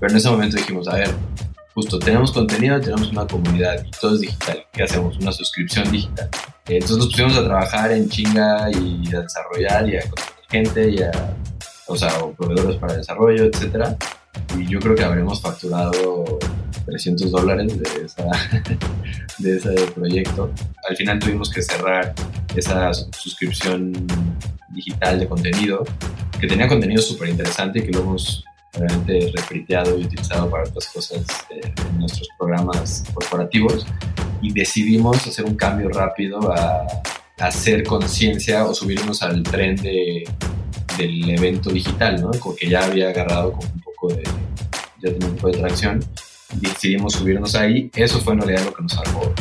Pero 0.00 0.12
en 0.12 0.16
ese 0.16 0.30
momento 0.30 0.56
dijimos, 0.56 0.88
a 0.88 0.94
ver, 0.94 1.10
justo 1.74 1.98
tenemos 1.98 2.32
contenido, 2.32 2.80
tenemos 2.80 3.10
una 3.10 3.26
comunidad 3.26 3.84
y 3.84 3.90
todo 3.92 4.14
es 4.14 4.20
digital. 4.20 4.64
¿Qué 4.72 4.82
hacemos? 4.82 5.16
Una 5.18 5.32
suscripción 5.32 5.90
digital. 5.90 6.28
Entonces 6.66 6.98
nos 6.98 7.06
pusimos 7.08 7.36
a 7.36 7.44
trabajar 7.44 7.92
en 7.92 8.08
chinga 8.08 8.70
y 8.70 9.14
a 9.14 9.20
desarrollar 9.20 9.88
y 9.88 9.96
a 9.96 10.00
contratar 10.02 10.38
gente 10.50 10.90
y 10.90 11.02
a, 11.02 11.36
o 11.86 11.96
sea, 11.96 12.10
proveedores 12.36 12.76
para 12.76 12.96
desarrollo, 12.96 13.44
etcétera. 13.44 13.96
Y 14.56 14.66
yo 14.66 14.78
creo 14.78 14.94
que 14.94 15.04
habremos 15.04 15.40
facturado 15.40 16.24
300 16.86 17.30
dólares 17.30 17.78
de, 17.78 18.04
esa, 18.04 18.24
de 19.38 19.56
ese 19.56 19.74
proyecto. 19.92 20.50
Al 20.88 20.96
final 20.96 21.18
tuvimos 21.18 21.50
que 21.50 21.62
cerrar 21.62 22.14
esa 22.56 22.92
suscripción 22.92 23.92
digital 24.70 25.18
de 25.20 25.28
contenido, 25.28 25.84
que 26.40 26.46
tenía 26.46 26.68
contenido 26.68 27.02
súper 27.02 27.28
interesante 27.28 27.80
y 27.80 27.82
que 27.82 27.92
lo 27.92 28.00
hemos 28.00 28.44
realmente 28.78 29.32
refriteado 29.36 29.98
y 29.98 30.04
utilizado 30.04 30.48
para 30.48 30.64
otras 30.64 30.86
cosas 30.88 31.24
eh, 31.50 31.60
en 31.90 31.98
nuestros 31.98 32.28
programas 32.38 33.04
corporativos 33.12 33.86
y 34.40 34.52
decidimos 34.52 35.26
hacer 35.26 35.44
un 35.44 35.56
cambio 35.56 35.88
rápido 35.88 36.52
a, 36.52 36.86
hacer 37.40 37.84
conciencia 37.84 38.64
o 38.64 38.74
subirnos 38.74 39.22
al 39.22 39.44
tren 39.44 39.76
de, 39.76 40.24
del 40.96 41.30
evento 41.30 41.70
digital, 41.70 42.20
¿no? 42.20 42.32
Como 42.32 42.56
que 42.56 42.68
ya 42.68 42.84
había 42.84 43.10
agarrado 43.10 43.52
como 43.52 43.68
un 43.72 43.80
poco 43.80 44.08
de, 44.08 44.24
ya 45.00 45.12
tenía 45.12 45.28
un 45.28 45.36
poco 45.36 45.52
de 45.52 45.58
tracción 45.58 46.04
decidimos 46.54 47.14
subirnos 47.14 47.54
ahí. 47.54 47.90
Eso 47.94 48.20
fue 48.20 48.34
en 48.34 48.40
realidad 48.40 48.64
lo 48.64 48.74
que 48.74 48.82
nos 48.82 48.92
salvó. 48.92 49.32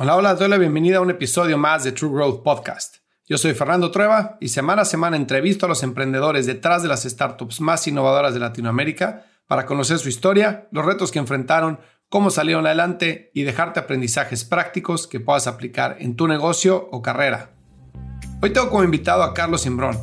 Hola, 0.00 0.14
hola, 0.14 0.34
doy 0.36 0.48
la 0.48 0.58
bienvenida 0.58 0.98
a 0.98 1.00
un 1.00 1.10
episodio 1.10 1.58
más 1.58 1.82
de 1.82 1.90
True 1.90 2.12
Growth 2.12 2.44
Podcast. 2.44 2.98
Yo 3.26 3.36
soy 3.36 3.52
Fernando 3.54 3.90
Trueba 3.90 4.38
y 4.40 4.46
semana 4.46 4.82
a 4.82 4.84
semana 4.84 5.16
entrevisto 5.16 5.66
a 5.66 5.68
los 5.68 5.82
emprendedores 5.82 6.46
detrás 6.46 6.84
de 6.84 6.88
las 6.88 7.02
startups 7.02 7.60
más 7.60 7.84
innovadoras 7.88 8.32
de 8.32 8.38
Latinoamérica 8.38 9.26
para 9.48 9.66
conocer 9.66 9.98
su 9.98 10.08
historia, 10.08 10.68
los 10.70 10.86
retos 10.86 11.10
que 11.10 11.18
enfrentaron, 11.18 11.80
cómo 12.08 12.30
salieron 12.30 12.64
adelante 12.64 13.32
y 13.34 13.42
dejarte 13.42 13.80
aprendizajes 13.80 14.44
prácticos 14.44 15.08
que 15.08 15.18
puedas 15.18 15.48
aplicar 15.48 15.96
en 15.98 16.14
tu 16.14 16.28
negocio 16.28 16.88
o 16.92 17.02
carrera. 17.02 17.50
Hoy 18.40 18.50
tengo 18.52 18.70
como 18.70 18.84
invitado 18.84 19.24
a 19.24 19.34
Carlos 19.34 19.62
Simbrón, 19.62 19.98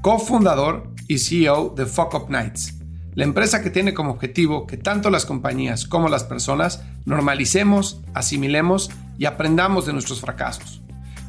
cofundador 0.00 0.92
y 1.08 1.18
CEO 1.18 1.74
de 1.76 1.86
Fuck 1.86 2.14
Up 2.14 2.30
Nights, 2.30 2.74
la 3.16 3.24
empresa 3.24 3.62
que 3.62 3.70
tiene 3.70 3.94
como 3.94 4.12
objetivo 4.12 4.68
que 4.68 4.76
tanto 4.76 5.10
las 5.10 5.26
compañías 5.26 5.86
como 5.86 6.08
las 6.08 6.22
personas 6.22 6.84
normalicemos, 7.04 8.00
asimilemos 8.14 8.90
y 9.18 9.26
aprendamos 9.26 9.86
de 9.86 9.92
nuestros 9.92 10.20
fracasos. 10.20 10.82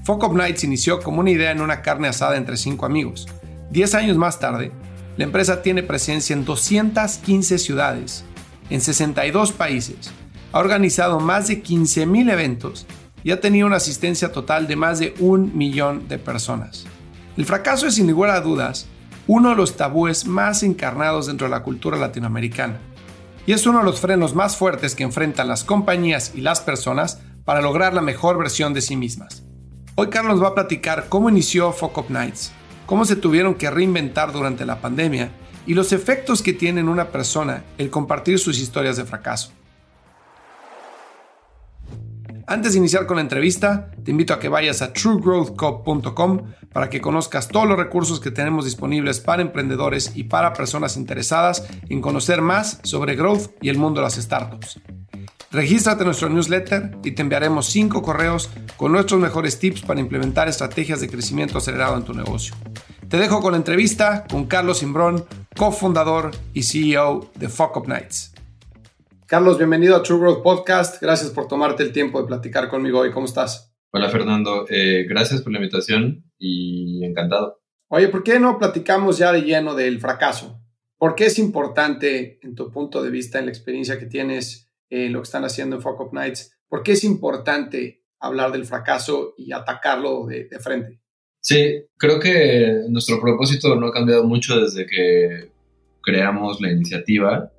Fuck 0.03 0.23
Up 0.23 0.35
Nights 0.35 0.63
inició 0.63 0.99
como 0.99 1.19
una 1.19 1.31
idea 1.31 1.51
en 1.51 1.61
una 1.61 1.81
carne 1.81 2.07
asada 2.07 2.37
entre 2.37 2.57
cinco 2.57 2.85
amigos. 2.85 3.27
Diez 3.71 3.95
años 3.95 4.17
más 4.17 4.39
tarde, 4.39 4.71
la 5.17 5.23
empresa 5.23 5.61
tiene 5.61 5.83
presencia 5.83 6.33
en 6.33 6.45
215 6.45 7.57
ciudades 7.57 8.25
en 8.69 8.81
62 8.81 9.51
países, 9.51 10.11
ha 10.51 10.59
organizado 10.59 11.19
más 11.19 11.47
de 11.47 11.63
15.000 11.63 12.31
eventos 12.31 12.85
y 13.23 13.31
ha 13.31 13.39
tenido 13.39 13.67
una 13.67 13.77
asistencia 13.77 14.31
total 14.31 14.67
de 14.67 14.75
más 14.75 14.99
de 14.99 15.13
un 15.19 15.55
millón 15.57 16.07
de 16.07 16.17
personas. 16.17 16.85
El 17.37 17.45
fracaso 17.45 17.87
es 17.87 17.95
sin 17.95 18.09
lugar 18.09 18.31
a 18.31 18.41
dudas 18.41 18.87
uno 19.27 19.49
de 19.49 19.55
los 19.55 19.75
tabúes 19.75 20.25
más 20.25 20.63
encarnados 20.63 21.27
dentro 21.27 21.47
de 21.47 21.51
la 21.51 21.63
cultura 21.63 21.97
latinoamericana 21.97 22.77
y 23.47 23.53
es 23.53 23.65
uno 23.65 23.79
de 23.79 23.85
los 23.85 23.99
frenos 23.99 24.33
más 24.35 24.55
fuertes 24.55 24.95
que 24.95 25.03
enfrentan 25.03 25.47
las 25.47 25.63
compañías 25.63 26.31
y 26.35 26.41
las 26.41 26.61
personas 26.61 27.21
para 27.45 27.61
lograr 27.61 27.93
la 27.93 28.01
mejor 28.01 28.37
versión 28.37 28.73
de 28.73 28.81
sí 28.81 28.97
mismas. 28.97 29.43
Hoy 29.95 30.09
Carlos 30.09 30.43
va 30.43 30.49
a 30.49 30.55
platicar 30.55 31.05
cómo 31.07 31.29
inició 31.29 31.71
Fuck 31.71 31.97
Up 31.99 32.09
Nights, 32.09 32.51
cómo 32.85 33.05
se 33.05 33.15
tuvieron 33.15 33.55
que 33.55 33.71
reinventar 33.71 34.33
durante 34.33 34.65
la 34.65 34.81
pandemia 34.81 35.31
y 35.65 35.73
los 35.73 35.93
efectos 35.93 36.41
que 36.41 36.53
tiene 36.53 36.81
en 36.81 36.89
una 36.89 37.09
persona 37.09 37.63
el 37.77 37.89
compartir 37.89 38.39
sus 38.39 38.59
historias 38.59 38.97
de 38.97 39.05
fracaso. 39.05 39.51
Antes 42.47 42.73
de 42.73 42.79
iniciar 42.79 43.07
con 43.07 43.15
la 43.15 43.23
entrevista, 43.23 43.89
te 44.03 44.11
invito 44.11 44.31
a 44.31 44.39
que 44.39 44.49
vayas 44.49 44.83
a 44.83 44.93
truegrowthcup.com 44.93 46.41
para 46.71 46.89
que 46.91 47.01
conozcas 47.01 47.47
todos 47.47 47.67
los 47.67 47.77
recursos 47.77 48.19
que 48.19 48.29
tenemos 48.29 48.65
disponibles 48.65 49.19
para 49.19 49.41
emprendedores 49.41 50.11
y 50.15 50.25
para 50.25 50.53
personas 50.53 50.95
interesadas 50.95 51.65
en 51.89 52.01
conocer 52.01 52.41
más 52.41 52.81
sobre 52.83 53.15
growth 53.15 53.49
y 53.61 53.69
el 53.69 53.79
mundo 53.79 54.01
de 54.01 54.03
las 54.03 54.15
startups. 54.15 54.79
Regístrate 55.55 56.01
en 56.01 56.07
nuestro 56.07 56.27
newsletter 56.27 56.91
y 57.01 57.11
te 57.11 57.21
enviaremos 57.21 57.67
5 57.67 58.01
correos 58.01 58.49
con 58.75 58.91
nuestros 58.91 59.21
mejores 59.21 59.57
tips 59.57 59.83
para 59.83 60.01
implementar 60.01 60.49
estrategias 60.49 60.99
de 60.99 61.07
crecimiento 61.07 61.59
acelerado 61.59 61.95
en 61.95 62.03
tu 62.03 62.13
negocio. 62.13 62.53
Te 63.07 63.15
dejo 63.15 63.39
con 63.39 63.53
la 63.53 63.57
entrevista 63.57 64.25
con 64.29 64.47
Carlos 64.47 64.79
Simbrón, 64.79 65.23
cofundador 65.55 66.31
y 66.53 66.63
CEO 66.63 67.31
de 67.35 67.47
Fuck 67.47 67.77
Up 67.77 67.87
Nights. 67.87 68.33
Carlos, 69.27 69.57
bienvenido 69.57 69.95
a 69.95 70.03
True 70.03 70.19
Growth 70.19 70.43
Podcast. 70.43 71.01
Gracias 71.01 71.31
por 71.31 71.47
tomarte 71.47 71.83
el 71.83 71.93
tiempo 71.93 72.19
de 72.21 72.27
platicar 72.27 72.67
conmigo 72.67 72.99
hoy. 72.99 73.13
¿Cómo 73.13 73.25
estás? 73.25 73.73
Hola 73.91 74.09
Fernando, 74.09 74.65
eh, 74.67 75.05
gracias 75.07 75.41
por 75.41 75.53
la 75.53 75.59
invitación 75.59 76.25
y 76.37 77.01
encantado. 77.05 77.61
Oye, 77.87 78.09
¿por 78.09 78.23
qué 78.23 78.41
no 78.41 78.59
platicamos 78.59 79.19
ya 79.19 79.31
de 79.31 79.43
lleno 79.43 79.73
del 79.73 80.01
fracaso? 80.01 80.59
¿Por 80.97 81.15
qué 81.15 81.27
es 81.27 81.39
importante, 81.39 82.39
en 82.43 82.55
tu 82.55 82.69
punto 82.71 83.01
de 83.01 83.09
vista, 83.09 83.39
en 83.39 83.45
la 83.45 83.51
experiencia 83.51 83.97
que 83.97 84.05
tienes, 84.05 84.64
en 84.89 85.13
lo 85.13 85.19
que 85.19 85.25
están 85.25 85.45
haciendo 85.45 85.75
en 85.75 85.81
Fuck 85.81 85.99
Up 86.01 86.13
Nights, 86.13 86.57
por 86.67 86.83
qué 86.83 86.93
es 86.93 87.03
importante 87.03 88.03
hablar 88.19 88.51
del 88.51 88.65
fracaso 88.65 89.33
y 89.37 89.51
atacarlo 89.51 90.25
de 90.25 90.59
frente? 90.59 90.99
Sí, 91.41 91.85
creo 91.97 92.19
que 92.19 92.85
nuestro 92.89 93.21
propósito 93.21 93.75
no 93.75 93.87
ha 93.87 93.91
cambiado 93.91 94.23
mucho 94.23 94.59
desde 94.59 94.87
que 94.87 95.51
creamos 96.01 96.59
la 96.59 96.71
iniciativa, 96.71 97.51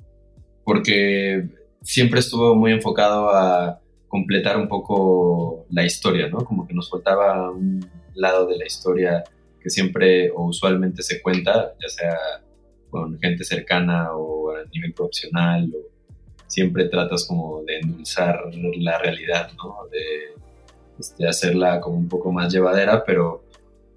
porque 0.64 1.48
siempre 1.82 2.18
estuvo 2.18 2.56
muy 2.56 2.72
enfocado 2.72 3.30
a 3.30 3.80
completar 4.08 4.56
un 4.56 4.66
poco 4.66 5.66
la 5.70 5.84
historia, 5.84 6.28
¿no? 6.28 6.38
Como 6.38 6.66
que 6.66 6.74
nos 6.74 6.90
faltaba 6.90 7.50
un 7.50 7.88
lado 8.14 8.46
de 8.48 8.58
la 8.58 8.66
historia 8.66 9.22
que 9.60 9.70
siempre 9.70 10.30
o 10.30 10.46
usualmente 10.46 11.02
se 11.02 11.22
cuenta, 11.22 11.74
ya 11.80 11.88
sea 11.88 12.18
con 12.90 13.18
gente 13.20 13.44
cercana 13.44 14.16
o 14.16 14.50
a 14.50 14.64
nivel 14.72 14.94
profesional, 14.94 15.72
o 15.72 15.95
siempre 16.46 16.88
tratas 16.88 17.26
como 17.26 17.62
de 17.64 17.78
endulzar 17.78 18.40
la 18.78 18.98
realidad, 18.98 19.50
¿no? 19.56 19.88
De 19.90 20.34
este, 20.98 21.26
hacerla 21.26 21.80
como 21.80 21.96
un 21.96 22.08
poco 22.08 22.32
más 22.32 22.52
llevadera, 22.52 23.04
pero 23.04 23.44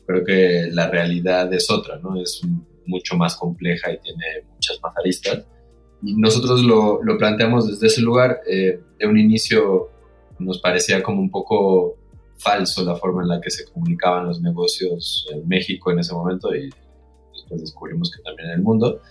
creo 0.06 0.24
que 0.24 0.70
la 0.72 0.90
realidad 0.90 1.52
es 1.54 1.70
otra, 1.70 1.98
¿no? 2.00 2.20
Es 2.22 2.42
mucho 2.86 3.16
más 3.16 3.36
compleja 3.36 3.92
y 3.92 4.00
tiene 4.00 4.44
muchas 4.54 4.80
más 4.82 4.94
aristas. 4.98 5.46
Y 6.02 6.16
nosotros 6.16 6.64
lo, 6.64 7.04
lo 7.04 7.18
planteamos 7.18 7.68
desde 7.68 7.88
ese 7.88 8.02
lugar. 8.02 8.40
Eh, 8.48 8.80
de 8.98 9.08
un 9.08 9.18
inicio 9.18 9.90
nos 10.40 10.60
parecía 10.60 11.04
como 11.04 11.22
un 11.22 11.30
poco 11.30 11.98
falso 12.38 12.84
la 12.84 12.96
forma 12.96 13.22
en 13.22 13.28
la 13.28 13.42
que 13.42 13.52
se 13.52 13.66
comunicaban 13.66 14.26
los 14.26 14.42
negocios 14.42 15.28
en 15.32 15.48
México 15.48 15.92
en 15.92 16.00
ese 16.00 16.14
momento 16.14 16.56
y 16.56 16.70
después 17.34 17.62
descubrimos 17.62 18.12
que 18.12 18.22
también 18.24 18.50
en 18.50 18.56
el 18.56 18.62
mundo. 18.62 19.02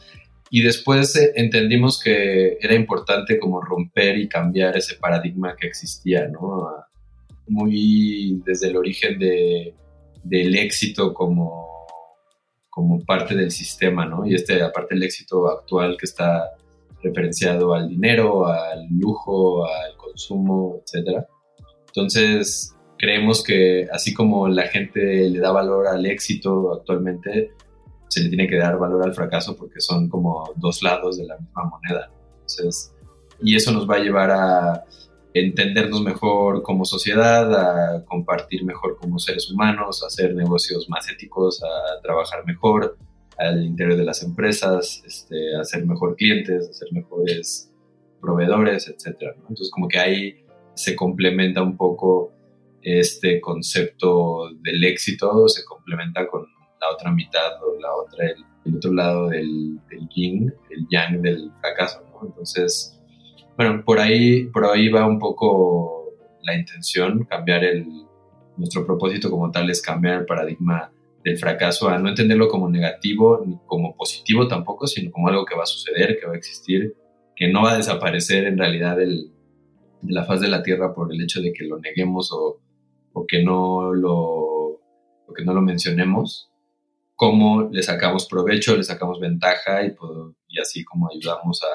Y 0.51 0.63
después 0.63 1.15
eh, 1.17 1.33
entendimos 1.37 2.01
que 2.03 2.59
era 2.61 2.75
importante 2.75 3.39
como 3.39 3.61
romper 3.61 4.19
y 4.19 4.29
cambiar 4.29 4.77
ese 4.77 4.97
paradigma 4.97 5.55
que 5.57 5.67
existía, 5.67 6.27
¿no? 6.29 6.69
Muy 7.47 8.43
desde 8.45 8.69
el 8.69 8.77
origen 8.77 9.19
de 9.19 9.75
del 10.29 10.57
éxito 10.57 11.15
como, 11.15 11.87
como 12.71 13.05
parte 13.05 13.35
del 13.35 13.51
sistema, 13.51 14.05
¿no? 14.05 14.27
Y 14.27 14.35
este, 14.35 14.63
aparte 14.63 14.95
el 14.95 15.03
éxito 15.03 15.49
actual 15.49 15.97
que 15.99 16.07
está 16.07 16.51
referenciado 17.03 17.75
al 17.75 17.89
dinero, 17.89 18.47
al 18.47 18.87
lujo, 18.91 19.65
al 19.67 19.97
consumo, 19.97 20.83
etc. 20.83 21.25
Entonces, 21.87 22.75
creemos 22.99 23.43
que 23.43 23.87
así 23.93 24.13
como 24.13 24.49
la 24.49 24.65
gente 24.65 25.29
le 25.29 25.39
da 25.39 25.53
valor 25.53 25.87
al 25.87 26.05
éxito 26.07 26.75
actualmente, 26.75 27.53
se 28.09 28.23
le 28.23 28.29
tiene 28.29 28.49
que 28.49 28.57
dar 28.57 28.79
valor 28.79 29.05
al 29.05 29.15
fracaso 29.15 29.57
porque 29.57 29.81
son 29.81 30.09
como 30.09 30.53
dos 30.57 30.83
lados 30.83 31.19
de 31.19 31.27
la 31.27 31.37
misma 31.39 31.65
moneda. 31.65 32.11
Entonces, 32.41 32.95
y 33.41 33.55
eso 33.55 33.73
nos 33.73 33.89
va 33.89 33.97
a 33.97 34.01
llevar 34.01 34.31
a 34.31 34.85
entendernos 35.35 36.03
mejor 36.03 36.63
como 36.63 36.85
sociedad, 36.85 37.55
a 37.55 38.05
compartir 38.05 38.65
mejor 38.65 38.97
como 38.97 39.19
seres 39.19 39.51
humanos, 39.51 40.03
a 40.03 40.07
hacer 40.07 40.35
negocios 40.35 40.89
más 40.89 41.09
éticos, 41.11 41.63
a 41.63 42.01
trabajar 42.03 42.45
mejor 42.47 42.97
al 43.37 43.65
interior 43.65 43.97
de 43.97 44.05
las 44.05 44.23
empresas, 44.23 45.03
este, 45.07 45.55
a 45.57 45.65
ser 45.65 45.87
mejor 45.87 46.17
clientes, 46.17 46.69
a 46.69 46.73
ser 46.73 46.93
mejores 46.93 47.71
proveedores, 48.21 48.89
etc. 48.89 49.35
Entonces 49.37 49.71
como 49.71 49.87
que 49.87 49.99
ahí 49.99 50.45
se 50.75 50.97
complementa 50.97 51.63
un 51.63 51.77
poco 51.77 52.33
este 52.83 53.41
concepto 53.41 54.51
del 54.63 54.83
éxito, 54.85 55.49
se 55.49 55.65
complementa 55.65 56.27
con 56.27 56.47
la 56.81 56.91
otra 56.93 57.11
mitad 57.11 57.63
o 57.63 57.79
la 57.81 57.95
otra, 57.95 58.27
el, 58.27 58.77
otro 58.77 58.93
lado 58.93 59.29
del, 59.29 59.79
del 59.89 60.09
yin, 60.09 60.53
el 60.71 60.87
yang 60.91 61.23
del 61.23 61.51
fracaso. 61.61 62.05
Entonces, 62.23 63.01
bueno, 63.57 63.83
por 63.85 63.99
ahí, 63.99 64.45
por 64.47 64.65
ahí 64.67 64.89
va 64.89 65.07
un 65.07 65.19
poco 65.19 66.15
la 66.43 66.57
intención, 66.57 67.25
cambiar 67.25 67.65
el, 67.65 67.87
nuestro 68.59 68.85
propósito 68.85 69.31
como 69.31 69.51
tal 69.51 69.71
es 69.71 69.81
cambiar 69.81 70.21
el 70.21 70.27
paradigma 70.27 70.93
del 71.25 71.39
fracaso 71.39 71.89
a 71.89 71.99
no 71.99 72.09
entenderlo 72.09 72.49
como 72.49 72.69
negativo 72.69 73.43
ni 73.47 73.57
como 73.67 73.97
positivo 73.97 74.47
tampoco, 74.49 74.87
sino 74.87 75.11
como 75.11 75.29
algo 75.29 75.45
que 75.45 75.57
va 75.57 75.63
a 75.63 75.67
suceder, 75.67 76.19
que 76.19 76.27
va 76.27 76.35
a 76.35 76.37
existir, 76.37 76.95
que 77.35 77.49
no 77.49 77.63
va 77.63 77.73
a 77.73 77.77
desaparecer 77.77 78.45
en 78.45 78.59
realidad 78.59 78.97
del, 78.97 79.31
de 80.03 80.13
la 80.13 80.25
faz 80.25 80.41
de 80.41 80.49
la 80.49 80.63
Tierra 80.63 80.95
por 80.95 81.13
el 81.13 81.23
hecho 81.23 81.41
de 81.41 81.53
que 81.53 81.65
lo 81.65 81.79
neguemos 81.79 82.33
o, 82.33 82.61
o 83.13 83.27
que, 83.27 83.43
no 83.43 83.95
lo, 83.95 84.15
o 84.15 85.33
que 85.35 85.45
no 85.45 85.55
lo 85.55 85.63
mencionemos, 85.63 86.48
cómo 87.19 87.69
le 87.73 87.83
sacamos 87.83 88.29
provecho, 88.29 88.77
le 88.77 88.85
sacamos 88.85 89.19
ventaja 89.19 89.83
y, 89.85 89.93
y 90.47 90.61
así 90.61 90.85
como 90.85 91.11
ayudamos 91.11 91.61
a 91.65 91.67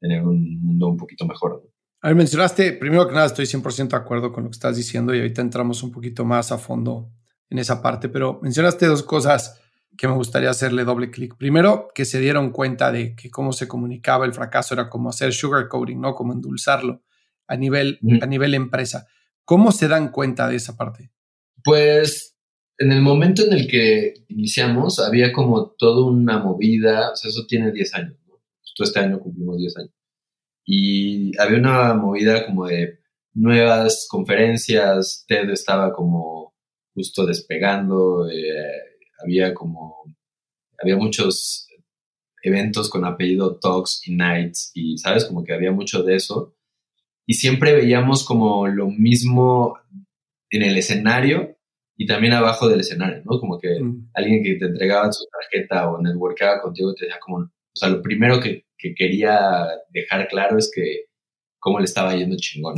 tener 0.00 0.22
un 0.22 0.64
mundo 0.64 0.88
un 0.88 0.96
poquito 0.96 1.26
mejor. 1.26 1.62
A 2.00 2.08
ver, 2.08 2.16
mencionaste, 2.16 2.72
primero 2.72 3.06
que 3.06 3.12
nada, 3.12 3.26
estoy 3.26 3.44
100% 3.44 3.88
de 3.88 3.96
acuerdo 3.96 4.32
con 4.32 4.44
lo 4.44 4.50
que 4.50 4.54
estás 4.54 4.76
diciendo 4.76 5.14
y 5.14 5.18
ahorita 5.18 5.42
entramos 5.42 5.82
un 5.82 5.92
poquito 5.92 6.24
más 6.24 6.52
a 6.52 6.56
fondo 6.58 7.10
en 7.50 7.58
esa 7.58 7.82
parte, 7.82 8.08
pero 8.08 8.40
mencionaste 8.42 8.86
dos 8.86 9.02
cosas 9.02 9.60
que 9.94 10.08
me 10.08 10.14
gustaría 10.14 10.48
hacerle 10.48 10.84
doble 10.84 11.10
clic. 11.10 11.36
Primero, 11.36 11.88
que 11.94 12.06
se 12.06 12.18
dieron 12.18 12.50
cuenta 12.50 12.90
de 12.90 13.14
que 13.14 13.30
cómo 13.30 13.52
se 13.52 13.68
comunicaba 13.68 14.24
el 14.24 14.32
fracaso 14.32 14.72
era 14.72 14.88
como 14.88 15.10
hacer 15.10 15.34
sugarcoating, 15.34 16.00
¿no? 16.00 16.14
Como 16.14 16.32
endulzarlo 16.32 17.02
a 17.46 17.56
nivel, 17.56 17.98
a 18.22 18.26
nivel 18.26 18.54
empresa. 18.54 19.06
¿Cómo 19.44 19.70
se 19.70 19.86
dan 19.86 20.12
cuenta 20.12 20.48
de 20.48 20.56
esa 20.56 20.78
parte? 20.78 21.10
Pues 21.62 22.37
en 22.78 22.92
el 22.92 23.02
momento 23.02 23.44
en 23.44 23.52
el 23.52 23.66
que 23.66 24.14
iniciamos 24.28 25.00
había 25.00 25.32
como 25.32 25.70
toda 25.72 26.06
una 26.06 26.38
movida, 26.38 27.10
o 27.12 27.16
sea, 27.16 27.28
eso 27.28 27.44
tiene 27.46 27.72
10 27.72 27.94
años, 27.94 28.16
¿no? 28.26 28.40
Este 28.80 29.00
año 29.00 29.18
cumplimos 29.18 29.58
10 29.58 29.76
años. 29.78 29.94
Y 30.64 31.36
había 31.38 31.58
una 31.58 31.94
movida 31.94 32.46
como 32.46 32.66
de 32.66 33.00
nuevas 33.34 34.06
conferencias, 34.08 35.24
TED 35.26 35.50
estaba 35.50 35.92
como 35.92 36.54
justo 36.94 37.26
despegando, 37.26 38.28
eh, 38.30 38.98
había 39.22 39.54
como, 39.54 40.16
había 40.80 40.96
muchos 40.96 41.66
eventos 42.42 42.88
con 42.88 43.04
apellido 43.04 43.58
Talks 43.58 44.06
y 44.06 44.14
Nights 44.14 44.70
y, 44.74 44.98
¿sabes? 44.98 45.24
Como 45.24 45.42
que 45.42 45.52
había 45.52 45.72
mucho 45.72 46.04
de 46.04 46.14
eso. 46.14 46.54
Y 47.26 47.34
siempre 47.34 47.74
veíamos 47.74 48.24
como 48.24 48.68
lo 48.68 48.88
mismo 48.88 49.78
en 50.50 50.62
el 50.62 50.76
escenario 50.78 51.57
y 52.00 52.06
también 52.06 52.32
abajo 52.32 52.68
del 52.68 52.80
escenario, 52.80 53.22
¿no? 53.24 53.40
Como 53.40 53.58
que 53.58 53.80
mm. 53.80 54.10
alguien 54.14 54.44
que 54.44 54.54
te 54.54 54.66
entregaba 54.66 55.12
su 55.12 55.24
tarjeta 55.26 55.90
o 55.90 56.00
networkaba 56.00 56.62
contigo 56.62 56.94
te 56.94 57.06
decía 57.06 57.18
como, 57.20 57.38
o 57.38 57.50
sea, 57.74 57.88
lo 57.88 58.00
primero 58.00 58.40
que, 58.40 58.66
que 58.78 58.94
quería 58.94 59.66
dejar 59.90 60.28
claro 60.28 60.56
es 60.56 60.70
que 60.72 61.06
cómo 61.58 61.80
le 61.80 61.86
estaba 61.86 62.14
yendo 62.14 62.36
chingón. 62.38 62.76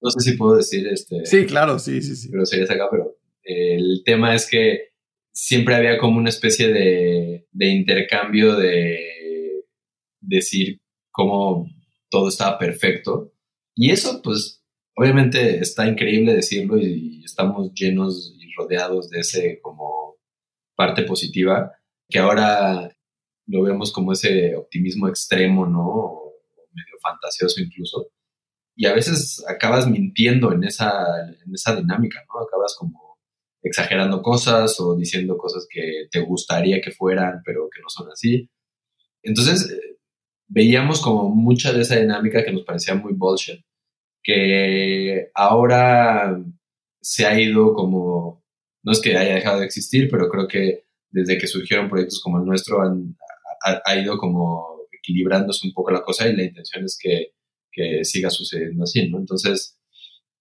no 0.00 0.10
sé 0.10 0.20
si 0.20 0.36
puedo 0.38 0.56
decir 0.56 0.88
este. 0.88 1.26
Sí, 1.26 1.44
claro, 1.44 1.78
sí, 1.78 2.00
sí, 2.00 2.16
sí. 2.16 2.30
Pero 2.30 2.46
sería 2.46 2.64
acá, 2.64 2.88
pero 2.90 3.14
el 3.42 4.02
tema 4.06 4.34
es 4.34 4.48
que 4.48 4.88
siempre 5.30 5.74
había 5.74 5.98
como 5.98 6.16
una 6.18 6.30
especie 6.30 6.72
de, 6.72 7.46
de 7.52 7.66
intercambio 7.66 8.56
de 8.56 9.64
decir 10.20 10.80
cómo 11.10 11.68
todo 12.10 12.28
estaba 12.28 12.58
perfecto. 12.58 13.34
Y 13.74 13.90
eso, 13.90 14.22
pues, 14.22 14.57
Obviamente 15.00 15.60
está 15.60 15.86
increíble 15.86 16.34
decirlo 16.34 16.76
y 16.76 17.22
estamos 17.24 17.72
llenos 17.72 18.34
y 18.36 18.52
rodeados 18.56 19.08
de 19.08 19.20
ese 19.20 19.60
como 19.62 20.16
parte 20.74 21.04
positiva, 21.04 21.70
que 22.08 22.18
ahora 22.18 22.90
lo 23.46 23.62
vemos 23.62 23.92
como 23.92 24.10
ese 24.12 24.56
optimismo 24.56 25.06
extremo, 25.06 25.66
¿no? 25.66 25.86
O 25.86 26.32
medio 26.72 26.98
fantasioso 27.00 27.60
incluso. 27.60 28.08
Y 28.74 28.86
a 28.86 28.92
veces 28.92 29.44
acabas 29.46 29.88
mintiendo 29.88 30.52
en 30.52 30.64
esa, 30.64 30.90
en 31.46 31.54
esa 31.54 31.76
dinámica, 31.76 32.18
¿no? 32.26 32.40
Acabas 32.40 32.74
como 32.76 33.18
exagerando 33.62 34.20
cosas 34.20 34.80
o 34.80 34.96
diciendo 34.96 35.38
cosas 35.38 35.68
que 35.70 36.08
te 36.10 36.18
gustaría 36.22 36.80
que 36.80 36.90
fueran, 36.90 37.40
pero 37.44 37.68
que 37.72 37.80
no 37.80 37.88
son 37.88 38.10
así. 38.10 38.50
Entonces, 39.22 39.70
eh, 39.70 39.98
veíamos 40.48 41.00
como 41.00 41.28
mucha 41.28 41.72
de 41.72 41.82
esa 41.82 41.94
dinámica 41.94 42.44
que 42.44 42.52
nos 42.52 42.64
parecía 42.64 42.96
muy 42.96 43.12
bullshit 43.14 43.64
que 44.28 45.30
ahora 45.32 46.38
se 47.00 47.24
ha 47.24 47.40
ido 47.40 47.72
como, 47.72 48.44
no 48.82 48.92
es 48.92 49.00
que 49.00 49.16
haya 49.16 49.36
dejado 49.36 49.60
de 49.60 49.64
existir, 49.64 50.10
pero 50.10 50.28
creo 50.28 50.46
que 50.46 50.84
desde 51.08 51.38
que 51.38 51.46
surgieron 51.46 51.88
proyectos 51.88 52.20
como 52.22 52.38
el 52.38 52.44
nuestro 52.44 52.82
han, 52.82 53.16
ha, 53.86 53.96
ido 53.96 54.18
como 54.18 54.82
equilibrándose 54.92 55.66
un 55.66 55.72
poco 55.72 55.92
la 55.92 56.02
cosa 56.02 56.28
y 56.28 56.36
la 56.36 56.42
intención 56.42 56.84
es 56.84 56.98
que, 57.02 57.32
que 57.72 58.04
siga 58.04 58.28
sucediendo 58.28 58.84
así, 58.84 59.08
¿no? 59.08 59.16
Entonces, 59.16 59.78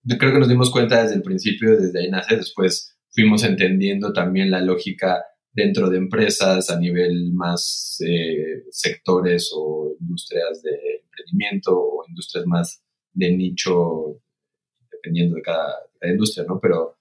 creo 0.06 0.34
que 0.34 0.40
nos 0.40 0.50
dimos 0.50 0.70
cuenta 0.70 1.04
desde 1.04 1.16
el 1.16 1.22
principio, 1.22 1.80
desde 1.80 1.98
ahí 1.98 2.10
nace, 2.10 2.36
después 2.36 2.94
fuimos 3.12 3.46
entendiendo 3.46 4.12
también 4.12 4.52
la 4.52 4.60
lógica 4.60 5.24
dentro 5.54 5.90
de 5.90 5.98
empresas 5.98 6.70
a 6.70 6.78
nivel 6.78 7.32
más 7.32 8.00
eh, 8.06 8.64
sectores 8.70 9.50
o 9.56 9.96
industrias 10.02 10.62
de 10.62 11.04
emprendimiento 11.06 11.72
o 11.72 12.04
industrias 12.06 12.46
más 12.46 12.84
de 13.18 13.32
nicho, 13.32 14.22
dependiendo 14.92 15.36
de 15.36 15.42
cada, 15.42 15.74
industria, 16.04 16.46
¿no? 16.48 16.60
Pero 16.60 17.00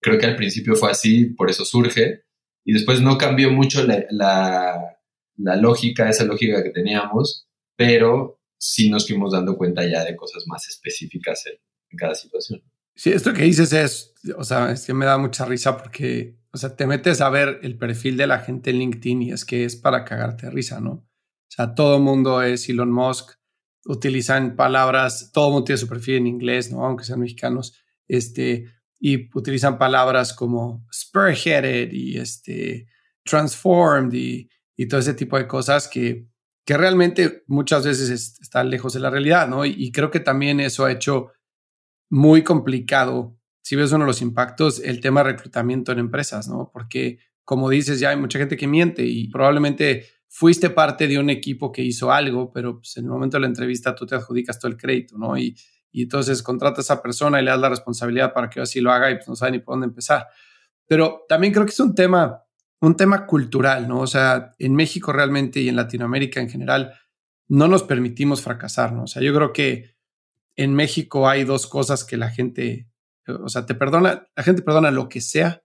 creo 0.00 0.18
que 0.18 0.26
al 0.26 0.36
principio 0.36 0.76
fue 0.76 0.92
así, 0.92 1.24
por 1.26 1.50
eso 1.50 1.64
surge, 1.64 2.22
y 2.64 2.72
después 2.72 3.00
no 3.00 3.18
cambió 3.18 3.50
mucho 3.50 3.84
la, 3.84 4.96
lógica, 5.36 6.08
esa 6.08 6.24
lógica 6.24 6.62
que 6.62 6.70
teníamos, 6.70 7.48
pero 7.76 8.40
sí 8.56 8.88
nos 8.88 9.06
fuimos 9.06 9.32
dando 9.32 9.56
cuenta 9.56 9.84
ya 9.84 10.04
de 10.04 10.14
cosas 10.14 10.44
más 10.46 10.68
específicas 10.68 11.44
en, 11.46 11.58
cada 11.96 12.14
situación. 12.14 12.62
Sí, 12.94 13.10
esto 13.10 13.32
que 13.32 13.42
dices 13.42 13.72
es, 13.72 14.14
o 14.36 14.44
sea, 14.44 14.70
es 14.70 14.86
que 14.86 14.94
me 14.94 15.06
da 15.06 15.18
mucha 15.18 15.44
risa 15.44 15.76
porque, 15.76 16.36
o 16.52 16.58
sea, 16.58 16.76
te 16.76 16.86
metes 16.86 17.20
a 17.20 17.30
ver 17.30 17.60
el 17.62 17.76
perfil 17.76 18.16
de 18.16 18.26
la 18.26 18.40
gente 18.40 18.70
en 18.70 18.78
LinkedIn 18.78 19.22
y 19.22 19.32
es 19.32 19.44
que 19.44 19.64
es 19.64 19.74
para 19.74 20.04
cagarte 20.04 20.50
risa, 20.50 20.80
¿no? 20.80 20.90
O 20.90 21.50
sea, 21.50 21.74
todo 21.74 21.98
mundo 21.98 22.42
es 22.42 22.68
Elon 22.68 22.92
Musk, 22.92 23.37
utilizan 23.88 24.54
palabras, 24.54 25.30
todo 25.32 25.48
el 25.48 25.52
mundo 25.52 25.64
tiene 25.64 25.78
su 25.78 25.88
perfil 25.88 26.16
en 26.16 26.26
inglés, 26.26 26.70
¿no? 26.70 26.84
Aunque 26.84 27.04
sean 27.04 27.20
mexicanos, 27.20 27.74
este, 28.06 28.66
y 29.00 29.30
utilizan 29.36 29.78
palabras 29.78 30.34
como 30.34 30.86
spearheaded 30.92 31.90
y 31.92 32.18
este, 32.18 32.86
transformed 33.24 34.12
y, 34.12 34.48
todo 34.88 35.00
ese 35.00 35.14
tipo 35.14 35.36
de 35.36 35.48
cosas 35.48 35.88
que, 35.88 36.28
que 36.64 36.76
realmente 36.76 37.42
muchas 37.48 37.84
veces 37.84 38.38
están 38.40 38.70
lejos 38.70 38.92
de 38.92 39.00
la 39.00 39.10
realidad, 39.10 39.48
¿no? 39.48 39.64
Y, 39.64 39.90
creo 39.90 40.10
que 40.10 40.20
también 40.20 40.60
eso 40.60 40.84
ha 40.84 40.92
hecho 40.92 41.32
muy 42.10 42.44
complicado, 42.44 43.36
si 43.62 43.74
ves 43.74 43.90
uno 43.90 44.04
de 44.04 44.08
los 44.08 44.22
impactos, 44.22 44.80
el 44.80 45.00
tema 45.00 45.22
de 45.24 45.32
reclutamiento 45.32 45.92
en 45.92 45.98
empresas, 45.98 46.46
¿no? 46.46 46.70
Porque, 46.72 47.18
como 47.42 47.70
dices, 47.70 47.98
ya 47.98 48.10
hay 48.10 48.16
mucha 48.16 48.38
gente 48.38 48.56
que 48.56 48.68
miente 48.68 49.04
y 49.04 49.28
probablemente 49.28 50.06
fuiste 50.28 50.70
parte 50.70 51.08
de 51.08 51.18
un 51.18 51.30
equipo 51.30 51.72
que 51.72 51.82
hizo 51.82 52.12
algo, 52.12 52.52
pero 52.52 52.78
pues, 52.78 52.96
en 52.98 53.04
el 53.04 53.10
momento 53.10 53.36
de 53.36 53.40
la 53.42 53.46
entrevista 53.46 53.94
tú 53.94 54.06
te 54.06 54.14
adjudicas 54.14 54.58
todo 54.58 54.70
el 54.70 54.76
crédito, 54.76 55.16
¿no? 55.18 55.36
Y, 55.36 55.56
entonces 55.90 56.44
contratas 56.44 56.78
a 56.78 56.94
esa 56.94 57.02
persona 57.02 57.40
y 57.40 57.44
le 57.44 57.50
das 57.50 57.58
la 57.58 57.70
responsabilidad 57.70 58.32
para 58.32 58.48
que 58.48 58.60
así 58.60 58.80
lo 58.80 58.92
haga 58.92 59.10
y 59.10 59.16
pues 59.16 59.26
no 59.26 59.34
sabe 59.34 59.52
ni 59.52 59.58
por 59.58 59.72
dónde 59.72 59.86
empezar. 59.86 60.28
Pero 60.86 61.24
también 61.28 61.52
creo 61.52 61.64
que 61.64 61.72
es 61.72 61.80
un 61.80 61.92
tema, 61.92 62.44
un 62.80 62.94
tema 62.94 63.26
cultural, 63.26 63.88
¿no? 63.88 64.00
O 64.00 64.06
sea, 64.06 64.54
en 64.58 64.76
México 64.76 65.12
realmente 65.12 65.58
y 65.60 65.68
en 65.68 65.74
Latinoamérica 65.74 66.40
en 66.40 66.50
general 66.50 66.94
no 67.48 67.66
nos 67.66 67.82
permitimos 67.82 68.42
fracasar, 68.42 68.92
¿no? 68.92 69.04
O 69.04 69.06
sea, 69.08 69.22
yo 69.22 69.34
creo 69.34 69.52
que 69.52 69.96
en 70.54 70.74
México 70.74 71.28
hay 71.28 71.42
dos 71.42 71.66
cosas 71.66 72.04
que 72.04 72.16
la 72.16 72.30
gente, 72.30 72.88
o 73.26 73.48
sea, 73.48 73.66
te 73.66 73.74
perdona, 73.74 74.28
la 74.36 74.42
gente 74.44 74.62
perdona 74.62 74.92
lo 74.92 75.08
que 75.08 75.20
sea, 75.20 75.64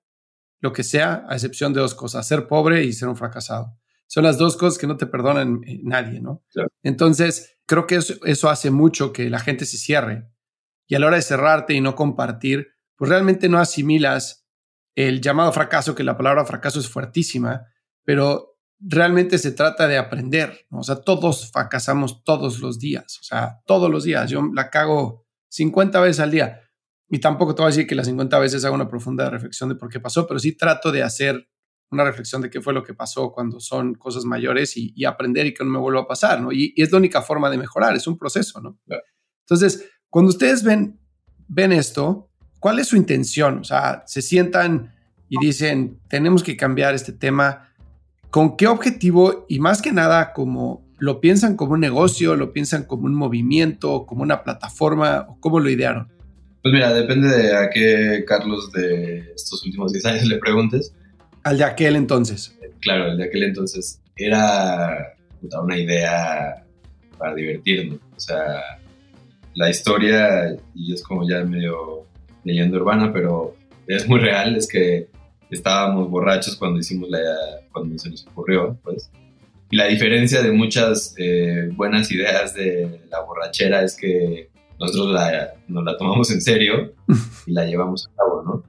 lo 0.62 0.74
que 0.74 0.84
sea, 0.84 1.26
a 1.28 1.34
excepción 1.34 1.74
de 1.74 1.82
dos 1.82 1.94
cosas, 1.94 2.28
ser 2.28 2.48
pobre 2.48 2.84
y 2.86 2.94
ser 2.94 3.10
un 3.10 3.18
fracasado. 3.18 3.78
Son 4.14 4.26
las 4.26 4.38
dos 4.38 4.58
cosas 4.58 4.78
que 4.78 4.86
no 4.86 4.96
te 4.96 5.08
perdonan 5.08 5.62
eh, 5.66 5.80
nadie, 5.82 6.20
¿no? 6.20 6.44
Entonces, 6.84 7.58
creo 7.66 7.88
que 7.88 7.96
eso, 7.96 8.14
eso 8.26 8.48
hace 8.48 8.70
mucho 8.70 9.12
que 9.12 9.28
la 9.28 9.40
gente 9.40 9.66
se 9.66 9.80
cierre. 9.80 10.30
Y 10.88 10.94
a 10.94 11.00
la 11.00 11.08
hora 11.08 11.16
de 11.16 11.24
cerrarte 11.24 11.74
y 11.74 11.82
no 11.82 11.96
compartir, 11.96 12.68
pues 12.96 13.10
realmente 13.10 13.50
no 13.50 13.58
asimilas 13.58 14.46
el 14.94 15.20
llamado 15.20 15.52
fracaso, 15.52 15.96
que 15.96 16.04
la 16.04 16.16
palabra 16.16 16.46
fracaso 16.46 16.80
es 16.80 16.88
fuertísima, 16.88 17.66
pero 18.04 18.60
realmente 18.80 19.40
se 19.40 19.52
trata 19.52 19.88
de 19.88 19.98
aprender, 19.98 20.68
¿no? 20.70 20.82
O 20.82 20.84
sea, 20.84 20.98
todos 20.98 21.50
fracasamos 21.52 22.24
todos 22.24 22.60
los 22.60 22.78
días, 22.78 23.18
o 23.20 23.24
sea, 23.24 23.62
todos 23.66 23.90
los 23.90 24.04
días. 24.04 24.30
Yo 24.30 24.48
la 24.54 24.70
cago 24.70 25.26
50 25.50 26.00
veces 26.02 26.20
al 26.20 26.30
día 26.30 26.62
y 27.10 27.18
tampoco 27.18 27.56
te 27.56 27.64
voy 27.64 27.70
a 27.70 27.74
decir 27.74 27.88
que 27.88 27.96
las 27.96 28.06
50 28.06 28.38
veces 28.38 28.64
hago 28.64 28.76
una 28.76 28.88
profunda 28.88 29.32
reflexión 29.32 29.70
de 29.70 29.76
por 29.76 29.90
qué 29.90 30.00
pasó, 30.00 30.28
pero 30.28 30.40
sí 30.40 30.56
trato 30.56 30.92
de 30.92 31.02
hacer 31.02 31.50
una 31.94 32.04
reflexión 32.04 32.42
de 32.42 32.50
qué 32.50 32.62
fue 32.62 32.74
lo 32.74 32.84
que 32.84 32.94
pasó 32.94 33.32
cuando 33.32 33.60
son 33.60 33.96
cosas 33.96 34.26
mayores 34.26 34.76
y, 34.76 35.06
aprender 35.06 35.46
y 35.46 35.54
que 35.54 35.64
no 35.64 35.70
me 35.70 35.80
vuelva 35.80 36.02
a 36.02 36.08
pasar, 36.08 36.42
¿no? 36.42 36.52
Y, 36.52 36.74
es 36.76 36.92
la 36.92 36.98
única 36.98 37.22
forma 37.22 37.50
de 37.50 37.58
mejorar, 37.58 37.96
es 37.96 38.08
un 38.08 38.18
proceso, 38.18 38.62
¿no? 38.62 38.80
Entonces, 39.42 39.90
cuando 40.10 40.30
ustedes 40.30 40.64
ven, 40.64 41.00
ven 41.48 41.72
esto, 41.72 42.30
¿cuál 42.60 42.80
es 42.80 42.88
su 42.88 42.98
intención? 42.98 43.60
O 43.60 43.64
sea, 43.64 44.04
se 44.06 44.22
sientan 44.22 44.94
y 45.30 45.38
dicen, 45.40 46.00
tenemos 46.08 46.44
que 46.44 46.56
cambiar 46.56 46.94
este 46.94 47.14
tema. 47.14 47.70
¿Con 48.30 48.58
qué 48.58 48.68
objetivo? 48.68 49.46
Y 49.48 49.60
más 49.60 49.82
que 49.82 49.92
nada, 49.92 50.34
como 50.34 50.84
¿lo 51.04 51.20
piensan 51.20 51.58
como 51.58 51.74
un 51.74 51.82
negocio, 51.82 52.36
lo 52.36 52.54
piensan 52.54 52.86
como 52.86 53.06
un 53.06 53.16
movimiento, 53.16 54.06
como 54.06 54.24
una 54.24 54.44
plataforma? 54.44 55.26
o 55.28 55.38
¿Cómo 55.40 55.60
lo 55.60 55.70
idearon? 55.70 56.08
Pues 56.62 56.74
mira, 56.74 56.94
depende 56.94 57.28
de 57.28 57.54
a 57.54 57.70
qué 57.70 58.24
Carlos 58.26 58.72
de 58.72 59.34
estos 59.36 59.66
últimos 59.66 59.92
10 59.92 60.06
años 60.06 60.26
le 60.28 60.38
preguntes. 60.38 60.94
Al 61.44 61.58
de 61.58 61.64
aquel 61.64 61.96
entonces. 61.96 62.58
Claro, 62.82 63.12
el 63.12 63.18
de 63.18 63.26
aquel 63.26 63.44
entonces 63.44 64.02
era 64.16 65.16
una 65.62 65.78
idea 65.78 66.64
para 67.18 67.36
divertirnos. 67.36 68.00
O 68.16 68.20
sea, 68.20 68.62
la 69.56 69.70
historia, 69.70 70.56
y 70.76 70.94
es 70.94 71.04
como 71.04 71.28
ya 71.28 71.44
medio 71.44 72.06
leyenda 72.44 72.78
urbana, 72.78 73.12
pero 73.14 73.56
es 73.88 74.08
muy 74.08 74.20
real, 74.20 74.56
es 74.56 74.68
que 74.68 75.08
estábamos 75.50 76.10
borrachos 76.10 76.56
cuando 76.56 76.80
hicimos 76.80 77.10
la 77.10 77.20
cuando 77.72 77.98
se 77.98 78.10
nos 78.10 78.26
ocurrió, 78.28 78.78
pues. 78.84 79.10
Y 79.70 79.76
la 79.76 79.86
diferencia 79.86 80.42
de 80.42 80.52
muchas 80.52 81.16
eh, 81.18 81.70
buenas 81.74 82.12
ideas 82.12 82.54
de 82.54 83.02
la 83.10 83.22
borrachera 83.22 83.82
es 83.84 83.96
que 83.96 84.50
nosotros 84.80 85.12
la, 85.12 85.54
nos 85.68 85.84
la 85.84 85.98
tomamos 85.98 86.30
en 86.32 86.42
serio 86.42 86.94
y 87.48 87.52
la 87.52 87.66
llevamos 87.66 88.08
a 88.08 88.16
cabo, 88.16 88.44
¿no? 88.44 88.64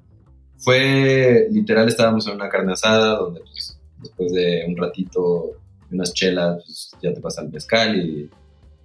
Fue, 0.65 1.47
literal, 1.51 1.89
estábamos 1.89 2.27
en 2.27 2.37
una 2.37 2.49
carne 2.49 2.73
asada 2.73 3.19
donde 3.19 3.41
pues, 3.41 3.79
después 3.99 4.33
de 4.33 4.65
un 4.67 4.77
ratito, 4.77 5.51
unas 5.91 6.15
chelas, 6.15 6.63
pues, 6.65 6.91
ya 7.03 7.13
te 7.13 7.21
pasa 7.21 7.43
el 7.43 7.51
mezcal 7.51 7.97
y, 7.97 8.31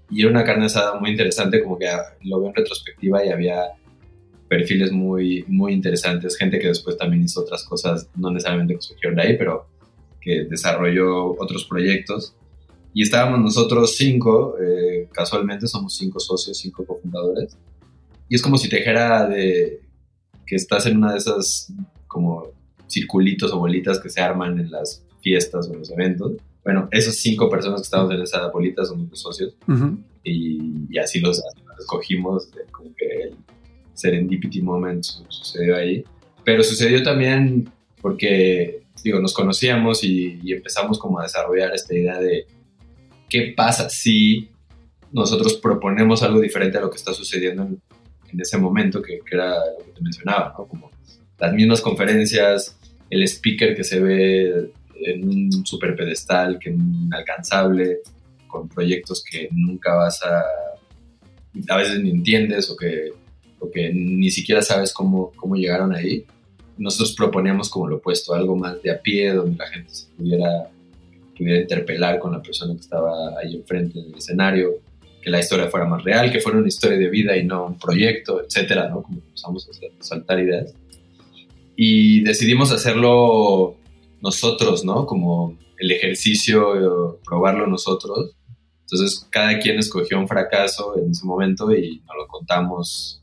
y 0.09 0.21
era 0.21 0.29
una 0.29 0.43
carne 0.43 0.65
asada 0.65 0.99
muy 0.99 1.11
interesante, 1.11 1.63
como 1.63 1.77
que 1.77 1.87
lo 2.23 2.39
veo 2.39 2.49
en 2.49 2.55
retrospectiva 2.55 3.25
y 3.25 3.29
había 3.29 3.63
perfiles 4.49 4.91
muy, 4.91 5.45
muy 5.47 5.73
interesantes, 5.73 6.35
gente 6.35 6.59
que 6.59 6.67
después 6.67 6.97
también 6.97 7.23
hizo 7.23 7.41
otras 7.41 7.63
cosas, 7.63 8.09
no 8.15 8.31
necesariamente 8.31 8.75
que 8.75 8.81
surgieron 8.81 9.15
de 9.15 9.21
ahí, 9.21 9.37
pero 9.37 9.67
que 10.19 10.45
desarrolló 10.45 11.31
otros 11.39 11.63
proyectos. 11.65 12.35
Y 12.93 13.03
estábamos 13.03 13.39
nosotros 13.39 13.95
cinco, 13.95 14.57
eh, 14.59 15.07
casualmente 15.13 15.67
somos 15.67 15.95
cinco 15.95 16.19
socios, 16.19 16.57
cinco 16.57 16.83
cofundadores. 16.85 17.55
Y 18.27 18.35
es 18.35 18.41
como 18.41 18.57
si 18.57 18.67
te 18.67 18.77
dijera 18.77 19.27
de 19.27 19.81
que 20.49 20.55
estás 20.55 20.87
en 20.87 20.97
una 20.97 21.11
de 21.11 21.19
esas 21.19 21.71
como 22.07 22.51
circulitos 22.89 23.53
o 23.53 23.59
bolitas 23.59 23.99
que 23.99 24.09
se 24.09 24.19
arman 24.19 24.59
en 24.59 24.71
las 24.71 25.05
fiestas 25.21 25.69
o 25.69 25.73
en 25.73 25.79
los 25.79 25.91
eventos. 25.91 26.33
Bueno, 26.63 26.89
esos 26.91 27.17
cinco 27.17 27.47
personas 27.51 27.81
que 27.81 27.85
estamos 27.85 28.11
en 28.11 28.21
esa 28.21 28.47
bolita 28.47 28.83
somos 28.83 29.11
los 29.11 29.21
socios. 29.21 29.55
y, 30.23 30.97
así, 30.97 31.19
los, 31.19 31.39
escogimos, 31.79 32.49
como 32.71 32.95
que 32.95 33.05
el 33.25 33.35
serendipity 33.93 34.59
moment 34.63 35.03
sucedió 35.03 35.75
ahí. 35.75 36.03
Pero 36.43 36.63
sucedió 36.63 37.03
también 37.03 37.69
porque, 38.01 38.81
digo, 39.03 39.19
nos 39.19 39.33
conocíamos 39.33 40.03
y, 40.03 40.39
y 40.43 40.53
empezamos 40.53 40.97
como 40.97 41.19
a 41.19 41.23
desarrollar 41.23 41.75
esta 41.75 41.93
idea 41.93 42.19
de 42.19 42.47
qué 43.29 43.53
pasa 43.55 43.87
si 43.91 44.49
nosotros 45.11 45.53
proponemos 45.57 46.23
algo 46.23 46.39
diferente 46.39 46.79
a 46.79 46.81
lo 46.81 46.89
que 46.89 46.97
está 46.97 47.13
sucediendo 47.13 47.61
en, 47.63 47.81
ese 48.39 48.57
momento, 48.57 49.01
que, 49.01 49.19
era 49.31 49.55
lo 49.77 49.85
que 49.85 49.91
te 49.91 50.01
mencionaba, 50.01 50.53
¿no? 50.57 50.67
Como 50.67 50.91
las 51.37 51.53
mismas 51.53 51.81
conferencias, 51.81 52.77
el 53.09 53.23
speaker 53.23 53.75
que 53.75 53.83
se 53.83 53.99
ve 53.99 54.71
en 55.05 55.27
un 55.27 55.65
super 55.65 55.95
pedestal, 55.95 56.59
que 56.59 56.69
inalcanzable, 56.69 57.99
con 58.47 58.67
proyectos 58.67 59.23
que 59.23 59.47
nunca 59.51 59.93
vas 59.93 60.21
a, 60.23 60.43
a 61.69 61.77
veces 61.77 62.01
ni 62.01 62.09
entiendes 62.09 62.69
o 62.69 62.75
que, 62.75 63.11
o 63.59 63.71
que 63.71 63.93
ni 63.93 64.29
siquiera 64.31 64.61
sabes 64.61 64.93
cómo, 64.93 65.31
cómo 65.35 65.55
llegaron 65.55 65.95
ahí. 65.95 66.25
Nosotros 66.77 67.13
proponíamos 67.15 67.69
como 67.69 67.87
lo 67.87 67.97
opuesto, 67.97 68.33
algo 68.33 68.55
más 68.55 68.81
de 68.81 68.91
a 68.91 69.01
pie, 69.01 69.33
donde 69.33 69.57
la 69.57 69.67
gente 69.67 69.93
se 69.93 70.07
pudiera 70.15 70.69
pudiera 71.39 71.61
interpelar 71.61 72.19
con 72.19 72.33
la 72.33 72.41
persona 72.41 72.73
que 72.73 72.81
estaba 72.81 73.39
ahí 73.39 73.55
enfrente 73.55 73.97
en 73.97 74.07
el 74.07 74.15
escenario, 74.15 74.81
que 75.21 75.29
la 75.29 75.39
historia 75.39 75.69
fuera 75.69 75.85
más 75.85 76.03
real, 76.03 76.31
que 76.31 76.39
fuera 76.39 76.57
una 76.57 76.67
historia 76.67 76.97
de 76.97 77.09
vida 77.09 77.35
y 77.35 77.45
no 77.45 77.65
un 77.65 77.77
proyecto, 77.77 78.41
etcétera, 78.43 78.89
¿no? 78.89 79.03
Como 79.03 79.19
empezamos 79.19 79.67
a 79.67 80.03
saltar 80.03 80.39
ideas. 80.39 80.73
Y 81.75 82.21
decidimos 82.23 82.71
hacerlo 82.71 83.75
nosotros, 84.21 84.83
¿no? 84.83 85.05
Como 85.05 85.57
el 85.77 85.91
ejercicio, 85.91 87.19
probarlo 87.25 87.67
nosotros. 87.67 88.35
Entonces, 88.81 89.27
cada 89.29 89.59
quien 89.59 89.79
escogió 89.79 90.19
un 90.19 90.27
fracaso 90.27 90.97
en 90.97 91.11
ese 91.11 91.25
momento 91.25 91.71
y 91.73 92.01
nos 92.07 92.17
lo 92.17 92.27
contamos 92.27 93.21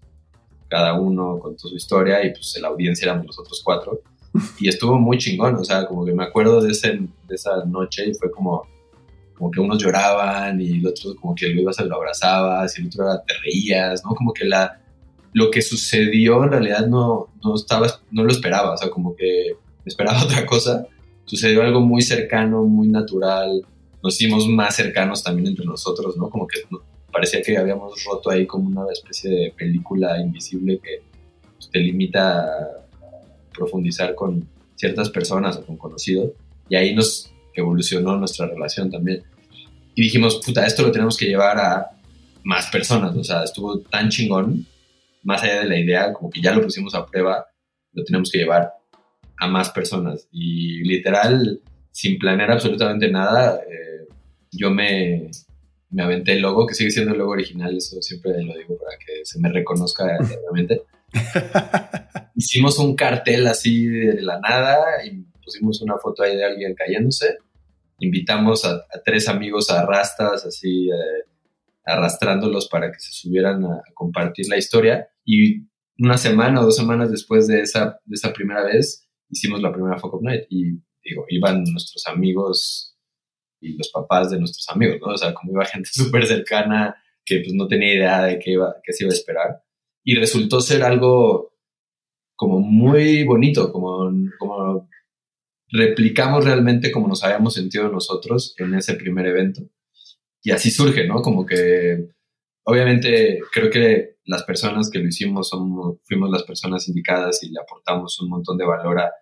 cada 0.68 0.98
uno 0.98 1.38
con 1.38 1.58
su 1.58 1.74
historia 1.76 2.24
y 2.24 2.30
pues 2.30 2.58
la 2.60 2.68
audiencia 2.68 3.06
éramos 3.06 3.26
los 3.26 3.38
otros 3.38 3.62
cuatro 3.64 4.00
y 4.58 4.68
estuvo 4.68 4.98
muy 4.98 5.18
chingón, 5.18 5.56
o 5.56 5.64
sea, 5.64 5.86
como 5.86 6.04
que 6.04 6.12
me 6.12 6.24
acuerdo 6.24 6.60
de, 6.60 6.72
ese, 6.72 6.98
de 7.28 7.34
esa 7.34 7.64
noche 7.64 8.06
y 8.08 8.14
fue 8.14 8.30
como, 8.30 8.66
como 9.36 9.50
que 9.50 9.60
unos 9.60 9.82
lloraban 9.82 10.60
y 10.60 10.78
el 10.78 10.86
otro 10.86 11.14
como 11.16 11.34
que 11.34 11.48
lo 11.48 11.60
ibas 11.60 11.78
a 11.78 11.84
lo 11.84 11.96
abrazabas 11.96 12.78
y 12.78 12.82
el 12.82 12.88
otro 12.88 13.04
te 13.26 13.34
reías, 13.44 14.02
¿no? 14.04 14.14
Como 14.14 14.32
que 14.32 14.44
la, 14.44 14.80
lo 15.32 15.50
que 15.50 15.62
sucedió 15.62 16.42
en 16.44 16.50
realidad 16.50 16.86
no, 16.86 17.28
no, 17.44 17.54
estaba, 17.54 17.88
no 18.10 18.24
lo 18.24 18.32
esperaba, 18.32 18.72
o 18.72 18.76
sea, 18.76 18.90
como 18.90 19.14
que 19.14 19.56
esperaba 19.84 20.22
otra 20.24 20.46
cosa, 20.46 20.86
sucedió 21.24 21.62
algo 21.62 21.80
muy 21.80 22.02
cercano, 22.02 22.64
muy 22.64 22.88
natural, 22.88 23.62
nos 24.02 24.14
hicimos 24.14 24.48
más 24.48 24.76
cercanos 24.76 25.22
también 25.22 25.48
entre 25.48 25.66
nosotros, 25.66 26.16
¿no? 26.16 26.30
Como 26.30 26.46
que 26.46 26.60
parecía 27.12 27.42
que 27.42 27.56
habíamos 27.56 28.04
roto 28.04 28.30
ahí 28.30 28.46
como 28.46 28.68
una 28.68 28.92
especie 28.92 29.30
de 29.30 29.54
película 29.56 30.20
invisible 30.20 30.78
que 30.82 31.02
pues, 31.56 31.70
te 31.70 31.78
limita 31.78 32.44
a 32.44 32.48
profundizar 33.52 34.14
con 34.14 34.48
ciertas 34.74 35.10
personas 35.10 35.56
o 35.56 35.66
con 35.66 35.76
conocidos. 35.76 36.32
Y 36.68 36.76
ahí 36.76 36.94
nos 36.94 37.32
evolucionó 37.60 38.16
nuestra 38.16 38.46
relación 38.46 38.90
también. 38.90 39.22
Y 39.94 40.02
dijimos, 40.02 40.40
puta, 40.44 40.66
esto 40.66 40.82
lo 40.82 40.92
tenemos 40.92 41.16
que 41.16 41.26
llevar 41.26 41.58
a 41.58 41.90
más 42.44 42.66
personas. 42.68 43.16
O 43.16 43.24
sea, 43.24 43.42
estuvo 43.42 43.80
tan 43.80 44.08
chingón, 44.08 44.66
más 45.22 45.42
allá 45.42 45.60
de 45.60 45.68
la 45.68 45.78
idea, 45.78 46.12
como 46.12 46.30
que 46.30 46.40
ya 46.40 46.54
lo 46.54 46.62
pusimos 46.62 46.94
a 46.94 47.06
prueba, 47.06 47.46
lo 47.92 48.04
tenemos 48.04 48.30
que 48.30 48.38
llevar 48.38 48.72
a 49.38 49.48
más 49.48 49.70
personas. 49.70 50.28
Y 50.30 50.84
literal, 50.84 51.60
sin 51.90 52.18
planear 52.18 52.52
absolutamente 52.52 53.10
nada, 53.10 53.60
eh, 53.60 54.06
yo 54.52 54.70
me, 54.70 55.30
me 55.90 56.02
aventé 56.02 56.34
el 56.34 56.42
logo, 56.42 56.66
que 56.66 56.74
sigue 56.74 56.90
siendo 56.90 57.12
el 57.12 57.18
logo 57.18 57.32
original, 57.32 57.76
eso 57.76 58.00
siempre 58.02 58.32
lo 58.42 58.56
digo 58.56 58.76
para 58.78 58.96
que 58.98 59.24
se 59.24 59.40
me 59.40 59.50
reconozca 59.50 60.04
realmente. 60.18 60.82
Hicimos 62.34 62.78
un 62.78 62.94
cartel 62.94 63.46
así 63.46 63.86
de 63.86 64.20
la 64.20 64.38
nada 64.40 65.04
y 65.04 65.24
pusimos 65.42 65.80
una 65.80 65.96
foto 65.96 66.22
ahí 66.22 66.36
de 66.36 66.44
alguien 66.44 66.74
cayéndose. 66.74 67.38
Invitamos 67.98 68.64
a, 68.64 68.86
tres 69.04 69.28
amigos 69.28 69.70
a 69.70 69.80
arrastras, 69.80 70.44
así 70.44 70.88
eh, 70.88 71.24
arrastrándolos 71.84 72.68
para 72.68 72.90
que 72.92 72.98
se 72.98 73.12
subieran 73.12 73.64
a, 73.64 73.82
compartir 73.94 74.46
la 74.48 74.56
historia. 74.56 75.08
Y 75.24 75.66
una 75.98 76.18
semana 76.18 76.60
o 76.60 76.64
dos 76.64 76.76
semanas 76.76 77.10
después 77.10 77.46
de 77.46 77.60
esa, 77.60 78.00
de 78.04 78.14
esa 78.14 78.32
primera 78.32 78.64
vez, 78.64 79.08
hicimos 79.28 79.62
la 79.62 79.72
primera 79.72 79.98
Fuck 79.98 80.14
Up 80.14 80.22
Night. 80.22 80.44
Y 80.50 80.78
digo, 81.04 81.24
iban 81.28 81.64
nuestros 81.64 82.06
amigos 82.06 82.96
y 83.60 83.76
los 83.76 83.90
papás 83.90 84.30
de 84.30 84.38
nuestros 84.38 84.68
amigos, 84.68 84.98
¿no? 85.00 85.12
O 85.12 85.16
sea, 85.16 85.32
como 85.32 85.52
iba 85.52 85.64
gente 85.64 85.88
súper 85.92 86.26
cercana 86.26 86.96
que 87.24 87.40
pues 87.40 87.54
no 87.54 87.66
tenía 87.66 87.94
idea 87.94 88.22
de 88.22 88.38
qué, 88.38 88.52
iba, 88.52 88.76
qué 88.84 88.92
se 88.92 89.04
iba 89.04 89.12
a 89.12 89.16
esperar 89.16 89.66
y 90.06 90.14
resultó 90.14 90.60
ser 90.60 90.84
algo 90.84 91.52
como 92.36 92.60
muy 92.60 93.24
bonito, 93.24 93.72
como, 93.72 94.08
como 94.38 94.88
replicamos 95.70 96.44
realmente 96.44 96.92
como 96.92 97.08
nos 97.08 97.24
habíamos 97.24 97.54
sentido 97.54 97.88
nosotros 97.88 98.54
en 98.58 98.74
ese 98.74 98.94
primer 98.94 99.26
evento. 99.26 99.62
Y 100.42 100.52
así 100.52 100.70
surge, 100.70 101.06
¿no? 101.06 101.22
Como 101.22 101.44
que 101.44 102.10
obviamente 102.64 103.40
creo 103.52 103.70
que 103.70 104.16
las 104.24 104.44
personas 104.44 104.90
que 104.90 104.98
lo 104.98 105.08
hicimos 105.08 105.48
somos, 105.48 105.98
fuimos 106.04 106.30
las 106.30 106.44
personas 106.44 106.88
indicadas 106.88 107.42
y 107.42 107.50
le 107.50 107.60
aportamos 107.60 108.20
un 108.20 108.28
montón 108.28 108.58
de 108.58 108.64
valor 108.64 108.98
a 109.00 109.12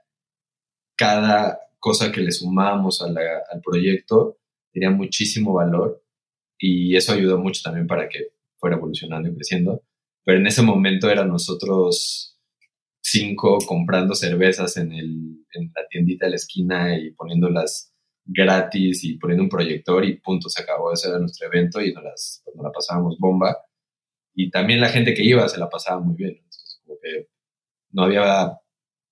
cada 0.96 1.60
cosa 1.78 2.12
que 2.12 2.20
le 2.20 2.32
sumamos 2.32 3.02
al 3.02 3.16
proyecto, 3.62 4.38
tenía 4.72 4.90
muchísimo 4.90 5.52
valor 5.52 6.02
y 6.58 6.96
eso 6.96 7.12
ayudó 7.12 7.38
mucho 7.38 7.60
también 7.62 7.86
para 7.86 8.08
que 8.08 8.28
fuera 8.56 8.76
evolucionando 8.76 9.28
y 9.28 9.34
creciendo 9.34 9.82
pero 10.24 10.38
en 10.38 10.46
ese 10.46 10.62
momento 10.62 11.10
eran 11.10 11.28
nosotros 11.28 12.38
cinco 13.02 13.58
comprando 13.66 14.14
cervezas 14.14 14.76
en, 14.78 14.92
el, 14.92 15.43
en 15.54 15.72
la 15.74 15.86
tiendita 15.88 16.26
de 16.26 16.30
la 16.30 16.36
esquina 16.36 16.98
y 16.98 17.10
poniéndolas 17.12 17.94
gratis 18.24 19.04
y 19.04 19.18
poniendo 19.18 19.44
un 19.44 19.48
proyector 19.48 20.04
y 20.04 20.18
punto, 20.20 20.48
se 20.48 20.62
acabó. 20.62 20.92
Ese 20.92 21.08
era 21.08 21.18
nuestro 21.18 21.46
evento 21.46 21.80
y 21.80 21.92
nos, 21.92 22.04
las, 22.04 22.44
la 22.54 22.70
pasábamos 22.70 23.18
bomba. 23.18 23.56
Y 24.34 24.50
también 24.50 24.80
la 24.80 24.88
gente 24.88 25.14
que 25.14 25.22
iba 25.22 25.48
se 25.48 25.58
la 25.58 25.68
pasaba 25.68 26.00
muy 26.00 26.16
bien. 26.16 26.40
No 27.90 28.04
había 28.04 28.58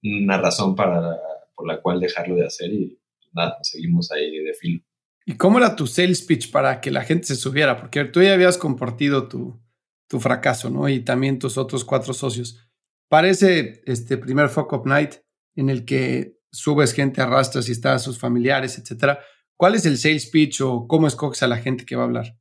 una 0.02 0.38
razón 0.38 0.74
para, 0.74 1.16
por 1.54 1.66
la 1.66 1.80
cual 1.80 2.00
dejarlo 2.00 2.34
de 2.34 2.46
hacer 2.46 2.72
y 2.72 2.98
nada, 3.32 3.58
seguimos 3.62 4.10
ahí 4.10 4.38
de 4.38 4.54
filo. 4.54 4.82
¿Y 5.24 5.36
cómo 5.36 5.58
era 5.58 5.76
tu 5.76 5.86
sales 5.86 6.22
pitch 6.22 6.50
para 6.50 6.80
que 6.80 6.90
la 6.90 7.04
gente 7.04 7.26
se 7.26 7.36
subiera? 7.36 7.78
Porque 7.78 8.04
tú 8.06 8.20
ya 8.22 8.34
habías 8.34 8.58
compartido 8.58 9.28
tu, 9.28 9.62
tu 10.08 10.18
fracaso, 10.18 10.68
¿no? 10.68 10.88
Y 10.88 11.00
también 11.00 11.38
tus 11.38 11.56
otros 11.56 11.84
cuatro 11.84 12.12
socios. 12.12 12.68
Parece 13.08 13.82
este 13.86 14.16
primer 14.16 14.48
Fuck 14.48 14.84
Night 14.86 15.16
en 15.56 15.70
el 15.70 15.84
que 15.84 16.38
subes 16.50 16.92
gente, 16.92 17.20
arrastras 17.20 17.68
y 17.68 17.72
está 17.72 17.94
a 17.94 17.98
sus 17.98 18.18
familiares, 18.18 18.78
etcétera. 18.78 19.20
¿Cuál 19.56 19.74
es 19.74 19.86
el 19.86 19.96
sales 19.96 20.28
pitch 20.28 20.60
o 20.60 20.86
cómo 20.86 21.06
escoges 21.06 21.42
a 21.42 21.48
la 21.48 21.58
gente 21.58 21.84
que 21.84 21.96
va 21.96 22.02
a 22.02 22.06
hablar? 22.06 22.36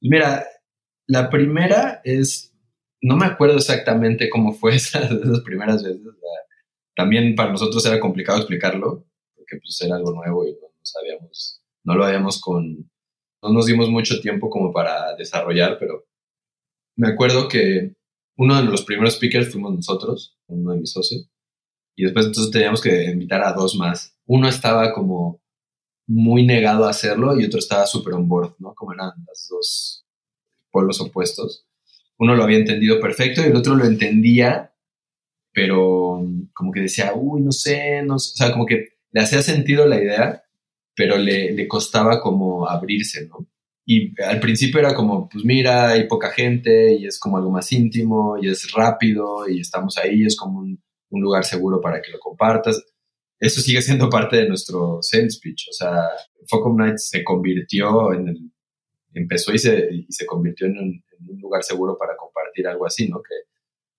Mira, 0.00 0.46
la 1.06 1.30
primera 1.30 2.00
es, 2.04 2.54
no 3.00 3.16
me 3.16 3.26
acuerdo 3.26 3.56
exactamente 3.56 4.28
cómo 4.30 4.52
fue 4.52 4.74
esas, 4.76 5.10
esas 5.10 5.40
primeras 5.40 5.82
veces. 5.82 6.00
También 6.94 7.34
para 7.34 7.52
nosotros 7.52 7.84
era 7.86 8.00
complicado 8.00 8.38
explicarlo, 8.38 9.06
porque 9.36 9.56
pues 9.58 9.80
era 9.80 9.96
algo 9.96 10.12
nuevo 10.12 10.46
y 10.46 10.52
no, 10.52 10.68
no 11.84 11.94
lo 11.94 12.04
habíamos 12.04 12.40
con, 12.40 12.90
no 13.42 13.52
nos 13.52 13.66
dimos 13.66 13.88
mucho 13.88 14.20
tiempo 14.20 14.50
como 14.50 14.72
para 14.72 15.14
desarrollar, 15.16 15.78
pero 15.78 16.06
me 16.96 17.08
acuerdo 17.08 17.48
que 17.48 17.94
uno 18.36 18.56
de 18.56 18.64
los 18.64 18.84
primeros 18.84 19.14
speakers 19.14 19.52
fuimos 19.52 19.74
nosotros, 19.74 20.36
uno 20.48 20.72
de 20.72 20.80
mis 20.80 20.92
socios, 20.92 21.30
y 21.98 22.04
después 22.04 22.26
entonces 22.26 22.52
teníamos 22.52 22.80
que 22.80 23.06
invitar 23.06 23.42
a 23.42 23.52
dos 23.52 23.74
más. 23.74 24.16
Uno 24.24 24.48
estaba 24.48 24.92
como 24.92 25.42
muy 26.06 26.46
negado 26.46 26.86
a 26.86 26.90
hacerlo 26.90 27.38
y 27.38 27.44
otro 27.44 27.58
estaba 27.58 27.86
súper 27.86 28.14
on 28.14 28.28
board, 28.28 28.54
¿no? 28.60 28.72
Como 28.72 28.92
eran 28.92 29.10
los 29.26 29.48
dos 29.50 30.06
polos 30.70 31.00
opuestos. 31.00 31.66
Uno 32.16 32.36
lo 32.36 32.44
había 32.44 32.58
entendido 32.58 33.00
perfecto 33.00 33.40
y 33.40 33.46
el 33.46 33.56
otro 33.56 33.74
lo 33.74 33.84
entendía, 33.84 34.72
pero 35.52 36.24
como 36.54 36.70
que 36.70 36.82
decía, 36.82 37.14
uy, 37.16 37.40
no 37.40 37.50
sé, 37.50 38.04
no 38.04 38.20
sé. 38.20 38.30
o 38.32 38.36
sea, 38.36 38.52
como 38.52 38.64
que 38.64 38.90
le 39.10 39.20
hacía 39.20 39.42
sentido 39.42 39.84
la 39.84 40.00
idea, 40.00 40.44
pero 40.94 41.18
le, 41.18 41.66
costaba 41.66 42.20
como 42.20 42.68
abrirse, 42.68 43.26
¿no? 43.26 43.48
Y 43.84 44.12
al 44.22 44.38
principio 44.38 44.78
era 44.78 44.94
como, 44.94 45.28
pues 45.28 45.44
mira, 45.44 45.88
hay 45.88 46.06
poca 46.06 46.30
gente 46.30 46.94
y 46.94 47.06
es 47.06 47.18
como 47.18 47.38
algo 47.38 47.50
más 47.50 47.72
íntimo 47.72 48.36
y 48.40 48.48
es 48.48 48.70
rápido 48.70 49.48
y 49.48 49.58
estamos 49.60 49.98
ahí, 49.98 50.22
es 50.22 50.36
como 50.36 50.60
un, 50.60 50.80
un 51.10 51.22
lugar 51.22 51.44
seguro 51.44 51.80
para 51.80 52.00
que 52.00 52.10
lo 52.10 52.18
compartas. 52.18 52.84
Eso 53.38 53.60
sigue 53.60 53.82
siendo 53.82 54.10
parte 54.10 54.36
de 54.36 54.48
nuestro 54.48 54.98
sales. 55.00 55.40
O 55.70 55.72
sea, 55.72 56.08
Focus 56.48 56.76
Nights 56.76 57.08
se 57.08 57.22
convirtió 57.22 58.12
en 58.12 58.28
el, 58.28 58.52
empezó 59.14 59.52
y 59.52 59.58
se, 59.58 59.88
y 59.92 60.06
se 60.10 60.26
convirtió 60.26 60.66
en 60.66 60.78
un, 60.78 61.04
en 61.18 61.30
un, 61.30 61.40
lugar 61.40 61.62
seguro 61.62 61.96
para 61.98 62.16
compartir 62.16 62.66
algo 62.66 62.86
así, 62.86 63.08
¿no? 63.08 63.22
Que, 63.22 63.34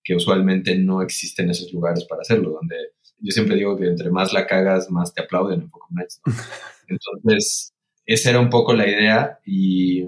que 0.03 0.15
usualmente 0.15 0.77
no 0.77 1.01
existen 1.01 1.49
esos 1.49 1.71
lugares 1.73 2.05
para 2.05 2.21
hacerlo, 2.21 2.51
donde 2.51 2.75
yo 3.19 3.31
siempre 3.31 3.55
digo 3.55 3.77
que 3.77 3.85
entre 3.85 4.09
más 4.09 4.33
la 4.33 4.47
cagas, 4.47 4.89
más 4.89 5.13
te 5.13 5.21
aplauden 5.21 5.61
en 5.61 5.69
Focus 5.69 5.91
Nights, 5.91 6.21
¿no? 6.25 6.33
Entonces, 6.87 7.73
esa 8.05 8.31
era 8.31 8.39
un 8.39 8.49
poco 8.49 8.73
la 8.73 8.87
idea 8.87 9.39
y, 9.45 10.05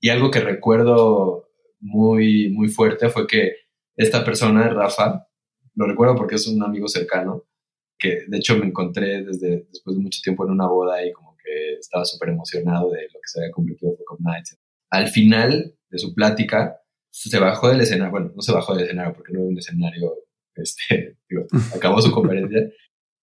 y 0.00 0.08
algo 0.08 0.30
que 0.30 0.40
recuerdo 0.40 1.50
muy, 1.80 2.50
muy 2.50 2.68
fuerte 2.68 3.10
fue 3.10 3.26
que 3.26 3.52
esta 3.96 4.24
persona, 4.24 4.68
Rafa, 4.68 5.26
lo 5.76 5.86
recuerdo 5.86 6.16
porque 6.16 6.34
es 6.36 6.46
un 6.46 6.62
amigo 6.62 6.88
cercano, 6.88 7.44
que 7.98 8.24
de 8.26 8.36
hecho 8.38 8.56
me 8.56 8.66
encontré 8.66 9.22
desde 9.22 9.66
después 9.70 9.96
de 9.96 10.02
mucho 10.02 10.20
tiempo 10.22 10.44
en 10.44 10.52
una 10.52 10.66
boda 10.66 11.04
y 11.04 11.12
como 11.12 11.36
que 11.36 11.74
estaba 11.78 12.04
súper 12.04 12.30
emocionado 12.30 12.90
de 12.90 13.02
lo 13.02 13.20
que 13.20 13.28
se 13.28 13.40
había 13.40 13.52
convertido 13.52 13.96
Focus 13.96 14.20
Nights. 14.20 14.58
Al 14.90 15.08
final 15.08 15.74
de 15.90 15.98
su 15.98 16.14
plática, 16.14 16.80
se 17.10 17.38
bajó 17.38 17.68
del 17.68 17.80
escenario, 17.80 18.10
bueno, 18.10 18.32
no 18.34 18.42
se 18.42 18.52
bajó 18.52 18.74
del 18.74 18.84
escenario 18.84 19.14
porque 19.14 19.32
no 19.32 19.40
había 19.40 19.50
un 19.50 19.58
escenario, 19.58 20.14
este, 20.54 21.16
digo, 21.28 21.46
acabó 21.74 22.00
su 22.00 22.10
conferencia 22.10 22.70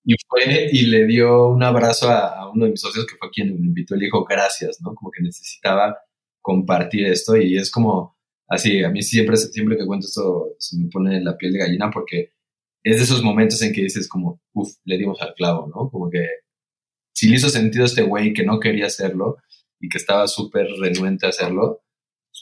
y 0.06 0.16
fue 0.28 0.70
y 0.72 0.88
le 0.88 1.06
dio 1.06 1.48
un 1.50 1.64
abrazo 1.64 2.10
a, 2.10 2.40
a, 2.40 2.52
uno 2.52 2.66
de 2.66 2.72
mis 2.72 2.82
socios 2.82 3.06
que 3.06 3.16
fue 3.16 3.30
quien 3.30 3.60
me 3.60 3.68
invitó 3.68 3.96
y 3.96 4.00
le 4.00 4.06
dijo 4.06 4.26
gracias, 4.26 4.82
¿no? 4.82 4.94
Como 4.94 5.12
que 5.12 5.22
necesitaba 5.22 5.98
compartir 6.42 7.06
esto 7.06 7.38
y 7.38 7.58
es 7.58 7.72
como 7.72 8.18
así, 8.48 8.84
a 8.84 8.90
mí 8.90 9.02
siempre, 9.02 9.38
siempre 9.38 9.78
que 9.78 9.86
cuento 9.86 10.08
esto 10.08 10.56
se 10.60 10.78
me 10.78 10.90
pone 10.90 11.22
la 11.22 11.38
piel 11.38 11.54
de 11.54 11.60
gallina 11.60 11.90
porque 11.92 12.34
es 12.84 12.98
de 12.98 13.04
esos 13.04 13.24
momentos 13.24 13.62
en 13.62 13.74
que 13.74 13.82
dices 13.82 14.08
como, 14.08 14.42
uff, 14.54 14.74
le 14.84 14.98
dimos 14.98 15.22
al 15.22 15.34
clavo, 15.34 15.68
¿no? 15.68 15.90
Como 15.90 16.10
que 16.10 16.28
si 17.13 17.30
le 17.30 17.38
hizo 17.38 17.50
sentido 17.50 17.84
a 17.84 17.88
este 17.88 18.02
güey 18.02 18.34
que 18.34 18.44
no 18.44 18.60
quería 18.60 18.88
hacerlo 18.88 19.38
y 19.80 19.90
que 19.90 19.98
estaba 19.98 20.28
súper 20.28 20.68
renuente 20.80 21.25
a 21.25 21.30
hacerlo, 21.30 21.84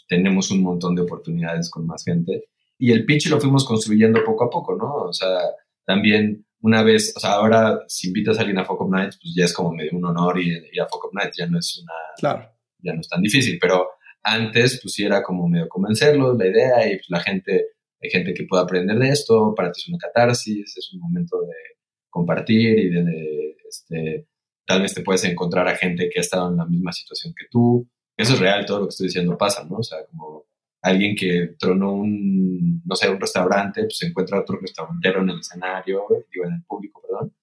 tenemos 0.07 0.51
un 0.51 0.63
montón 0.63 0.95
de 0.95 1.03
oportunidades 1.03 1.69
con 1.69 1.85
más 1.85 2.03
gente. 2.03 2.45
Y 2.77 2.91
el 2.91 3.05
pitch 3.05 3.29
lo 3.29 3.39
fuimos 3.39 3.65
construyendo 3.65 4.23
poco 4.23 4.45
a 4.45 4.49
poco, 4.49 4.75
¿no? 4.75 4.95
O 4.95 5.13
sea, 5.13 5.39
también 5.85 6.45
una 6.61 6.83
vez, 6.83 7.13
o 7.15 7.19
sea, 7.19 7.33
ahora 7.33 7.79
si 7.87 8.07
invitas 8.07 8.37
a 8.37 8.41
alguien 8.41 8.59
a 8.59 8.65
Focus 8.65 8.89
Nights, 8.89 9.19
pues 9.21 9.33
ya 9.35 9.45
es 9.45 9.53
como 9.53 9.71
medio 9.73 9.91
un 9.93 10.05
honor 10.05 10.39
ir, 10.39 10.63
ir 10.71 10.81
a 10.81 10.87
Focus 10.87 11.11
Nights, 11.13 11.37
ya 11.37 11.47
no 11.47 11.59
es 11.59 11.79
una... 11.81 11.93
Claro. 12.17 12.49
Ya 12.79 12.93
no 12.93 13.01
es 13.01 13.09
tan 13.09 13.21
difícil, 13.21 13.57
pero 13.59 13.89
antes 14.23 14.79
pues 14.81 14.93
sí 14.93 15.03
era 15.03 15.21
como 15.21 15.47
medio 15.47 15.67
convencerlos, 15.67 16.37
la 16.37 16.47
idea, 16.47 16.91
y 16.91 16.95
pues 16.95 17.09
la 17.09 17.19
gente 17.19 17.67
hay 18.01 18.09
gente 18.09 18.33
que 18.33 18.45
puede 18.45 18.63
aprender 18.63 18.97
de 18.97 19.09
esto, 19.09 19.53
para 19.55 19.71
ti 19.71 19.81
es 19.81 19.89
una 19.89 19.97
catarsis, 19.97 20.75
es 20.77 20.93
un 20.93 20.99
momento 20.99 21.41
de 21.41 21.77
compartir 22.09 22.79
y 22.79 22.89
de, 22.89 23.57
este, 23.69 24.27
tal 24.65 24.81
vez 24.81 24.93
te 24.93 25.01
puedes 25.01 25.23
encontrar 25.23 25.67
a 25.67 25.75
gente 25.75 26.09
que 26.11 26.19
ha 26.19 26.21
estado 26.21 26.49
en 26.49 26.57
la 26.57 26.65
misma 26.65 26.91
situación 26.91 27.33
que 27.37 27.45
tú. 27.49 27.87
Eso 28.17 28.33
es 28.33 28.39
real, 28.39 28.65
todo 28.65 28.79
lo 28.79 28.85
que 28.85 28.91
estoy 28.91 29.07
diciendo 29.07 29.37
pasa, 29.37 29.63
¿no? 29.63 29.77
O 29.77 29.83
sea, 29.83 29.99
como 30.07 30.45
alguien 30.81 31.15
que 31.15 31.55
tronó 31.59 31.93
un, 31.93 32.81
no 32.83 32.95
sé, 32.95 33.09
un 33.09 33.19
restaurante, 33.19 33.83
pues 33.83 33.97
se 33.97 34.07
encuentra 34.07 34.39
otro 34.39 34.59
restaurantero 34.59 35.21
en 35.21 35.29
el 35.29 35.39
escenario, 35.39 36.05
digo, 36.31 36.45
en 36.45 36.53
el 36.53 36.63
público, 36.63 37.01
perdón, 37.01 37.33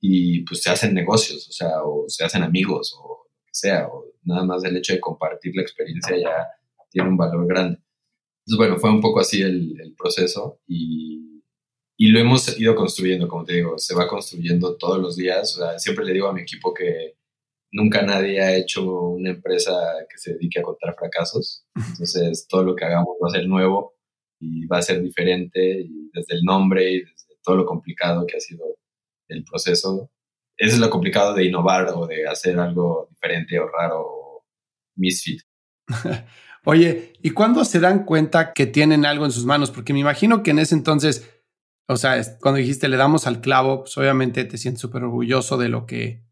y 0.00 0.44
pues 0.44 0.62
se 0.62 0.70
hacen 0.70 0.94
negocios, 0.94 1.48
o 1.48 1.52
sea, 1.52 1.82
o 1.84 2.04
se 2.08 2.24
hacen 2.24 2.42
amigos, 2.42 2.92
o 3.00 3.08
lo 3.08 3.44
que 3.44 3.52
sea, 3.52 3.86
o 3.86 4.06
nada 4.24 4.44
más 4.44 4.64
el 4.64 4.76
hecho 4.76 4.94
de 4.94 5.00
compartir 5.00 5.54
la 5.54 5.62
experiencia 5.62 6.16
ya 6.16 6.48
tiene 6.90 7.08
un 7.08 7.16
valor 7.16 7.46
grande. 7.46 7.78
Entonces, 8.44 8.56
bueno, 8.56 8.78
fue 8.78 8.90
un 8.90 9.00
poco 9.00 9.20
así 9.20 9.40
el, 9.42 9.80
el 9.80 9.94
proceso 9.94 10.60
y, 10.66 11.42
y, 11.96 12.08
lo 12.10 12.18
hemos 12.18 12.58
ido 12.58 12.74
construyendo, 12.74 13.28
como 13.28 13.44
te 13.44 13.54
digo, 13.54 13.78
se 13.78 13.94
va 13.94 14.08
construyendo 14.08 14.76
todos 14.76 14.98
los 15.00 15.16
días. 15.16 15.56
O 15.56 15.60
sea, 15.60 15.78
siempre 15.78 16.04
le 16.04 16.12
digo 16.12 16.28
a 16.28 16.32
mi 16.32 16.42
equipo 16.42 16.74
que 16.74 17.14
nunca 17.72 18.02
nadie 18.02 18.40
ha 18.40 18.56
hecho 18.56 18.84
una 19.10 19.30
empresa 19.30 19.72
que 20.10 20.18
se 20.18 20.34
dedique 20.34 20.60
a 20.60 20.62
contar 20.62 20.94
fracasos. 20.96 21.64
Entonces, 21.74 22.46
todo 22.48 22.64
lo 22.64 22.76
que 22.76 22.84
hagamos 22.84 23.16
va 23.22 23.28
a 23.28 23.32
ser 23.32 23.46
nuevo 23.46 23.94
y 24.40 24.66
va 24.66 24.78
a 24.78 24.82
ser 24.82 25.00
diferente, 25.00 25.82
y 25.82 26.10
desde 26.12 26.34
el 26.34 26.42
nombre 26.42 26.90
y 26.90 27.00
desde 27.00 27.36
todo 27.44 27.56
lo 27.56 27.64
complicado 27.64 28.26
que 28.26 28.36
ha 28.36 28.40
sido 28.40 28.64
el 29.28 29.44
proceso. 29.44 30.10
Eso 30.56 30.74
es 30.74 30.80
lo 30.80 30.90
complicado 30.90 31.34
de 31.34 31.44
innovar 31.44 31.88
o 31.94 32.06
de 32.06 32.26
hacer 32.26 32.58
algo 32.58 33.08
diferente 33.10 33.58
o 33.58 33.68
raro 33.68 34.00
o 34.00 34.44
misfit. 34.96 35.42
Oye, 36.64 37.14
¿y 37.20 37.30
cuándo 37.30 37.64
se 37.64 37.80
dan 37.80 38.04
cuenta 38.04 38.52
que 38.52 38.66
tienen 38.66 39.04
algo 39.04 39.24
en 39.24 39.32
sus 39.32 39.44
manos? 39.44 39.70
Porque 39.70 39.92
me 39.92 39.98
imagino 39.98 40.42
que 40.42 40.52
en 40.52 40.60
ese 40.60 40.74
entonces, 40.76 41.28
o 41.88 41.96
sea, 41.96 42.22
cuando 42.40 42.58
dijiste 42.58 42.88
le 42.88 42.96
damos 42.96 43.26
al 43.26 43.40
clavo, 43.40 43.80
pues 43.80 43.96
obviamente 43.98 44.44
te 44.44 44.58
sientes 44.58 44.80
súper 44.80 45.02
orgulloso 45.02 45.58
de 45.58 45.68
lo 45.68 45.86
que 45.86 46.24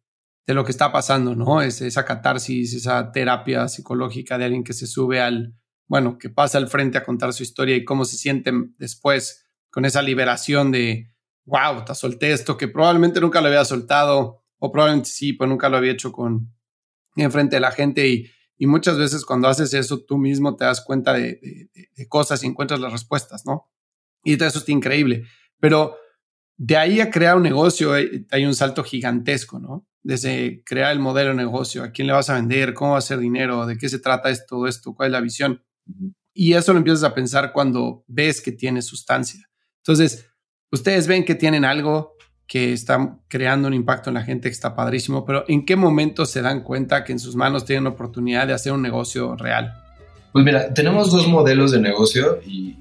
de 0.47 0.55
lo 0.55 0.65
que 0.65 0.73
está 0.73 0.91
pasando, 0.91 1.37
¿no? 1.37 1.63
Es 1.63 1.81
esa 1.81 2.05
catarsis, 2.05 2.75
esa 2.75 3.13
terapia 3.13 3.69
psicológica 3.69 4.37
de 4.37 4.47
alguien 4.47 4.65
que 4.65 4.73
se 4.73 4.89
sube 4.89 5.21
al, 5.21 5.55
bueno, 5.87 6.19
que 6.19 6.29
pasa 6.29 6.59
al 6.59 6.69
frente 6.69 6.99
a 6.99 7.05
contar 7.05 7.33
su 7.33 7.45
historia 7.45 7.77
y 7.77 7.85
cómo 7.85 8.05
se 8.05 8.17
sienten 8.17 8.75
después 8.77 9.47
con 9.71 9.85
esa 9.85 10.03
liberación 10.03 10.73
de, 10.73 11.15
wow, 11.45 11.85
te 11.85 11.95
solté 11.95 12.33
esto 12.33 12.57
que 12.57 12.67
probablemente 12.67 13.21
nunca 13.21 13.41
lo 13.41 13.47
había 13.47 13.65
soltado 13.65 14.43
o 14.59 14.73
probablemente 14.73 15.11
sí, 15.11 15.35
pues 15.35 15.49
nunca 15.49 15.69
lo 15.69 15.77
había 15.77 15.93
hecho 15.93 16.11
con 16.11 16.53
en 17.15 17.31
frente 17.31 17.57
de 17.57 17.61
la 17.61 17.71
gente 17.71 18.09
y 18.09 18.31
y 18.61 18.67
muchas 18.67 18.99
veces 18.99 19.25
cuando 19.25 19.49
haces 19.49 19.73
eso, 19.73 20.05
tú 20.05 20.19
mismo 20.19 20.55
te 20.55 20.67
das 20.67 20.83
cuenta 20.83 21.15
de, 21.15 21.71
cosas 22.11 22.45
y 22.45 22.47
encuentras 22.47 22.79
las 22.79 22.93
respuestas, 22.93 23.47
¿no? 23.47 23.73
Y 24.23 24.35
eso 24.35 24.59
está 24.59 24.71
increíble. 24.71 25.25
Pero 25.59 25.97
de 26.59 26.77
ahí 26.77 27.01
a 27.01 27.11
crear 27.11 27.39
un 27.39 27.43
negocio 27.43 27.97
eh, 27.97 28.27
hay 28.31 28.45
un 28.45 28.55
salto 28.55 28.85
gigantesco, 28.85 29.59
¿no? 29.59 29.89
Desde 30.03 30.63
crear 30.63 30.93
el 30.93 30.99
modelo 30.99 31.31
de 31.31 31.37
negocio, 31.37 31.83
a 31.83 31.91
quién 31.91 32.07
le 32.07 32.13
vas 32.13 32.29
a 32.29 32.35
vender, 32.35 32.75
cómo 32.75 32.93
va 32.93 32.99
a 32.99 33.01
ser 33.01 33.19
dinero, 33.19 33.65
de 33.65 33.79
qué 33.79 33.89
se 33.89 33.99
trata 33.99 34.29
esto, 34.29 34.67
esto, 34.67 34.95
cuál 34.95 35.07
es 35.07 35.13
la 35.13 35.23
visión. 35.23 35.65
Y 36.35 36.53
eso 36.53 36.75
lo 36.75 36.81
empiezas 36.81 37.05
a 37.05 37.15
pensar 37.15 37.55
cuando 37.55 38.05
ves 38.09 38.43
que 38.43 38.53
tiene 38.53 38.83
sustancia. 38.83 39.41
Entonces, 39.79 40.29
ustedes 40.71 41.07
ven 41.07 41.25
que 41.25 41.35
tienen 41.35 41.65
algo, 41.65 42.15
que 42.51 42.73
están 42.73 43.21
creando 43.29 43.69
un 43.69 43.75
impacto 43.75 44.11
en 44.11 44.15
la 44.15 44.25
gente 44.25 44.49
que 44.49 44.53
está 44.53 44.75
padrísimo, 44.75 45.25
pero 45.25 45.45
¿en 45.47 45.65
qué 45.65 45.77
momento 45.77 46.27
se 46.27 46.43
dan 46.43 46.65
cuenta 46.65 47.05
que 47.05 47.13
en 47.13 47.21
sus 47.21 47.37
manos 47.37 47.65
tienen 47.65 47.85
la 47.85 47.91
oportunidad 47.91 48.45
de 48.49 48.53
hacer 48.55 48.73
un 48.73 48.83
negocio 48.83 49.37
real? 49.37 49.73
Pues 50.33 50.45
mira, 50.45 50.75
tenemos 50.75 51.13
dos 51.13 51.29
modelos 51.29 51.71
de 51.71 51.81
negocio 51.81 52.41
y, 52.45 52.75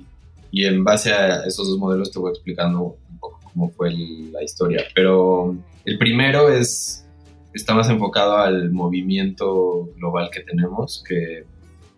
y 0.49 0.65
en 0.65 0.83
base 0.83 1.13
a 1.13 1.43
esos 1.45 1.67
dos 1.67 1.77
modelos 1.77 2.11
te 2.11 2.17
voy 2.17 2.31
explicando 2.31 2.97
un 3.11 3.19
poco 3.19 3.39
cómo 3.43 3.69
fue 3.69 3.93
la 4.31 4.41
historia, 4.41 4.85
pero 4.95 5.55
el 5.85 5.99
primero 5.99 6.51
es, 6.51 7.05
está 7.53 7.75
más 7.75 7.91
enfocado 7.91 8.37
al 8.37 8.71
movimiento 8.71 9.87
global 9.97 10.31
que 10.33 10.39
tenemos, 10.39 11.03
que 11.07 11.43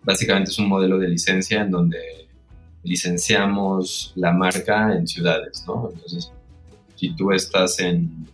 básicamente 0.02 0.50
es 0.50 0.58
un 0.58 0.68
modelo 0.68 0.98
de 0.98 1.08
licencia 1.08 1.62
en 1.62 1.70
donde 1.70 2.28
licenciamos 2.82 4.12
la 4.16 4.30
marca 4.30 4.94
en 4.94 5.06
ciudades, 5.06 5.64
¿no? 5.66 5.88
Entonces, 5.90 6.30
si 7.02 7.10
tú 7.16 7.32
estás 7.32 7.80
en 7.80 8.28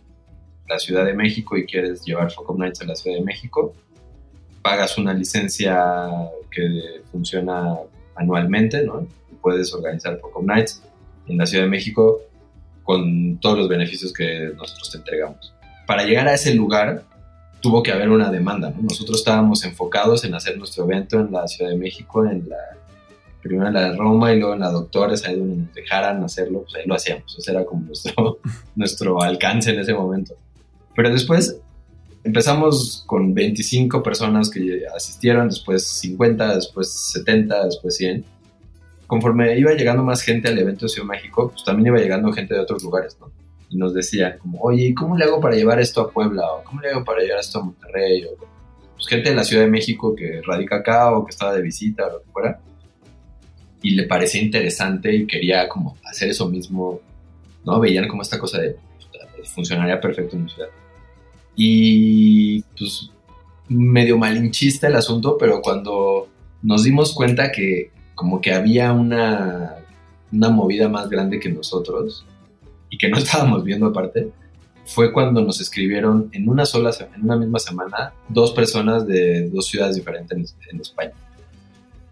la 0.67 0.77
Ciudad 0.77 1.03
de 1.03 1.15
México 1.15 1.57
y 1.57 1.65
quieres 1.65 2.05
llevar 2.05 2.31
Focus 2.31 2.55
Nights 2.55 2.81
a 2.81 2.85
la 2.85 2.95
Ciudad 2.95 3.17
de 3.17 3.23
México, 3.23 3.73
pagas 4.61 4.95
una 4.99 5.11
licencia 5.11 5.89
que 6.51 7.01
funciona 7.11 7.77
anualmente, 8.15 8.83
¿no? 8.83 9.07
Y 9.31 9.35
puedes 9.41 9.73
organizar 9.73 10.19
Focus 10.19 10.45
Nights 10.45 10.83
en 11.25 11.39
la 11.39 11.47
Ciudad 11.47 11.63
de 11.63 11.69
México 11.71 12.21
con 12.83 13.39
todos 13.39 13.57
los 13.57 13.67
beneficios 13.67 14.13
que 14.13 14.51
nosotros 14.55 14.91
te 14.91 14.99
entregamos. 14.99 15.51
Para 15.87 16.03
llegar 16.03 16.27
a 16.27 16.35
ese 16.35 16.53
lugar, 16.53 17.01
tuvo 17.61 17.81
que 17.81 17.91
haber 17.91 18.09
una 18.09 18.29
demanda. 18.29 18.71
Nosotros 18.79 19.17
estábamos 19.17 19.65
enfocados 19.65 20.23
en 20.25 20.35
hacer 20.35 20.59
nuestro 20.59 20.83
evento 20.83 21.19
en 21.19 21.31
la 21.31 21.47
Ciudad 21.47 21.71
de 21.71 21.77
México, 21.77 22.23
en 22.23 22.47
la 22.47 22.77
primero 23.41 23.67
en 23.67 23.73
la 23.73 23.91
de 23.91 23.97
Roma 23.97 24.33
y 24.33 24.39
luego 24.39 24.53
en 24.53 24.59
la 24.59 24.71
Doctores, 24.71 25.25
ahí 25.25 25.37
donde 25.37 25.55
nos 25.57 25.73
dejaran 25.73 26.23
hacerlo, 26.23 26.63
pues 26.63 26.75
ahí 26.75 26.83
lo 26.85 26.95
hacíamos. 26.95 27.37
Ese 27.37 27.51
era 27.51 27.65
como 27.65 27.85
nuestro, 27.85 28.39
nuestro 28.75 29.21
alcance 29.21 29.71
en 29.71 29.79
ese 29.79 29.93
momento. 29.93 30.35
Pero 30.95 31.11
después 31.11 31.59
empezamos 32.23 33.03
con 33.05 33.33
25 33.33 34.03
personas 34.03 34.49
que 34.49 34.83
asistieron, 34.95 35.47
después 35.47 35.87
50, 35.87 36.55
después 36.55 36.91
70, 36.91 37.65
después 37.65 37.95
100. 37.95 38.25
Conforme 39.07 39.57
iba 39.57 39.71
llegando 39.73 40.03
más 40.03 40.21
gente 40.21 40.49
al 40.49 40.59
evento 40.59 40.87
Ciudad 40.87 41.07
México, 41.07 41.49
pues 41.49 41.63
también 41.63 41.87
iba 41.87 41.97
llegando 41.97 42.31
gente 42.31 42.53
de 42.53 42.59
otros 42.59 42.83
lugares, 42.83 43.17
¿no? 43.19 43.31
Y 43.69 43.77
nos 43.77 43.93
decían 43.93 44.37
como, 44.39 44.59
oye, 44.61 44.93
¿cómo 44.93 45.17
le 45.17 45.25
hago 45.25 45.39
para 45.39 45.55
llevar 45.55 45.79
esto 45.79 46.01
a 46.01 46.11
Puebla? 46.11 46.43
¿O 46.53 46.63
cómo 46.63 46.81
le 46.81 46.89
hago 46.89 47.03
para 47.03 47.21
llevar 47.21 47.39
esto 47.39 47.59
a 47.59 47.63
Monterrey? 47.63 48.25
O, 48.25 48.35
pues 48.35 49.07
gente 49.07 49.29
de 49.29 49.35
la 49.35 49.43
Ciudad 49.43 49.63
de 49.63 49.69
México 49.69 50.15
que 50.15 50.41
radica 50.45 50.77
acá 50.77 51.15
o 51.15 51.25
que 51.25 51.31
estaba 51.31 51.53
de 51.53 51.61
visita 51.61 52.07
o 52.07 52.11
lo 52.13 52.23
que 52.23 52.31
fuera. 52.31 52.59
Y 53.81 53.91
le 53.91 54.03
parecía 54.03 54.41
interesante 54.41 55.13
y 55.15 55.25
quería 55.25 55.69
como 55.69 55.97
hacer 56.03 56.29
eso 56.29 56.49
mismo, 56.49 56.99
¿no? 57.65 57.79
Veían 57.79 58.07
como 58.07 58.21
esta 58.21 58.37
cosa 58.37 58.59
de, 58.59 58.75
funcionaría 59.53 59.99
perfecto 59.99 60.35
en 60.35 60.43
mi 60.43 60.49
ciudad. 60.49 60.69
Y 61.55 62.61
pues 62.77 63.11
medio 63.67 64.17
malinchista 64.17 64.87
el 64.87 64.95
asunto, 64.95 65.37
pero 65.37 65.61
cuando 65.61 66.27
nos 66.61 66.83
dimos 66.83 67.13
cuenta 67.13 67.51
que 67.51 67.91
como 68.15 68.41
que 68.41 68.53
había 68.53 68.91
una, 68.91 69.75
una 70.31 70.49
movida 70.49 70.89
más 70.89 71.09
grande 71.09 71.39
que 71.39 71.49
nosotros 71.49 72.25
y 72.89 72.97
que 72.97 73.09
no 73.09 73.17
estábamos 73.19 73.63
viendo 73.63 73.87
aparte, 73.87 74.31
fue 74.85 75.13
cuando 75.13 75.41
nos 75.41 75.61
escribieron 75.61 76.29
en 76.33 76.49
una 76.49 76.65
sola 76.65 76.91
en 77.15 77.23
una 77.23 77.35
misma 77.35 77.59
semana 77.59 78.11
dos 78.27 78.51
personas 78.51 79.05
de 79.05 79.47
dos 79.49 79.67
ciudades 79.67 79.95
diferentes 79.95 80.55
en, 80.71 80.81
España. 80.81 81.13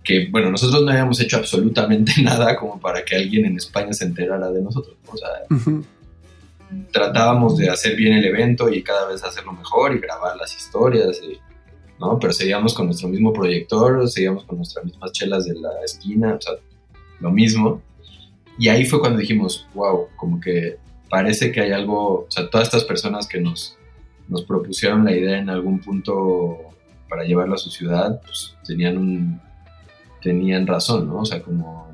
Que 0.08 0.30
bueno, 0.32 0.50
nosotros 0.50 0.86
no 0.86 0.92
habíamos 0.92 1.20
hecho 1.20 1.36
absolutamente 1.36 2.14
nada 2.22 2.56
como 2.56 2.80
para 2.80 3.04
que 3.04 3.18
alguien 3.18 3.44
en 3.44 3.58
España 3.58 3.92
se 3.92 4.06
enterara 4.06 4.50
de 4.50 4.62
nosotros. 4.62 4.96
O 5.06 5.18
sea, 5.18 5.28
tratábamos 6.94 7.58
de 7.58 7.70
hacer 7.70 7.98
bien 7.98 8.14
el 8.14 8.24
evento 8.24 8.72
y 8.72 8.82
cada 8.82 9.06
vez 9.10 9.22
hacerlo 9.26 9.52
mejor 9.52 9.94
y 9.94 10.00
grabar 10.00 10.38
las 10.38 10.56
historias, 10.56 11.20
¿no? 12.00 12.18
Pero 12.20 12.32
seguíamos 12.32 12.74
con 12.74 12.86
nuestro 12.86 13.10
mismo 13.10 13.34
proyector, 13.34 14.10
seguíamos 14.10 14.46
con 14.46 14.60
nuestras 14.60 14.86
mismas 14.86 15.12
chelas 15.12 15.44
de 15.44 15.56
la 15.56 15.72
esquina, 15.84 16.36
o 16.36 16.42
sea, 16.42 16.54
lo 17.20 17.30
mismo. 17.30 17.82
Y 18.58 18.70
ahí 18.70 18.86
fue 18.86 19.02
cuando 19.02 19.20
dijimos, 19.20 19.68
wow, 19.74 20.08
como 20.16 20.40
que 20.40 20.78
parece 21.10 21.52
que 21.52 21.60
hay 21.60 21.74
algo, 21.74 22.22
o 22.22 22.28
sea, 22.30 22.50
todas 22.50 22.68
estas 22.68 22.86
personas 22.86 23.28
que 23.28 23.42
nos, 23.42 23.78
nos 24.30 24.46
propusieron 24.46 25.04
la 25.04 25.12
idea 25.12 25.38
en 25.38 25.50
algún 25.50 25.80
punto 25.80 26.60
para 27.10 27.26
llevarlo 27.26 27.56
a 27.56 27.58
su 27.58 27.70
ciudad, 27.70 28.22
pues 28.22 28.56
tenían 28.66 28.98
un, 28.98 29.42
tenían 30.22 30.68
razón, 30.68 31.08
¿no? 31.08 31.22
O 31.22 31.26
sea, 31.26 31.42
como 31.42 31.88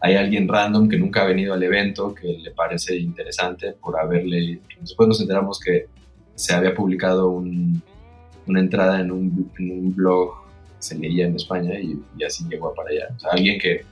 hay 0.00 0.14
alguien 0.14 0.48
random 0.48 0.88
que 0.88 0.98
nunca 0.98 1.22
ha 1.22 1.26
venido 1.26 1.54
al 1.54 1.62
evento, 1.62 2.14
que 2.14 2.28
le 2.38 2.50
parece 2.50 2.96
interesante 2.96 3.72
por 3.72 3.98
haberle... 3.98 4.60
Después 4.80 5.08
nos 5.08 5.20
enteramos 5.20 5.58
que 5.58 5.86
se 6.34 6.54
había 6.54 6.74
publicado 6.74 7.30
una 7.30 8.60
entrada 8.60 9.00
en 9.00 9.10
un, 9.10 9.94
blog 9.96 10.34
que 10.76 10.82
se 10.82 10.98
leía 10.98 11.26
en 11.26 11.36
España 11.36 11.78
y, 11.80 11.98
así 12.22 12.44
llegó 12.48 12.74
para 12.74 12.90
allá. 12.90 13.08
O 13.16 13.18
sea, 13.18 13.30
alguien 13.32 13.58
que 13.58 13.84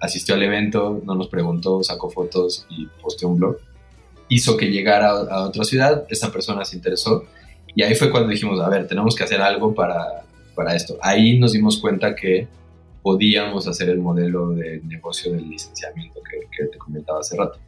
asistió 0.00 0.34
al 0.34 0.42
evento, 0.42 1.02
no 1.04 1.14
nos 1.14 1.28
preguntó, 1.28 1.82
sacó 1.82 2.10
fotos 2.10 2.66
y 2.70 2.86
posteó 3.02 3.28
un 3.28 3.38
blog, 3.38 3.58
hizo 4.28 4.56
que 4.56 4.70
llegara 4.70 5.10
a, 5.10 5.44
otra 5.44 5.64
ciudad, 5.64 6.04
esa 6.08 6.32
persona 6.32 6.64
se 6.64 6.76
interesó 6.76 7.24
y 7.74 7.82
ahí 7.82 7.94
fue 7.94 8.10
cuando 8.10 8.28
dijimos, 8.28 8.60
a 8.60 8.68
ver, 8.68 8.86
tenemos 8.86 9.14
que 9.14 9.24
hacer 9.24 9.40
algo 9.40 9.74
para, 9.74 10.24
para 10.54 10.74
esto. 10.74 10.96
Ahí 11.02 11.38
nos 11.38 11.52
dimos 11.52 11.78
cuenta 11.78 12.14
que 12.14 12.48
podíamos 13.04 13.68
hacer 13.68 13.90
el 13.90 13.98
modelo 13.98 14.48
de 14.52 14.80
negocio 14.82 15.30
del 15.30 15.46
licenciamiento 15.50 16.20
que, 16.22 16.64
te 16.64 16.78
comentaba 16.78 17.20
hace 17.20 17.36
rato. 17.36 17.58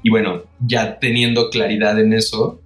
Y 0.00 0.10
bueno, 0.10 0.44
ya 0.64 1.00
teniendo 1.00 1.50
claridad 1.50 1.98
en 1.98 2.12
eso, 2.12 2.60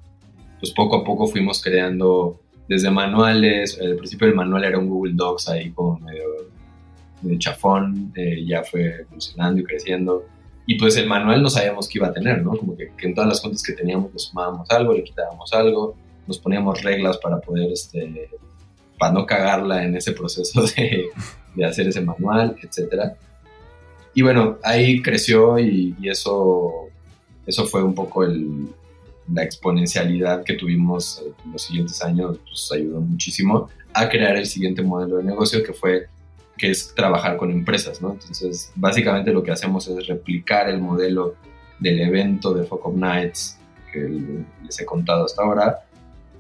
pues 0.61 0.71
poco 0.73 0.97
a 0.97 1.05
poco 1.05 1.27
fuimos 1.27 1.63
creando 1.63 2.39
desde 2.69 2.91
manuales, 2.91 3.81
al 3.81 3.97
principio 3.97 4.27
el 4.27 4.35
manual 4.35 4.65
era 4.65 4.79
un 4.79 4.91
Google 4.91 5.15
Docs 5.15 5.49
ahí 5.49 5.71
como 5.71 5.99
medio, 5.99 7.39
chafón, 7.39 8.13
eh, 8.15 8.45
ya 8.47 8.63
fue 8.63 9.01
evolucionando 9.01 9.63
y 9.63 9.65
creciendo. 9.65 10.27
Y 10.67 10.79
pues 10.79 10.99
el 10.99 11.07
manual 11.07 11.43
no 11.43 11.49
sabíamos 11.49 11.89
qué 11.89 12.01
iba 12.01 12.09
a 12.09 12.13
tener, 12.13 12.43
¿no? 12.43 12.51
Como 12.51 12.77
que, 12.77 12.91
en 12.99 13.15
todas 13.15 13.29
las 13.31 13.41
cuentas 13.41 13.63
que 13.63 13.73
teníamos 13.73 14.13
le 14.13 14.19
sumábamos 14.19 14.71
algo, 14.71 14.93
le 14.93 15.05
quitábamos 15.05 15.51
algo, 15.55 15.97
nos 16.27 16.39
poníamos 16.39 16.83
reglas 16.83 17.17
para 17.17 17.41
poder, 17.41 17.73
este, 17.73 18.29
para 18.99 19.13
no 19.13 19.27
cagarla 19.27 19.85
en 19.85 19.97
ese 19.97 20.13
proceso 20.13 20.63
de, 20.77 21.07
de 21.55 21.65
hacer 21.65 21.89
ese 21.89 22.01
manual, 22.01 22.57
etcétera. 22.63 23.17
Y 24.15 24.23
bueno, 24.23 24.59
ahí 24.63 25.03
creció 25.03 25.59
y, 25.59 25.95
eso, 26.05 26.89
eso 27.47 27.67
fue 27.67 27.83
un 27.83 27.95
poco 27.95 28.25
el, 28.25 28.69
la 29.33 29.43
exponencialidad 29.43 30.45
que 30.45 30.55
tuvimos 30.55 31.23
en 31.45 31.53
los 31.53 31.63
siguientes 31.63 32.03
años, 32.03 32.39
pues 32.45 32.71
ayudó 32.73 33.01
muchísimo 33.01 33.69
a 33.93 34.09
crear 34.09 34.37
el 34.37 34.47
siguiente 34.47 34.83
modelo 34.83 35.17
de 35.17 35.25
negocio 35.25 35.63
que 35.63 35.73
fue 35.73 36.07
que 36.57 36.71
es 36.71 36.95
trabajar 36.95 37.37
con 37.37 37.51
empresas, 37.51 38.01
¿no? 38.01 38.13
Entonces, 38.13 38.71
básicamente 38.77 39.33
lo 39.33 39.43
que 39.43 39.51
hacemos 39.51 39.89
es 39.89 40.07
replicar 40.07 40.69
el 40.71 40.81
modelo 40.81 41.35
del 41.81 42.01
evento 42.01 42.55
de 42.55 42.65
Focus 42.65 42.95
Nights 42.95 43.59
que 43.93 44.09
les 44.65 44.81
he 44.81 44.85
contado 44.85 45.25
hasta 45.25 45.43
ahora, 45.43 45.85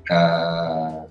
a, 0.09 1.07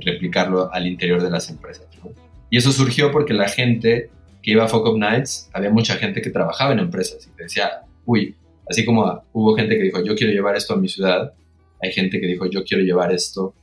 replicarlo 0.00 0.72
al 0.72 0.86
interior 0.86 1.22
de 1.22 1.30
las 1.30 1.48
empresas. 1.50 1.86
¿no? 2.02 2.10
Y 2.50 2.56
eso 2.56 2.72
surgió 2.72 3.10
porque 3.12 3.34
la 3.34 3.48
gente 3.48 4.10
que 4.42 4.52
iba 4.52 4.64
a 4.64 4.68
Fuck 4.68 4.96
Nights, 4.96 5.50
había 5.52 5.70
mucha 5.70 5.94
gente 5.96 6.22
que 6.22 6.30
trabajaba 6.30 6.72
en 6.72 6.78
empresas 6.78 7.26
y 7.26 7.42
decía, 7.42 7.82
uy, 8.04 8.34
así 8.68 8.84
como 8.84 9.22
hubo 9.32 9.54
gente 9.56 9.76
que 9.76 9.84
dijo, 9.84 10.04
yo 10.04 10.14
quiero 10.14 10.32
llevar 10.32 10.56
esto 10.56 10.74
a 10.74 10.76
mi 10.76 10.88
ciudad, 10.88 11.32
hay 11.80 11.92
gente 11.92 12.20
que 12.20 12.26
dijo, 12.26 12.46
yo 12.46 12.64
quiero 12.64 12.82
llevar 12.82 13.12
esto 13.12 13.54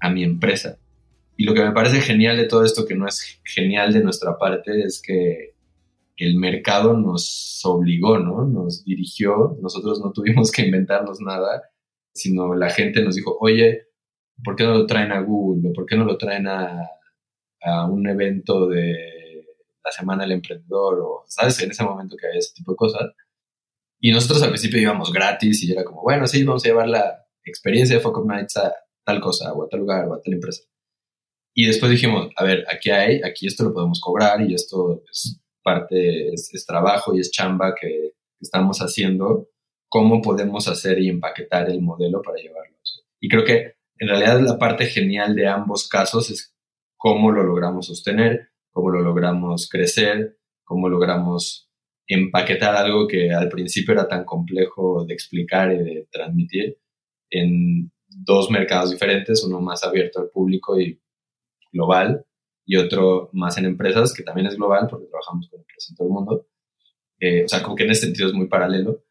a 0.00 0.10
mi 0.10 0.24
empresa. 0.24 0.78
Y 1.36 1.44
lo 1.44 1.54
que 1.54 1.62
me 1.62 1.72
parece 1.72 2.00
genial 2.00 2.36
de 2.36 2.46
todo 2.46 2.64
esto, 2.64 2.86
que 2.86 2.94
no 2.94 3.06
es 3.06 3.40
genial 3.44 3.92
de 3.92 4.02
nuestra 4.02 4.38
parte, 4.38 4.82
es 4.82 5.00
que 5.00 5.54
el 6.16 6.36
mercado 6.36 6.96
nos 6.96 7.60
obligó, 7.64 8.18
¿no? 8.18 8.44
Nos 8.44 8.84
dirigió, 8.84 9.56
nosotros 9.60 10.00
no 10.00 10.12
tuvimos 10.12 10.52
que 10.52 10.62
inventarnos 10.62 11.20
nada, 11.20 11.62
sino 12.12 12.54
la 12.54 12.70
gente 12.70 13.02
nos 13.02 13.16
dijo, 13.16 13.36
oye, 13.40 13.86
¿por 14.44 14.56
qué 14.56 14.64
no 14.64 14.74
lo 14.74 14.86
traen 14.86 15.12
a 15.12 15.20
Google? 15.20 15.70
¿O 15.70 15.72
por 15.72 15.86
qué 15.86 15.96
no 15.96 16.04
lo 16.04 16.16
traen 16.18 16.46
a 16.46 16.88
a 17.62 17.86
un 17.86 18.06
evento 18.08 18.66
de 18.66 19.46
la 19.84 19.90
Semana 19.90 20.22
del 20.22 20.32
Emprendedor 20.32 21.00
o, 21.00 21.24
¿sabes? 21.26 21.60
En 21.62 21.70
ese 21.70 21.84
momento 21.84 22.16
que 22.16 22.26
había 22.26 22.38
ese 22.38 22.54
tipo 22.54 22.72
de 22.72 22.76
cosas. 22.76 23.10
Y 24.00 24.10
nosotros 24.10 24.42
al 24.42 24.50
principio 24.50 24.80
íbamos 24.80 25.12
gratis 25.12 25.62
y 25.62 25.72
era 25.72 25.84
como, 25.84 26.02
bueno, 26.02 26.26
sí, 26.26 26.42
vamos 26.44 26.64
a 26.64 26.68
llevar 26.68 26.88
la 26.88 27.24
experiencia 27.44 27.96
de 27.96 28.02
Focus 28.02 28.26
Nights 28.26 28.56
a 28.56 28.74
tal 29.04 29.20
cosa 29.20 29.52
o 29.52 29.64
a 29.64 29.68
tal 29.68 29.80
lugar 29.80 30.06
o 30.08 30.14
a 30.14 30.20
tal 30.20 30.34
empresa. 30.34 30.62
Y 31.54 31.66
después 31.66 31.90
dijimos, 31.90 32.30
a 32.36 32.44
ver, 32.44 32.64
aquí 32.72 32.90
hay, 32.90 33.20
aquí 33.22 33.46
esto 33.46 33.64
lo 33.64 33.74
podemos 33.74 34.00
cobrar 34.00 34.40
y 34.40 34.54
esto 34.54 35.02
es 35.10 35.40
parte, 35.62 36.32
es, 36.32 36.52
es 36.52 36.66
trabajo 36.66 37.14
y 37.14 37.20
es 37.20 37.30
chamba 37.30 37.74
que 37.78 38.14
estamos 38.40 38.78
haciendo. 38.78 39.48
¿Cómo 39.88 40.22
podemos 40.22 40.66
hacer 40.68 40.98
y 40.98 41.08
empaquetar 41.08 41.68
el 41.68 41.82
modelo 41.82 42.22
para 42.22 42.38
llevarlo? 42.38 42.72
Y 43.20 43.28
creo 43.28 43.44
que 43.44 43.74
en 44.02 44.08
realidad 44.08 44.40
la 44.40 44.58
parte 44.58 44.86
genial 44.86 45.36
de 45.36 45.46
ambos 45.46 45.88
casos 45.88 46.28
es 46.28 46.56
cómo 46.96 47.30
lo 47.30 47.44
logramos 47.44 47.86
sostener, 47.86 48.48
cómo 48.72 48.90
lo 48.90 49.00
logramos 49.00 49.68
crecer, 49.70 50.38
cómo 50.64 50.88
logramos 50.88 51.70
empaquetar 52.08 52.74
algo 52.74 53.06
que 53.06 53.30
al 53.30 53.48
principio 53.48 53.94
era 53.94 54.08
tan 54.08 54.24
complejo 54.24 55.04
de 55.04 55.14
explicar 55.14 55.70
y 55.72 55.78
de 55.78 56.08
transmitir 56.10 56.78
en 57.30 57.92
dos 58.08 58.50
mercados 58.50 58.90
diferentes, 58.90 59.44
uno 59.44 59.60
más 59.60 59.84
abierto 59.84 60.18
al 60.18 60.30
público 60.30 60.80
y 60.80 61.00
global 61.72 62.26
y 62.66 62.78
otro 62.78 63.30
más 63.32 63.56
en 63.58 63.66
empresas, 63.66 64.12
que 64.12 64.24
también 64.24 64.48
es 64.48 64.56
global 64.56 64.88
porque 64.90 65.06
trabajamos 65.06 65.48
con 65.48 65.60
empresas 65.60 65.90
en 65.90 65.96
todo 65.96 66.08
el 66.08 66.12
mundo. 66.12 66.46
Eh, 67.20 67.44
o 67.44 67.48
sea, 67.48 67.62
como 67.62 67.76
que 67.76 67.84
en 67.84 67.92
ese 67.92 68.06
sentido 68.06 68.26
es 68.26 68.34
muy 68.34 68.48
paralelo, 68.48 69.04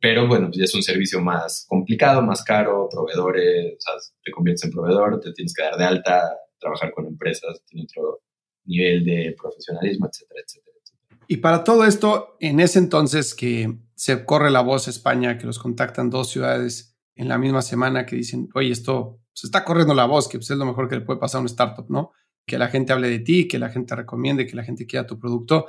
pero 0.00 0.28
bueno, 0.28 0.46
pues 0.46 0.58
ya 0.58 0.64
es 0.64 0.74
un 0.74 0.82
servicio 0.82 1.20
más 1.20 1.66
complicado, 1.68 2.22
más 2.22 2.42
caro, 2.44 2.88
proveedores, 2.90 3.74
o 3.76 3.80
sea, 3.80 3.94
te 4.22 4.30
conviertes 4.30 4.64
en 4.64 4.70
proveedor, 4.70 5.20
te 5.20 5.32
tienes 5.32 5.52
que 5.52 5.62
dar 5.62 5.76
de 5.76 5.84
alta, 5.84 6.22
trabajar 6.58 6.92
con 6.92 7.06
empresas, 7.06 7.62
tiene 7.66 7.84
otro 7.84 8.20
nivel 8.64 9.04
de 9.04 9.34
profesionalismo, 9.40 10.06
etcétera, 10.06 10.40
etcétera, 10.44 10.76
etcétera. 10.82 11.26
Y 11.26 11.36
para 11.38 11.64
todo 11.64 11.84
esto, 11.84 12.36
en 12.40 12.60
ese 12.60 12.78
entonces 12.78 13.34
que 13.34 13.76
se 13.94 14.24
corre 14.24 14.50
la 14.50 14.60
voz 14.60 14.86
España, 14.86 15.38
que 15.38 15.46
los 15.46 15.58
contactan 15.58 16.10
dos 16.10 16.30
ciudades 16.30 16.96
en 17.16 17.28
la 17.28 17.38
misma 17.38 17.62
semana 17.62 18.06
que 18.06 18.14
dicen, 18.14 18.48
oye, 18.54 18.70
esto 18.70 19.20
se 19.32 19.48
está 19.48 19.64
corriendo 19.64 19.94
la 19.94 20.06
voz, 20.06 20.28
que 20.28 20.38
pues, 20.38 20.50
es 20.50 20.56
lo 20.56 20.64
mejor 20.64 20.88
que 20.88 20.96
le 20.96 21.00
puede 21.00 21.18
pasar 21.18 21.40
a 21.40 21.42
un 21.42 21.46
startup, 21.46 21.86
¿no? 21.90 22.12
Que 22.46 22.58
la 22.58 22.68
gente 22.68 22.92
hable 22.92 23.08
de 23.08 23.18
ti, 23.18 23.48
que 23.48 23.58
la 23.58 23.70
gente 23.70 23.96
recomiende, 23.96 24.46
que 24.46 24.54
la 24.54 24.62
gente 24.62 24.86
quiera 24.86 25.06
tu 25.06 25.18
producto. 25.18 25.66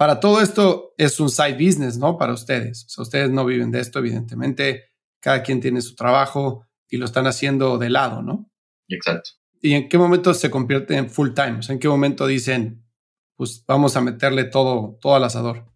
Para 0.00 0.18
todo 0.18 0.40
esto 0.40 0.94
es 0.96 1.20
un 1.20 1.28
side 1.28 1.62
business, 1.62 1.98
¿no? 1.98 2.16
Para 2.16 2.32
ustedes. 2.32 2.86
O 2.86 2.88
sea, 2.88 3.02
ustedes 3.02 3.28
no 3.28 3.44
viven 3.44 3.70
de 3.70 3.80
esto, 3.80 3.98
evidentemente. 3.98 4.84
Cada 5.20 5.42
quien 5.42 5.60
tiene 5.60 5.82
su 5.82 5.94
trabajo 5.94 6.66
y 6.88 6.96
lo 6.96 7.04
están 7.04 7.26
haciendo 7.26 7.76
de 7.76 7.90
lado, 7.90 8.22
¿no? 8.22 8.50
Exacto. 8.88 9.32
¿Y 9.60 9.74
en 9.74 9.90
qué 9.90 9.98
momento 9.98 10.32
se 10.32 10.50
convierte 10.50 10.96
en 10.96 11.10
full 11.10 11.34
time? 11.34 11.58
O 11.58 11.62
sea, 11.62 11.74
¿en 11.74 11.80
qué 11.80 11.88
momento 11.88 12.26
dicen, 12.26 12.82
pues 13.36 13.62
vamos 13.66 13.94
a 13.94 14.00
meterle 14.00 14.44
todo, 14.44 14.96
todo 15.02 15.16
al 15.16 15.24
asador? 15.24 15.66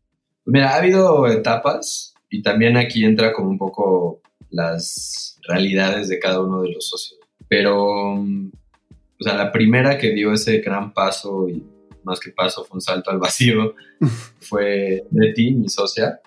Pues 0.42 0.54
mira, 0.54 0.70
ha 0.70 0.76
habido 0.76 1.26
etapas 1.26 2.14
y 2.30 2.40
también 2.40 2.78
aquí 2.78 3.04
entra 3.04 3.30
como 3.30 3.50
un 3.50 3.58
poco 3.58 4.22
las 4.48 5.38
realidades 5.46 6.08
de 6.08 6.18
cada 6.18 6.40
uno 6.40 6.62
de 6.62 6.72
los 6.72 6.88
socios. 6.88 7.20
Pero, 7.46 8.14
o 8.14 9.20
sea, 9.20 9.34
la 9.34 9.52
primera 9.52 9.98
que 9.98 10.14
dio 10.14 10.32
ese 10.32 10.60
gran 10.60 10.94
paso 10.94 11.46
y 11.46 11.62
más 12.05 12.21
que 12.21 12.31
paso 12.31 12.64
fue 12.64 12.77
un 12.77 12.81
salto 12.81 13.11
al 13.11 13.19
vacío 13.19 13.75
fue 14.40 15.05
Leti, 15.11 15.55
mi 15.55 15.69
socia, 15.69 16.21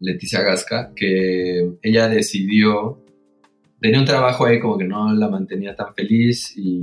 Leticia 0.00 0.42
Gasca, 0.42 0.92
que 0.94 1.76
ella 1.82 2.08
decidió, 2.08 2.98
tenía 3.80 4.00
un 4.00 4.04
trabajo 4.04 4.46
ahí 4.46 4.58
como 4.58 4.76
que 4.76 4.84
no 4.84 5.12
la 5.12 5.28
mantenía 5.28 5.76
tan 5.76 5.94
feliz 5.94 6.54
y, 6.56 6.80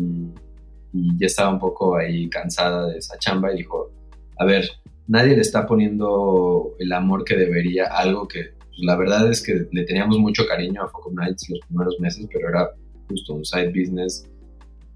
ya 0.91 1.27
estaba 1.27 1.51
un 1.51 1.59
poco 1.59 1.97
ahí 1.97 2.27
cansada 2.29 2.87
de 2.87 2.97
esa 2.97 3.15
chamba 3.19 3.53
y 3.53 3.57
dijo, 3.57 3.91
a 4.39 4.45
ver, 4.45 4.67
nadie 5.07 5.35
le 5.35 5.41
está 5.41 5.67
poniendo 5.67 6.73
el 6.79 6.91
amor 6.93 7.23
que 7.23 7.35
debería, 7.35 7.85
algo 7.85 8.27
que 8.27 8.53
pues, 8.79 8.79
la 8.79 8.95
verdad 8.95 9.29
es 9.29 9.43
que 9.43 9.67
le 9.71 9.83
teníamos 9.83 10.17
mucho 10.17 10.47
cariño 10.47 10.81
a 10.81 10.87
Focus 10.87 11.13
Nights 11.13 11.49
los 11.49 11.59
primeros 11.67 11.99
meses, 11.99 12.27
pero 12.33 12.49
era 12.49 12.69
justo 13.07 13.33
un 13.33 13.45
side 13.45 13.69
business. 13.69 14.27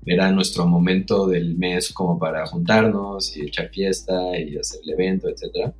Era 0.06 0.32
nuestro 0.32 0.66
momento 0.66 1.28
del 1.28 1.56
mes 1.56 1.92
como 1.94 2.20
para 2.20 2.46
juntarnos 2.46 3.36
y 3.38 3.42
echar 3.42 3.70
fiesta 3.70 4.38
y 4.38 4.58
hacer 4.58 4.82
el 4.84 4.92
evento, 4.92 5.30
etc. 5.30 5.72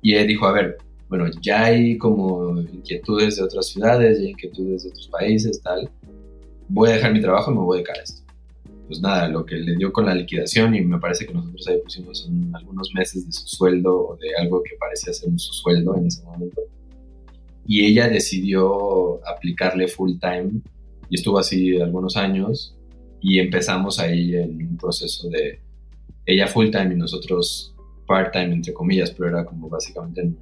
Y 0.00 0.14
él 0.14 0.26
dijo, 0.28 0.46
a 0.46 0.52
ver, 0.52 0.78
bueno, 1.08 1.26
ya 1.40 1.64
hay 1.64 1.98
como 1.98 2.60
inquietudes 2.60 3.36
de 3.36 3.42
otras 3.42 3.66
ciudades, 3.66 4.18
ya 4.18 4.24
hay 4.24 4.30
inquietudes 4.30 4.84
de 4.84 4.90
otros 4.90 5.08
países, 5.08 5.60
tal. 5.62 5.90
Voy 6.68 6.90
a 6.90 6.94
dejar 6.94 7.12
mi 7.12 7.20
trabajo 7.20 7.50
y 7.50 7.54
me 7.54 7.60
voy 7.60 7.76
a 7.76 7.78
dedicar 7.78 7.98
a 7.98 8.02
esto. 8.02 8.22
Pues 8.86 9.00
nada, 9.00 9.28
lo 9.28 9.44
que 9.44 9.56
le 9.56 9.76
dio 9.76 9.92
con 9.92 10.06
la 10.06 10.14
liquidación 10.14 10.74
y 10.76 10.80
me 10.82 10.98
parece 11.00 11.26
que 11.26 11.34
nosotros 11.34 11.66
ahí 11.66 11.78
pusimos 11.82 12.30
algunos 12.52 12.94
meses 12.94 13.26
de 13.26 13.32
su 13.32 13.48
sueldo 13.48 14.08
o 14.08 14.16
de 14.16 14.28
algo 14.36 14.62
que 14.62 14.76
parecía 14.78 15.12
ser 15.12 15.28
su 15.38 15.52
sueldo 15.52 15.96
en 15.96 16.06
ese 16.06 16.22
momento. 16.22 16.62
Y 17.66 17.84
ella 17.84 18.08
decidió 18.08 19.26
aplicarle 19.26 19.88
full 19.88 20.12
time 20.20 20.60
y 21.10 21.16
estuvo 21.16 21.38
así 21.38 21.80
algunos 21.80 22.16
años 22.16 22.75
y 23.20 23.38
empezamos 23.38 23.98
ahí 23.98 24.34
en 24.34 24.68
un 24.68 24.76
proceso 24.76 25.28
de 25.28 25.60
ella 26.24 26.46
full 26.46 26.70
time 26.70 26.94
y 26.94 26.96
nosotros 26.96 27.74
part 28.06 28.32
time 28.32 28.52
entre 28.52 28.72
comillas, 28.72 29.10
pero 29.10 29.28
era 29.28 29.44
como 29.44 29.68
básicamente 29.68 30.20
en 30.22 30.36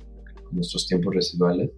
nuestros 0.51 0.87
tiempos 0.87 1.15
residuales. 1.15 1.71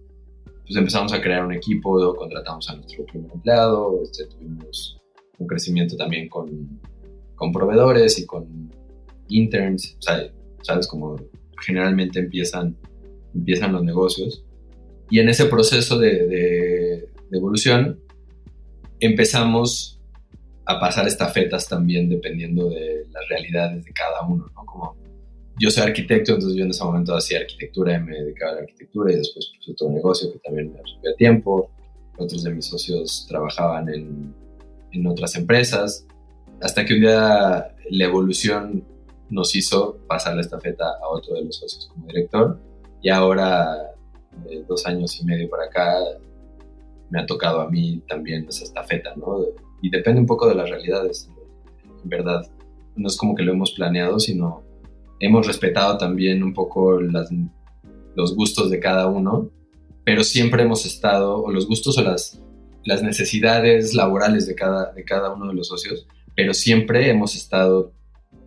Pues 0.65 0.75
empezamos 0.75 1.13
a 1.13 1.21
crear 1.21 1.45
un 1.45 1.53
equipo, 1.53 2.15
contratamos 2.15 2.69
a 2.69 2.75
nuestro 2.75 3.05
primer 3.05 3.31
empleado, 3.31 4.01
este, 4.03 4.25
tuvimos 4.25 4.99
un 5.39 5.47
crecimiento 5.47 5.95
también 5.95 6.27
con, 6.27 6.79
con 7.35 7.51
proveedores 7.51 8.19
y 8.19 8.25
con 8.25 8.69
interns, 9.29 9.95
o 9.99 10.01
sea, 10.01 10.29
sabes 10.61 10.87
como 10.87 11.15
generalmente 11.61 12.19
empiezan, 12.19 12.75
empiezan 13.33 13.71
los 13.71 13.83
negocios. 13.83 14.43
Y 15.09 15.19
en 15.19 15.29
ese 15.29 15.45
proceso 15.45 15.97
de, 15.97 16.27
de 16.27 17.37
evolución 17.37 17.99
empezamos 18.99 19.96
a 20.67 20.79
pasar 20.79 21.07
estafetas 21.07 21.67
también 21.67 22.09
dependiendo 22.09 22.69
de 22.69 23.05
las 23.11 23.27
realidades 23.29 23.85
de 23.85 23.93
cada 23.93 24.27
uno, 24.27 24.49
¿no? 24.53 24.65
Como 24.65 24.97
yo 25.59 25.71
soy 25.71 25.83
arquitecto, 25.83 26.33
entonces 26.33 26.57
yo 26.57 26.65
en 26.65 26.71
ese 26.71 26.83
momento 26.83 27.15
hacía 27.15 27.39
arquitectura 27.39 27.95
y 27.95 28.01
me 28.01 28.17
dedicaba 28.17 28.51
a 28.51 28.55
la 28.55 28.61
arquitectura 28.61 29.13
y 29.13 29.15
después 29.15 29.51
puse 29.57 29.71
otro 29.71 29.89
negocio 29.89 30.31
que 30.31 30.39
también 30.39 30.73
me 30.73 30.79
absorbía 30.79 31.15
tiempo. 31.17 31.71
Otros 32.17 32.43
de 32.43 32.53
mis 32.53 32.65
socios 32.65 33.25
trabajaban 33.29 33.87
en, 33.89 34.35
en 34.91 35.07
otras 35.07 35.35
empresas, 35.35 36.05
hasta 36.61 36.85
que 36.85 36.95
un 36.95 37.01
día 37.01 37.75
la 37.89 38.05
evolución 38.05 38.83
nos 39.29 39.55
hizo 39.55 39.97
pasar 40.07 40.35
la 40.35 40.41
estafeta 40.41 40.85
a 41.01 41.07
otro 41.07 41.35
de 41.35 41.45
los 41.45 41.55
socios 41.55 41.87
como 41.87 42.07
director 42.07 42.59
y 43.01 43.09
ahora, 43.09 43.93
de 44.45 44.63
dos 44.63 44.85
años 44.85 45.19
y 45.21 45.25
medio 45.25 45.49
para 45.49 45.65
acá, 45.65 45.97
me 47.09 47.21
ha 47.21 47.25
tocado 47.25 47.61
a 47.61 47.69
mí 47.69 48.01
también 48.07 48.45
esa 48.49 48.63
estafeta, 48.63 49.13
¿no? 49.15 49.45
Y 49.81 49.89
depende 49.89 50.21
un 50.21 50.27
poco 50.27 50.47
de 50.47 50.55
las 50.55 50.69
realidades, 50.69 51.29
en 52.03 52.09
verdad. 52.09 52.49
No 52.95 53.07
es 53.07 53.17
como 53.17 53.35
que 53.35 53.43
lo 53.43 53.53
hemos 53.53 53.71
planeado, 53.71 54.19
sino 54.19 54.63
hemos 55.19 55.47
respetado 55.47 55.97
también 55.97 56.43
un 56.43 56.53
poco 56.53 56.99
los 56.99 58.35
gustos 58.35 58.69
de 58.69 58.79
cada 58.79 59.07
uno, 59.07 59.51
pero 60.03 60.23
siempre 60.23 60.63
hemos 60.63 60.85
estado, 60.85 61.43
o 61.43 61.51
los 61.51 61.67
gustos 61.67 61.97
o 61.97 62.01
las, 62.01 62.41
las 62.85 63.03
necesidades 63.03 63.93
laborales 63.93 64.47
de 64.47 64.55
cada, 64.55 64.93
de 64.93 65.03
cada 65.03 65.33
uno 65.33 65.47
de 65.47 65.53
los 65.53 65.67
socios, 65.67 66.07
pero 66.35 66.53
siempre 66.53 67.09
hemos 67.09 67.35
estado 67.35 67.93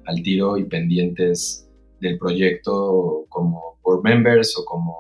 al 0.07 0.23
tiro 0.23 0.57
y 0.57 0.65
pendientes 0.65 1.69
del 2.01 2.19
proyecto 2.19 3.27
como 3.29 3.79
board 3.83 4.03
members 4.03 4.57
o 4.59 4.65
como 4.65 4.97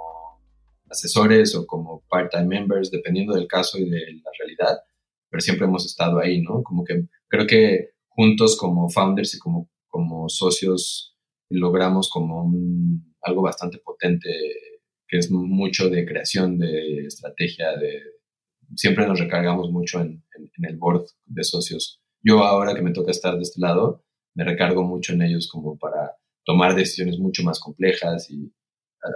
asesores 0.88 1.55
o 1.55 1.66
como 1.66 2.03
part-time 2.09 2.47
members, 2.47 2.90
dependiendo 2.90 3.35
del 3.35 3.47
caso 3.47 3.79
y 3.79 3.88
de 3.88 3.99
la 3.99 4.31
realidad, 4.38 4.81
pero 5.31 5.40
siempre 5.40 5.66
hemos 5.66 5.87
estado 5.87 6.19
ahí, 6.19 6.43
¿no? 6.43 6.62
Como 6.62 6.85
que 6.85 7.07
creo 7.29 7.47
que 7.47 7.90
juntos 8.09 8.57
como 8.59 8.88
founders 8.88 9.35
y 9.35 9.38
como, 9.38 9.71
como 9.88 10.29
socios 10.29 11.16
logramos 11.49 12.11
como 12.11 12.53
algo 13.23 13.43
bastante 13.43 13.79
potente, 13.79 14.29
que 15.09 15.19
es 15.19 15.31
mucho 15.31 15.88
de 15.88 16.05
creación, 16.05 16.59
de 16.59 17.07
estrategia, 17.07 17.77
de 17.77 18.03
siempre 18.77 19.07
nos 19.07 19.19
recargamos 19.19 19.71
mucho 19.71 20.01
en, 20.01 20.23
en 20.37 20.64
el 20.64 20.77
board 20.77 21.07
de 21.27 21.45
socios. 21.45 22.01
Yo 22.23 22.45
ahora 22.45 22.75
que 22.75 22.83
me 22.83 22.93
toca 22.93 23.11
estar 23.11 23.37
de 23.37 23.43
este 23.43 23.61
lado, 23.61 24.05
me 24.35 24.45
recargo 24.45 24.85
mucho 24.85 25.12
en 25.12 25.23
ellos 25.23 25.49
como 25.49 25.79
para 25.79 26.16
tomar 26.45 26.75
decisiones 26.75 27.19
mucho 27.19 27.43
más 27.43 27.61
complejas 27.61 28.31
y 28.31 28.53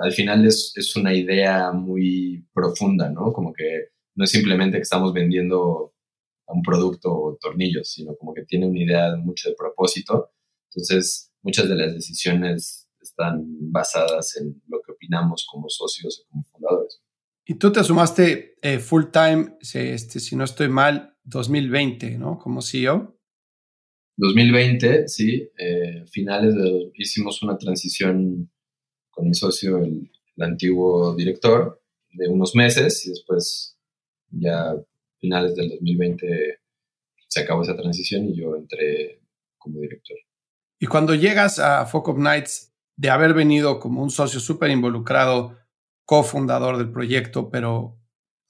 al 0.02 0.12
final 0.12 0.46
es, 0.46 0.72
es, 0.76 0.96
una 0.96 1.14
idea 1.14 1.72
muy 1.72 2.46
profunda, 2.54 3.10
¿no? 3.10 3.32
Como 3.32 3.52
que 3.52 3.88
no 4.14 4.24
es 4.24 4.30
simplemente 4.30 4.78
que 4.78 4.82
estamos 4.82 5.12
vendiendo 5.12 5.93
un 6.52 6.62
producto 6.62 7.12
o 7.12 7.38
tornillos, 7.40 7.90
sino 7.90 8.14
como 8.16 8.34
que 8.34 8.44
tiene 8.44 8.66
una 8.66 8.82
idea 8.82 9.16
mucho 9.16 9.48
de 9.48 9.56
propósito. 9.56 10.30
Entonces, 10.70 11.32
muchas 11.42 11.68
de 11.68 11.76
las 11.76 11.94
decisiones 11.94 12.88
están 13.00 13.44
basadas 13.70 14.36
en 14.36 14.62
lo 14.68 14.80
que 14.82 14.92
opinamos 14.92 15.46
como 15.50 15.68
socios 15.68 16.20
o 16.20 16.30
como 16.30 16.44
fundadores. 16.44 17.00
Y 17.46 17.56
tú 17.56 17.72
te 17.72 17.84
sumaste 17.84 18.56
eh, 18.62 18.78
full 18.78 19.04
time, 19.12 19.56
este, 19.60 20.20
si 20.20 20.34
no 20.34 20.44
estoy 20.44 20.68
mal, 20.68 21.14
2020, 21.24 22.18
¿no? 22.18 22.38
Como 22.38 22.62
CEO. 22.62 23.18
2020, 24.16 25.08
sí. 25.08 25.50
Eh, 25.58 26.04
finales 26.10 26.54
de 26.54 26.90
hicimos 26.94 27.42
una 27.42 27.58
transición 27.58 28.50
con 29.10 29.28
mi 29.28 29.34
socio, 29.34 29.78
el, 29.78 30.10
antiguo 30.36 31.14
director, 31.14 31.80
de 32.10 32.28
unos 32.28 32.56
meses 32.56 33.06
y 33.06 33.10
después 33.10 33.78
ya 34.30 34.74
finales 35.24 35.54
del 35.56 35.70
2020 35.70 36.58
se 37.28 37.40
acabó 37.40 37.62
esa 37.62 37.74
transición 37.74 38.28
y 38.28 38.36
yo 38.36 38.54
entré 38.56 39.22
como 39.56 39.80
director. 39.80 40.16
Y 40.78 40.86
cuando 40.86 41.14
llegas 41.14 41.58
a 41.58 41.86
Focus 41.86 42.18
Nights, 42.18 42.74
de 42.96 43.08
haber 43.08 43.32
venido 43.32 43.80
como 43.80 44.02
un 44.02 44.10
socio 44.10 44.38
súper 44.38 44.70
involucrado, 44.70 45.56
cofundador 46.04 46.76
del 46.76 46.92
proyecto, 46.92 47.50
pero 47.50 47.98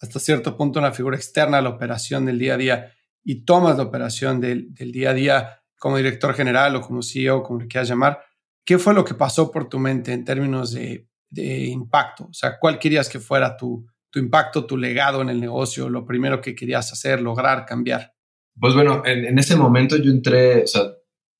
hasta 0.00 0.18
cierto 0.18 0.56
punto 0.56 0.80
una 0.80 0.92
figura 0.92 1.16
externa 1.16 1.58
a 1.58 1.62
la 1.62 1.70
operación 1.70 2.26
del 2.26 2.38
día 2.40 2.54
a 2.54 2.58
día, 2.58 2.92
y 3.22 3.44
tomas 3.44 3.76
la 3.76 3.84
operación 3.84 4.40
del, 4.40 4.74
del 4.74 4.90
día 4.90 5.10
a 5.10 5.14
día 5.14 5.62
como 5.78 5.96
director 5.96 6.34
general 6.34 6.74
o 6.74 6.80
como 6.80 7.02
CEO, 7.02 7.44
como 7.44 7.60
le 7.60 7.68
quieras 7.68 7.88
llamar, 7.88 8.20
¿qué 8.64 8.78
fue 8.78 8.94
lo 8.94 9.04
que 9.04 9.14
pasó 9.14 9.50
por 9.52 9.68
tu 9.68 9.78
mente 9.78 10.12
en 10.12 10.24
términos 10.24 10.72
de, 10.72 11.06
impacto? 11.36 12.24
O 12.24 12.34
sea, 12.34 12.58
¿cuál 12.58 12.78
querías 12.78 13.08
que 13.08 13.20
fuera 13.20 13.56
tu, 13.56 13.86
tu, 14.14 14.20
impacto, 14.20 14.64
tu 14.64 14.76
legado 14.76 15.20
en 15.22 15.28
el 15.28 15.40
negocio, 15.40 15.88
lo 15.88 16.06
primero 16.06 16.40
que 16.40 16.54
querías 16.54 16.92
hacer, 16.92 17.20
lograr, 17.20 17.66
cambiar? 17.66 18.14
Pues 18.58 18.74
bueno, 18.74 19.02
en, 19.04 19.36
ese 19.38 19.56
momento 19.56 19.96
yo 19.96 20.12
entré, 20.12 20.62
o 20.62 20.66
sea, 20.66 20.92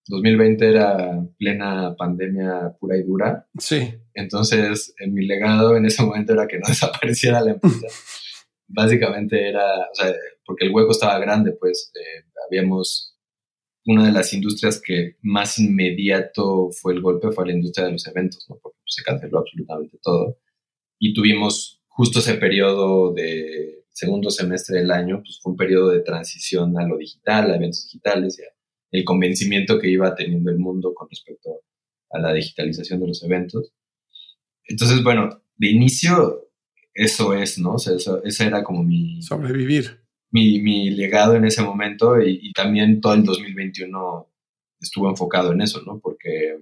2020 0.08 0.68
era 0.68 1.24
plena 1.38 1.94
pandemia 1.96 2.76
pura 2.80 2.96
y 2.96 3.04
dura. 3.04 3.48
Sí. 3.58 3.94
Entonces, 4.12 4.92
en 4.98 5.14
mi 5.14 5.24
legado 5.24 5.76
en 5.76 5.86
ese 5.86 6.02
momento 6.02 6.32
era 6.32 6.48
que 6.48 6.58
no 6.58 6.64
desapareciera 6.68 7.40
la 7.40 7.52
empresa. 7.52 7.86
Básicamente 8.66 9.48
era, 9.48 9.64
o 9.64 9.94
sea, 9.94 10.12
porque 10.44 10.66
el 10.66 10.72
hueco 10.72 10.90
estaba 10.90 11.18
grande, 11.20 11.52
pues 11.52 11.92
eh, 11.94 12.24
habíamos 12.48 13.14
una 13.86 14.06
de 14.06 14.12
las 14.12 14.32
industrias 14.32 14.80
que 14.80 15.16
más 15.22 15.58
inmediato 15.58 16.70
fue 16.70 16.94
el 16.94 17.02
golpe 17.02 17.30
fue 17.32 17.46
la 17.46 17.52
industria 17.52 17.86
de 17.86 17.92
los 17.92 18.06
eventos, 18.06 18.46
¿no? 18.48 18.58
porque 18.62 18.78
se 18.86 19.02
canceló 19.02 19.38
absolutamente 19.38 19.98
todo. 20.02 20.38
Y 20.98 21.12
tuvimos 21.12 21.83
justo 21.94 22.18
ese 22.18 22.34
periodo 22.34 23.12
de 23.12 23.84
segundo 23.90 24.30
semestre 24.30 24.78
del 24.78 24.90
año, 24.90 25.22
pues 25.22 25.38
fue 25.40 25.52
un 25.52 25.56
periodo 25.56 25.90
de 25.90 26.00
transición 26.00 26.78
a 26.78 26.86
lo 26.86 26.96
digital, 26.96 27.50
a 27.50 27.56
eventos 27.56 27.84
digitales, 27.84 28.38
y 28.38 28.98
el 28.98 29.04
convencimiento 29.04 29.78
que 29.78 29.88
iba 29.88 30.14
teniendo 30.14 30.50
el 30.50 30.58
mundo 30.58 30.92
con 30.94 31.08
respecto 31.08 31.60
a 32.10 32.18
la 32.18 32.32
digitalización 32.32 33.00
de 33.00 33.08
los 33.08 33.22
eventos. 33.22 33.72
Entonces, 34.66 35.02
bueno, 35.02 35.42
de 35.56 35.68
inicio 35.68 36.50
eso 36.92 37.34
es, 37.34 37.58
¿no? 37.58 37.74
O 37.74 37.78
sea, 37.78 37.96
eso, 37.96 38.22
esa 38.24 38.46
era 38.46 38.62
como 38.62 38.84
mi... 38.84 39.20
Sobrevivir 39.22 40.04
mi, 40.34 40.60
mi 40.60 40.90
legado 40.90 41.36
en 41.36 41.44
ese 41.44 41.62
momento 41.62 42.20
y, 42.20 42.52
también 42.52 43.00
todo 43.00 43.14
el 43.14 43.22
2021 43.22 44.28
estuvo 44.80 45.08
enfocado 45.08 45.52
en 45.52 45.62
eso, 45.62 45.80
¿no? 45.86 46.00
Porque 46.00 46.58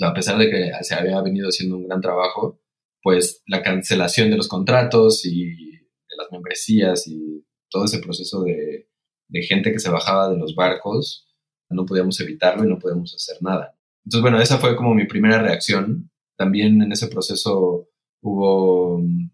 a 0.00 0.12
pesar 0.12 0.36
de 0.36 0.50
que 0.50 0.72
se 0.82 0.96
había 0.96 1.22
venido 1.22 1.46
haciendo 1.48 1.76
un 1.76 1.86
gran 1.86 2.00
trabajo, 2.00 2.60
pues 3.02 3.42
la 3.46 3.62
cancelación 3.62 4.30
de 4.30 4.36
los 4.36 4.48
contratos 4.48 5.24
y 5.24 5.54
de 5.54 6.16
las 6.16 6.30
membresías 6.30 7.06
y 7.06 7.44
todo 7.70 7.84
ese 7.84 7.98
proceso 7.98 8.42
de, 8.42 8.88
de 9.28 9.42
gente 9.42 9.72
que 9.72 9.78
se 9.78 9.90
bajaba 9.90 10.30
de 10.30 10.38
los 10.38 10.54
barcos, 10.54 11.26
no 11.70 11.84
podíamos 11.84 12.18
evitarlo 12.20 12.64
y 12.64 12.68
no 12.68 12.78
podíamos 12.78 13.14
hacer 13.14 13.36
nada. 13.42 13.74
Entonces, 14.04 14.22
bueno, 14.22 14.40
esa 14.40 14.58
fue 14.58 14.74
como 14.74 14.94
mi 14.94 15.06
primera 15.06 15.40
reacción. 15.42 16.10
También 16.36 16.80
en 16.82 16.92
ese 16.92 17.08
proceso 17.08 17.88
hubo 18.22 18.98
mm, 19.00 19.30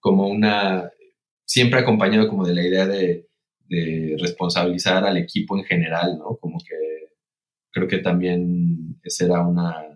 como 0.00 0.28
una, 0.28 0.90
siempre 1.44 1.80
acompañado 1.80 2.28
como 2.28 2.46
de 2.46 2.54
la 2.54 2.66
idea 2.66 2.86
de, 2.86 3.28
de 3.66 4.16
responsabilizar 4.18 5.04
al 5.04 5.18
equipo 5.18 5.56
en 5.56 5.64
general, 5.64 6.18
¿no? 6.18 6.38
Como 6.40 6.58
que 6.58 6.76
creo 7.72 7.88
que 7.88 7.98
también 7.98 8.98
ese 9.02 9.26
era 9.26 9.46
una, 9.46 9.89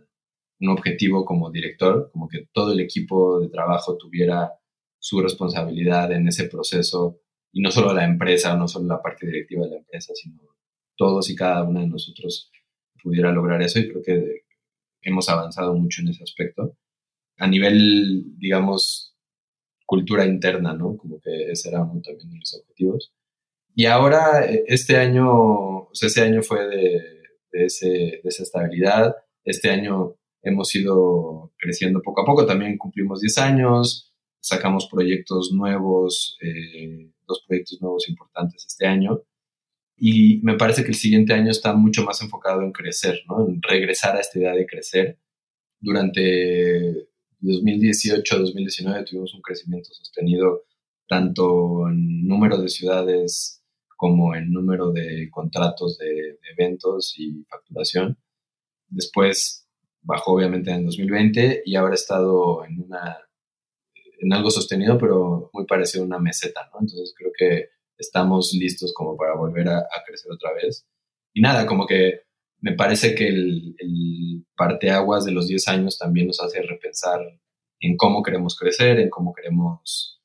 un 0.65 0.71
objetivo 0.71 1.25
como 1.25 1.51
director, 1.51 2.11
como 2.13 2.29
que 2.29 2.49
todo 2.53 2.73
el 2.73 2.81
equipo 2.81 3.41
de 3.41 3.49
trabajo 3.49 3.97
tuviera 3.97 4.53
su 4.99 5.21
responsabilidad 5.21 6.11
en 6.13 6.29
ese 6.29 6.45
proceso 6.49 7.21
y 7.53 7.61
no 7.61 7.71
solo 7.71 7.93
la 7.93 8.05
empresa, 8.05 8.57
no 8.57 8.67
solo 8.67 8.87
la 8.87 9.03
parte 9.03 9.27
directiva 9.27 9.65
de 9.65 9.71
la 9.73 9.77
empresa, 9.79 10.13
sino 10.15 10.41
todos 10.97 11.29
y 11.31 11.37
cada 11.37 11.63
uno 11.63 11.81
de 11.81 11.89
nosotros 11.89 12.51
pudiera 13.03 13.31
lograr 13.31 13.61
eso 13.63 13.79
y 13.79 13.89
creo 13.89 14.03
que 14.03 14.45
hemos 15.03 15.29
avanzado 15.29 15.75
mucho 15.75 16.01
en 16.01 16.09
ese 16.09 16.23
aspecto. 16.23 16.77
A 17.37 17.47
nivel, 17.47 18.39
digamos, 18.39 19.15
cultura 19.85 20.25
interna, 20.25 20.73
¿no? 20.73 20.97
Como 20.97 21.21
que 21.21 21.51
ese 21.51 21.69
era 21.69 21.83
uno 21.83 22.01
también 22.01 22.31
de 22.31 22.39
los 22.39 22.55
objetivos. 22.55 23.13
Y 23.75 23.87
ahora, 23.87 24.47
e, 24.47 24.65
este 24.69 24.97
año, 24.97 25.29
o 25.29 25.91
sea, 25.93 26.07
ese 26.07 26.23
año 26.23 26.43
fue 26.43 26.67
de, 26.67 27.23
de, 27.53 27.69
de 27.83 28.21
esa 28.25 28.43
estabilidad. 28.43 29.15
Este 29.45 29.69
año 29.71 30.17
hemos 30.45 30.75
ido 30.75 31.53
creciendo 31.59 32.01
poco 32.03 32.23
a 32.23 32.27
poco. 32.27 32.47
También 32.47 32.79
cumplimos 32.79 33.21
10 33.21 33.39
años, 33.39 34.13
sacamos 34.41 34.89
proyectos 34.91 35.53
nuevos, 35.53 36.39
eh, 36.43 37.11
dos 37.27 37.45
proyectos 37.47 37.81
nuevos 37.81 38.09
importantes 38.09 38.65
este 38.67 38.87
año. 38.87 39.23
Y 39.97 40.41
me 40.43 40.57
parece 40.57 40.83
que 40.83 40.89
el 40.89 40.97
siguiente 40.97 41.33
año 41.33 41.51
está 41.51 41.73
mucho 41.75 42.05
más 42.05 42.21
enfocado 42.21 42.63
en 42.63 42.73
crecer, 42.73 43.21
¿no? 43.29 43.49
En 43.49 43.63
regresar 43.63 44.17
a 44.17 44.21
esta 44.21 44.39
idea 44.39 44.53
de 44.53 44.67
crecer. 44.67 45.19
Durante 45.81 47.09
2018-2019 47.41 49.05
tuvimos 49.09 49.35
un 49.35 49.43
crecimiento 49.43 49.91
sostenido 49.93 50.65
tanto 51.09 51.89
en 51.89 52.27
número 52.27 52.59
de 52.59 52.69
ciudades 52.69 53.63
como 53.97 54.35
en 54.35 54.53
número 54.53 54.91
de 54.91 55.29
contratos 55.31 55.99
de, 55.99 56.07
de 56.07 56.39
eventos 56.59 57.15
y 57.17 57.45
facturación. 57.45 58.19
Después 58.89 59.64
bajó 60.05 60.33
obviamente 60.33 60.71
en 60.71 60.87
2020 60.87 61.63
y 61.65 61.77
ahora 61.77 61.95
estado 61.95 62.65
en 62.65 62.81
una 62.83 63.19
en 64.21 64.33
algo 64.33 64.51
sostenido, 64.51 64.97
pero 64.99 65.51
muy 65.53 65.67
parecido 65.67 66.03
a 66.05 66.07
una 66.07 66.19
meseta, 66.19 66.63
¿no? 66.73 66.81
Entonces 66.81 67.15
creo 67.17 67.31
que 67.37 67.69
estamos 67.99 68.53
listos 68.55 68.93
como 68.95 69.17
para 69.17 69.35
volver 69.35 69.69
a, 69.69 69.87
crecer 70.07 70.33
otra 70.33 70.53
vez. 70.55 70.87
Y 71.35 71.43
nada, 71.43 71.67
como 71.67 71.87
que 71.87 72.23
me 72.61 72.73
parece 72.73 73.15
que 73.15 73.29
el, 73.29 73.75
el 73.79 74.47
parteaguas 74.57 75.25
de 75.25 75.33
los 75.33 75.49
10 75.49 75.69
años 75.69 75.99
también 75.99 76.27
nos 76.29 76.41
hace 76.41 76.63
repensar 76.63 77.21
en 77.81 77.97
cómo 77.97 78.23
queremos 78.23 78.57
crecer, 78.59 78.99
en 78.99 79.11
cómo 79.11 79.35
queremos 79.35 80.23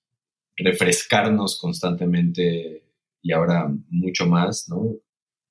refrescarnos 0.56 1.60
constantemente 1.60 2.84
y 3.22 3.32
ahora 3.34 3.70
mucho 3.90 4.26
más, 4.26 4.68
¿no? 4.70 4.96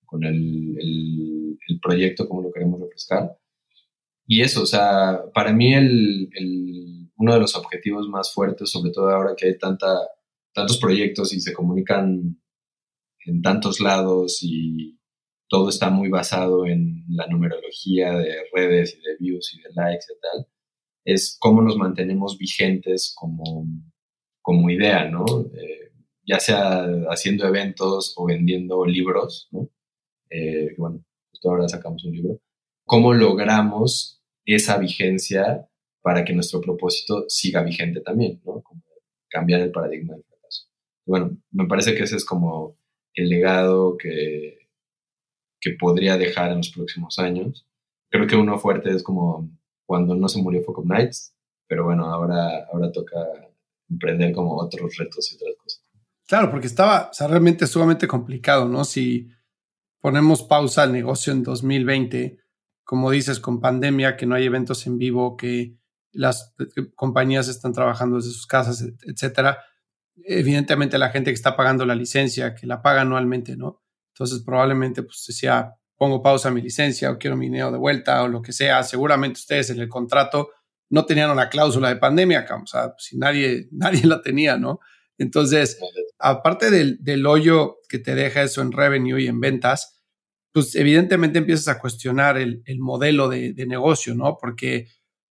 Con 0.07 0.25
el, 0.25 0.77
el, 0.79 1.59
el 1.69 1.81
proyecto, 1.81 2.27
cómo 2.27 2.43
lo 2.43 2.53
queremos 2.53 2.81
refrescar. 2.81 3.37
Y 4.31 4.43
eso, 4.43 4.63
o 4.63 4.67
sea, 4.67 5.23
para 5.33 5.55
mí 5.55 5.73
el, 5.75 6.29
uno 7.17 7.33
de 7.33 7.41
los 7.41 7.57
objetivos 7.57 8.09
más 8.09 8.33
fuertes, 8.33 8.71
sobre 8.71 8.93
todo 8.93 9.09
ahora 9.09 9.35
que 9.35 9.47
hay 9.47 9.59
tanta 9.59 9.89
tantos 10.53 10.79
proyectos 10.79 11.33
y 11.33 11.41
se 11.41 11.53
comunican 11.53 12.37
en 13.25 13.43
tantos 13.43 13.81
lados 13.81 14.41
y 14.43 14.99
todo 15.49 15.69
está 15.69 15.89
muy 15.89 16.09
basado 16.11 16.67
en 16.67 17.05
la 17.09 17.27
numerología 17.27 18.13
de 18.13 18.43
redes 18.53 18.99
y 18.99 19.01
de 19.01 19.17
views 19.19 19.55
y 19.55 19.63
de 19.63 19.71
likes 19.75 20.07
y 20.11 20.21
tal, 20.21 20.47
es 21.05 21.39
cómo 21.41 21.63
nos 21.63 21.77
mantenemos 21.77 22.37
vigentes 22.37 23.15
como, 23.17 23.67
como 24.43 24.69
idea, 24.69 25.09
¿no? 25.09 25.25
Eh, 25.55 25.93
ya 26.27 26.39
sea 26.39 26.85
haciendo 27.09 27.47
eventos 27.47 28.13
o 28.17 28.27
vendiendo 28.27 28.85
libros, 28.85 29.49
¿no? 29.53 29.71
Eh, 30.29 30.75
bueno, 30.77 31.03
justo 31.31 31.51
ahora 31.51 31.69
sacamos 31.69 32.05
un 32.05 32.13
libro. 32.13 32.41
¿Cómo 32.85 33.15
logramos 33.15 34.18
esa 34.55 34.79
vigencia 34.79 35.69
para 36.03 36.25
que 36.25 36.33
nuestro 36.33 36.61
propósito 36.61 37.25
siga 37.29 37.63
vigente 37.63 38.01
también, 38.01 38.41
¿no? 38.45 38.63
Cambiar 39.29 39.61
el 39.61 39.71
paradigma 39.71 40.17
bueno, 41.09 41.39
me 41.53 41.67
parece 41.67 41.95
que 41.95 42.03
ese 42.03 42.17
es 42.17 42.25
como 42.25 42.77
el 43.15 43.31
legado 43.31 43.97
que, 43.97 44.69
que 45.59 45.71
podría 45.81 46.19
dejar 46.19 46.51
en 46.51 46.59
los 46.59 46.69
próximos 46.69 47.19
años. 47.19 47.67
Creo 48.11 48.27
que 48.27 48.37
uno 48.37 48.59
fuerte 48.59 48.91
es 48.91 49.03
como 49.03 49.51
cuando 49.87 50.15
no 50.15 50.29
se 50.29 50.43
murió 50.43 50.63
Focus 50.63 50.85
Nights, 50.85 51.35
pero 51.67 51.85
bueno, 51.85 52.05
ahora, 52.05 52.67
ahora 52.71 52.93
toca 52.93 53.17
emprender 53.89 54.35
como 54.35 54.59
otros 54.59 54.99
retos 54.99 55.33
y 55.33 55.37
otras 55.37 55.55
cosas. 55.57 55.85
Claro, 56.27 56.51
porque 56.51 56.67
estaba, 56.67 57.11
o 57.19 57.27
realmente 57.27 57.67
sumamente 57.67 58.07
complicado, 58.07 58.69
¿no? 58.69 58.85
Si 58.85 59.31
ponemos 60.01 60.43
pausa 60.43 60.83
al 60.83 60.93
negocio 60.93 61.33
en 61.33 61.43
2020, 61.43 62.39
como 62.89 63.11
dices, 63.11 63.39
con 63.39 63.61
pandemia, 63.61 64.17
que 64.17 64.25
no 64.25 64.35
hay 64.35 64.47
eventos 64.47 64.87
en 64.87 64.97
vivo, 64.97 65.37
que 65.37 65.77
las 66.13 66.55
compañías 66.95 67.49
están 67.49 67.75
trabajando 67.75 68.17
desde 68.17 68.31
sus 68.31 68.47
casas, 68.47 68.83
etcétera 69.03 69.59
evidentemente 70.25 70.99
la 70.99 71.11
gente 71.11 71.31
que 71.31 71.35
está 71.35 71.57
pagando 71.57 71.85
la 71.85 71.95
licencia, 71.95 72.55
que 72.55 72.67
la 72.67 72.83
paga 72.83 73.03
anualmente, 73.03 73.57
¿no? 73.57 73.83
Entonces 74.15 74.43
probablemente 74.45 75.03
pues 75.03 75.25
decía, 75.27 75.75
pongo 75.97 76.23
pausa 76.23 76.49
a 76.49 76.53
mi 76.53 76.61
licencia 76.61 77.11
o 77.11 77.19
quiero 77.19 77.37
mi 77.37 77.47
dinero 77.47 77.71
de 77.71 77.79
vuelta 77.79 78.23
o 78.23 78.29
lo 78.29 78.43
que 78.43 78.53
sea. 78.53 78.83
Seguramente 78.83 79.39
ustedes 79.39 79.71
en 79.71 79.81
el 79.81 79.89
contrato 79.89 80.51
no 80.91 81.05
tenían 81.05 81.31
una 81.31 81.49
cláusula 81.49 81.89
de 81.89 81.97
pandemia, 81.97 82.47
o 82.63 82.67
sea, 82.67 82.95
si 82.99 83.19
nadie, 83.19 83.69
nadie 83.73 84.05
la 84.07 84.23
tenía, 84.23 84.57
¿no? 84.57 84.81
Entonces, 85.19 85.79
aparte 86.19 86.71
del, 86.71 87.03
del 87.03 87.27
hoyo 87.27 87.79
que 87.89 87.99
te 87.99 88.15
deja 88.15 88.43
eso 88.43 88.63
en 88.63 88.71
revenue 88.71 89.21
y 89.21 89.27
en 89.27 89.41
ventas, 89.41 89.98
pues 90.53 90.75
evidentemente 90.75 91.39
empiezas 91.39 91.69
a 91.69 91.79
cuestionar 91.79 92.39
el, 92.39 92.63
el 92.65 92.79
modelo 92.79 93.29
de, 93.29 93.53
de, 93.53 93.67
negocio, 93.67 94.15
¿no? 94.15 94.39
Porque 94.41 94.89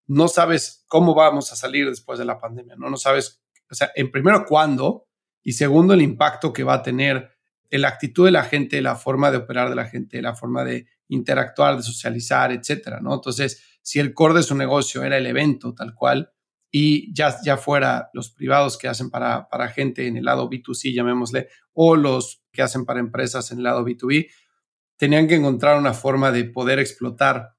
no 0.07 0.29
sabes 0.29 0.85
cómo 0.87 1.15
vamos 1.15 1.53
a 1.53 1.57
salir 1.57 1.89
después 1.89 2.19
de 2.19 2.25
la 2.25 2.39
pandemia, 2.39 2.77
¿no? 2.77 2.91
No 2.91 2.97
sabes 2.97 3.41
o 3.71 3.75
sea, 3.75 3.91
en 3.95 4.11
primero, 4.11 4.45
cuándo, 4.47 5.09
y 5.43 5.53
segundo, 5.53 5.95
el 5.95 6.03
impacto 6.03 6.53
que 6.53 6.65
va 6.65 6.75
a 6.75 6.83
tener 6.83 7.31
en 7.71 7.83
la 7.83 7.89
actitud 7.89 8.25
de 8.25 8.31
la 8.31 8.45
gente, 8.45 8.81
la 8.81 8.97
forma 8.97 9.31
de 9.31 9.39
operar 9.39 9.69
de 9.69 9.75
la 9.75 9.87
gente, 9.87 10.23
la 10.23 10.35
forma 10.35 10.65
de 10.65 10.87
interactuar, 11.09 11.77
de 11.77 11.83
socializar, 11.83 12.53
etcétera, 12.53 13.01
¿no? 13.01 13.15
Entonces, 13.15 13.79
si 13.83 13.99
el 13.99 14.15
core 14.15 14.35
de 14.35 14.43
su 14.43 14.55
negocio 14.55 15.03
era 15.03 15.19
el 15.19 15.27
evento 15.27 15.75
tal 15.75 15.95
cual, 15.95 16.31
y 16.71 17.15
ya, 17.15 17.37
ya 17.45 17.57
fuera 17.57 18.11
los 18.13 18.31
privados 18.31 18.77
que 18.77 18.89
hacen 18.89 19.11
para, 19.11 19.49
para 19.49 19.69
gente 19.69 20.07
en 20.07 20.17
el 20.17 20.25
lado 20.25 20.51
B2C, 20.51 20.95
llamémosle, 20.95 21.49
o 21.73 21.97
los 21.97 22.43
que 22.53 22.63
hacen 22.63 22.85
para 22.85 23.01
empresas 23.01 23.51
en 23.51 23.59
el 23.59 23.65
lado 23.65 23.85
B2B, 23.85 24.29
tenían 24.97 25.29
que 25.29 25.35
encontrar 25.35 25.79
una 25.79 25.95
forma 25.95 26.31
de 26.33 26.45
poder 26.45 26.79
explotar 26.79 27.57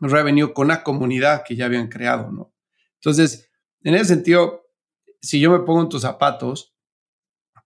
revenue 0.00 0.52
con 0.52 0.68
la 0.68 0.82
comunidad 0.82 1.42
que 1.44 1.56
ya 1.56 1.66
habían 1.66 1.88
creado, 1.88 2.30
¿no? 2.30 2.54
Entonces, 2.94 3.50
en 3.82 3.94
ese 3.94 4.06
sentido, 4.06 4.66
si 5.20 5.40
yo 5.40 5.50
me 5.50 5.60
pongo 5.60 5.82
en 5.82 5.88
tus 5.88 6.02
zapatos, 6.02 6.74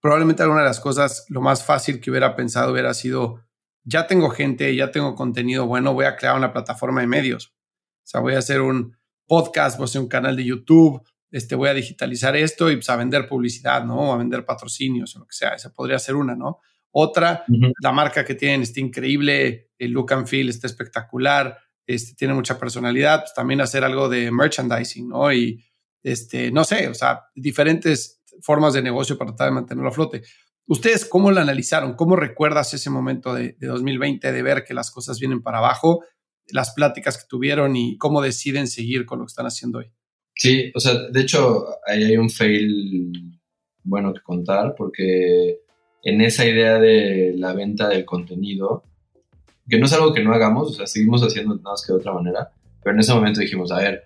probablemente 0.00 0.42
alguna 0.42 0.62
de 0.62 0.66
las 0.66 0.80
cosas, 0.80 1.26
lo 1.28 1.40
más 1.40 1.64
fácil 1.64 2.00
que 2.00 2.10
hubiera 2.10 2.34
pensado 2.34 2.72
hubiera 2.72 2.92
sido, 2.94 3.44
ya 3.84 4.06
tengo 4.06 4.30
gente, 4.30 4.74
ya 4.74 4.90
tengo 4.90 5.14
contenido 5.14 5.66
bueno, 5.66 5.94
voy 5.94 6.06
a 6.06 6.16
crear 6.16 6.36
una 6.36 6.52
plataforma 6.52 7.00
de 7.00 7.06
medios. 7.06 7.54
O 7.98 8.06
sea, 8.06 8.20
voy 8.20 8.34
a 8.34 8.38
hacer 8.38 8.60
un 8.60 8.96
podcast, 9.26 9.76
voy 9.76 9.84
a 9.84 9.86
hacer 9.86 10.00
un 10.00 10.08
canal 10.08 10.36
de 10.36 10.44
YouTube, 10.44 11.02
este, 11.30 11.54
voy 11.54 11.68
a 11.68 11.74
digitalizar 11.74 12.36
esto 12.36 12.70
y 12.70 12.76
pues, 12.76 12.90
a 12.90 12.96
vender 12.96 13.28
publicidad, 13.28 13.84
¿no? 13.84 14.10
O 14.10 14.12
a 14.12 14.16
vender 14.16 14.44
patrocinios 14.44 15.14
o 15.16 15.20
lo 15.20 15.26
que 15.26 15.34
sea. 15.34 15.50
Esa 15.50 15.72
podría 15.72 15.98
ser 15.98 16.16
una, 16.16 16.34
¿no? 16.34 16.60
Otra, 16.92 17.44
la 17.80 17.90
marca 17.90 18.24
que 18.24 18.34
tienen 18.34 18.62
está 18.62 18.80
increíble, 18.80 19.70
el 19.78 19.92
look 19.92 20.12
and 20.12 20.26
feel 20.26 20.50
está 20.50 20.66
espectacular, 20.66 21.58
este, 21.86 22.14
tiene 22.14 22.34
mucha 22.34 22.58
personalidad, 22.58 23.20
pues 23.20 23.34
también 23.34 23.60
hacer 23.62 23.82
algo 23.82 24.08
de 24.08 24.30
merchandising, 24.30 25.08
¿no? 25.08 25.32
Y 25.32 25.64
este, 26.02 26.50
no 26.50 26.64
sé, 26.64 26.88
o 26.88 26.94
sea, 26.94 27.22
diferentes 27.34 28.22
formas 28.42 28.74
de 28.74 28.82
negocio 28.82 29.16
para 29.16 29.30
tratar 29.30 29.48
de 29.48 29.54
mantenerlo 29.54 29.88
a 29.88 29.92
flote. 29.92 30.22
¿Ustedes 30.66 31.04
cómo 31.04 31.30
lo 31.30 31.40
analizaron? 31.40 31.94
¿Cómo 31.94 32.14
recuerdas 32.14 32.72
ese 32.74 32.90
momento 32.90 33.34
de, 33.34 33.56
2020 33.58 34.30
de 34.30 34.42
ver 34.42 34.64
que 34.64 34.74
las 34.74 34.90
cosas 34.90 35.18
vienen 35.18 35.42
para 35.42 35.58
abajo, 35.58 36.04
las 36.48 36.72
pláticas 36.72 37.18
que 37.18 37.28
tuvieron 37.28 37.74
y 37.76 37.96
cómo 37.98 38.20
deciden 38.22 38.66
seguir 38.66 39.04
con 39.06 39.18
lo 39.18 39.24
que 39.24 39.30
están 39.30 39.46
haciendo 39.46 39.78
hoy? 39.78 39.90
Sí, 40.34 40.70
o 40.74 40.80
sea, 40.80 40.94
de 41.10 41.20
hecho, 41.20 41.66
ahí 41.86 42.04
hay 42.04 42.16
un 42.16 42.30
fail 42.30 43.40
bueno 43.82 44.12
que 44.14 44.22
contar 44.22 44.74
porque 44.76 45.61
en 46.02 46.20
esa 46.20 46.44
idea 46.44 46.78
de 46.78 47.34
la 47.36 47.52
venta 47.52 47.88
del 47.88 48.04
contenido, 48.04 48.84
que 49.68 49.78
no 49.78 49.86
es 49.86 49.92
algo 49.92 50.12
que 50.12 50.22
no 50.22 50.32
hagamos, 50.32 50.70
o 50.70 50.72
sea, 50.74 50.86
seguimos 50.86 51.22
haciendo 51.22 51.54
nada 51.56 51.70
más 51.70 51.86
que 51.86 51.92
de 51.92 51.98
otra 51.98 52.12
manera, 52.12 52.50
pero 52.82 52.94
en 52.94 53.00
ese 53.00 53.14
momento 53.14 53.40
dijimos, 53.40 53.70
a 53.70 53.78
ver, 53.78 54.04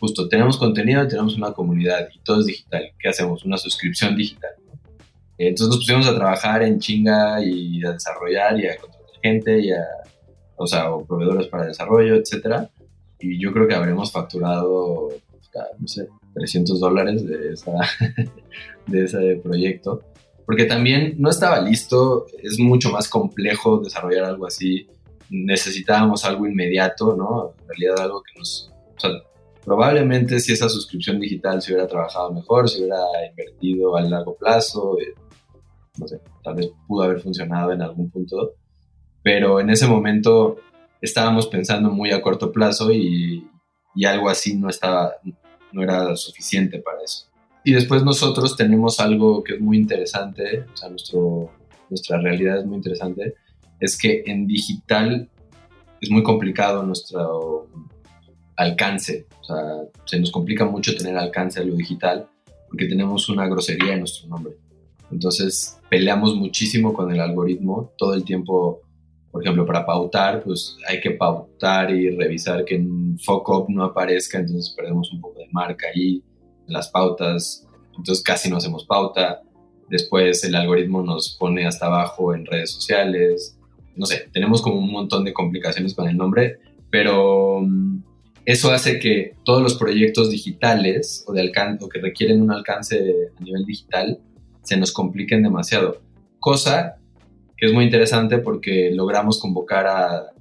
justo 0.00 0.28
tenemos 0.28 0.56
contenido, 0.56 1.06
tenemos 1.06 1.36
una 1.36 1.52
comunidad 1.52 2.08
y 2.14 2.18
todo 2.20 2.40
es 2.40 2.46
digital, 2.46 2.90
¿qué 2.98 3.08
hacemos? 3.08 3.44
Una 3.44 3.58
suscripción 3.58 4.16
digital. 4.16 4.50
Entonces 5.36 5.68
nos 5.68 5.78
pusimos 5.78 6.06
a 6.06 6.14
trabajar 6.14 6.62
en 6.62 6.78
chinga 6.78 7.42
y 7.44 7.84
a 7.84 7.92
desarrollar 7.92 8.58
y 8.58 8.66
a 8.68 8.76
contratar 8.76 9.04
gente 9.22 9.60
y 9.60 9.72
a, 9.72 9.82
o 10.56 10.66
sea, 10.66 10.92
o 10.92 11.04
proveedores 11.04 11.48
para 11.48 11.66
desarrollo, 11.66 12.14
etcétera. 12.14 12.70
Y 13.18 13.40
yo 13.40 13.52
creo 13.52 13.66
que 13.66 13.74
habremos 13.74 14.12
facturado, 14.12 15.08
no 15.78 15.88
sé, 15.88 16.08
300 16.34 16.80
dólares 16.80 17.26
de, 17.26 17.52
esa, 17.52 17.72
de 18.86 19.04
ese 19.04 19.40
proyecto. 19.42 20.02
Porque 20.46 20.64
también 20.64 21.14
no 21.18 21.30
estaba 21.30 21.60
listo, 21.60 22.26
es 22.42 22.58
mucho 22.58 22.90
más 22.90 23.08
complejo 23.08 23.78
desarrollar 23.78 24.24
algo 24.24 24.46
así. 24.46 24.88
Necesitábamos 25.30 26.24
algo 26.24 26.46
inmediato, 26.46 27.16
¿no? 27.16 27.54
En 27.60 27.68
realidad 27.68 28.00
algo 28.00 28.22
que 28.22 28.38
nos... 28.38 28.70
O 28.96 29.00
sea, 29.00 29.10
probablemente 29.64 30.38
si 30.40 30.52
esa 30.52 30.68
suscripción 30.68 31.18
digital 31.18 31.62
se 31.62 31.72
hubiera 31.72 31.88
trabajado 31.88 32.32
mejor, 32.32 32.68
se 32.68 32.80
hubiera 32.80 33.02
invertido 33.28 33.96
a 33.96 34.02
largo 34.02 34.36
plazo, 34.36 34.98
eh, 35.00 35.14
no 35.98 36.06
sé, 36.06 36.20
tal 36.42 36.56
vez 36.56 36.70
pudo 36.86 37.04
haber 37.04 37.20
funcionado 37.20 37.72
en 37.72 37.82
algún 37.82 38.10
punto, 38.10 38.52
pero 39.22 39.60
en 39.60 39.70
ese 39.70 39.86
momento 39.86 40.56
estábamos 41.00 41.46
pensando 41.46 41.90
muy 41.90 42.10
a 42.10 42.20
corto 42.20 42.52
plazo 42.52 42.92
y, 42.92 43.48
y 43.94 44.04
algo 44.04 44.28
así 44.28 44.56
no 44.56 44.68
estaba, 44.68 45.14
no 45.72 45.82
era 45.82 46.14
suficiente 46.16 46.78
para 46.80 47.02
eso. 47.02 47.26
Y 47.64 47.72
después 47.72 48.04
nosotros 48.04 48.56
tenemos 48.56 49.00
algo 49.00 49.42
que 49.42 49.54
es 49.54 49.60
muy 49.60 49.78
interesante, 49.78 50.66
o 50.72 50.76
sea, 50.76 50.90
nuestro, 50.90 51.50
nuestra 51.88 52.20
realidad 52.20 52.58
es 52.58 52.66
muy 52.66 52.76
interesante, 52.76 53.34
es 53.80 53.96
que 53.96 54.22
en 54.26 54.46
digital 54.46 55.30
es 56.00 56.10
muy 56.10 56.22
complicado 56.22 56.82
nuestro 56.82 57.66
alcance, 58.56 59.26
o 59.40 59.44
sea, 59.44 59.56
se 60.04 60.20
nos 60.20 60.30
complica 60.30 60.66
mucho 60.66 60.94
tener 60.94 61.16
alcance 61.16 61.58
a 61.58 61.64
lo 61.64 61.74
digital 61.74 62.28
porque 62.68 62.86
tenemos 62.86 63.28
una 63.30 63.48
grosería 63.48 63.94
en 63.94 64.00
nuestro 64.00 64.28
nombre. 64.28 64.54
Entonces 65.10 65.78
peleamos 65.88 66.34
muchísimo 66.34 66.92
con 66.92 67.12
el 67.12 67.20
algoritmo 67.20 67.92
todo 67.96 68.14
el 68.14 68.24
tiempo. 68.24 68.82
Por 69.30 69.42
ejemplo, 69.42 69.64
para 69.64 69.86
pautar, 69.86 70.42
pues 70.42 70.76
hay 70.88 71.00
que 71.00 71.12
pautar 71.12 71.90
y 71.90 72.10
revisar 72.10 72.64
que 72.64 72.76
en 72.76 73.18
Focus 73.18 73.68
no 73.68 73.84
aparezca, 73.84 74.38
entonces 74.38 74.74
perdemos 74.76 75.12
un 75.12 75.20
poco 75.20 75.38
de 75.38 75.48
marca 75.50 75.86
ahí 75.94 76.22
las 76.66 76.88
pautas, 76.88 77.66
entonces 77.96 78.22
casi 78.22 78.50
no 78.50 78.56
hacemos 78.56 78.84
pauta. 78.84 79.42
Después 79.88 80.42
el 80.44 80.54
algoritmo 80.54 81.02
nos 81.02 81.36
pone 81.36 81.66
hasta 81.66 81.86
abajo 81.86 82.34
en 82.34 82.46
redes 82.46 82.70
sociales. 82.70 83.58
No 83.96 84.06
sé, 84.06 84.28
tenemos 84.32 84.62
como 84.62 84.78
un 84.78 84.90
montón 84.90 85.24
de 85.24 85.32
complicaciones 85.32 85.94
con 85.94 86.08
el 86.08 86.16
nombre, 86.16 86.58
pero 86.90 87.60
mm, 87.60 88.02
eso 88.44 88.72
hace 88.72 88.98
que 88.98 89.36
todos 89.44 89.62
los 89.62 89.74
proyectos 89.74 90.30
digitales 90.30 91.24
o, 91.26 91.32
de 91.32 91.40
alcance, 91.40 91.84
o 91.84 91.88
que 91.88 92.00
requieren 92.00 92.42
un 92.42 92.50
alcance 92.50 93.30
a 93.38 93.42
nivel 93.42 93.64
digital 93.64 94.18
se 94.62 94.76
nos 94.76 94.92
compliquen 94.92 95.42
demasiado. 95.42 96.00
Cosa 96.40 96.96
que 97.56 97.66
es 97.66 97.72
muy 97.72 97.84
interesante 97.84 98.38
porque 98.38 98.90
logramos 98.92 99.40
convocar 99.40 99.86
a 99.86 100.33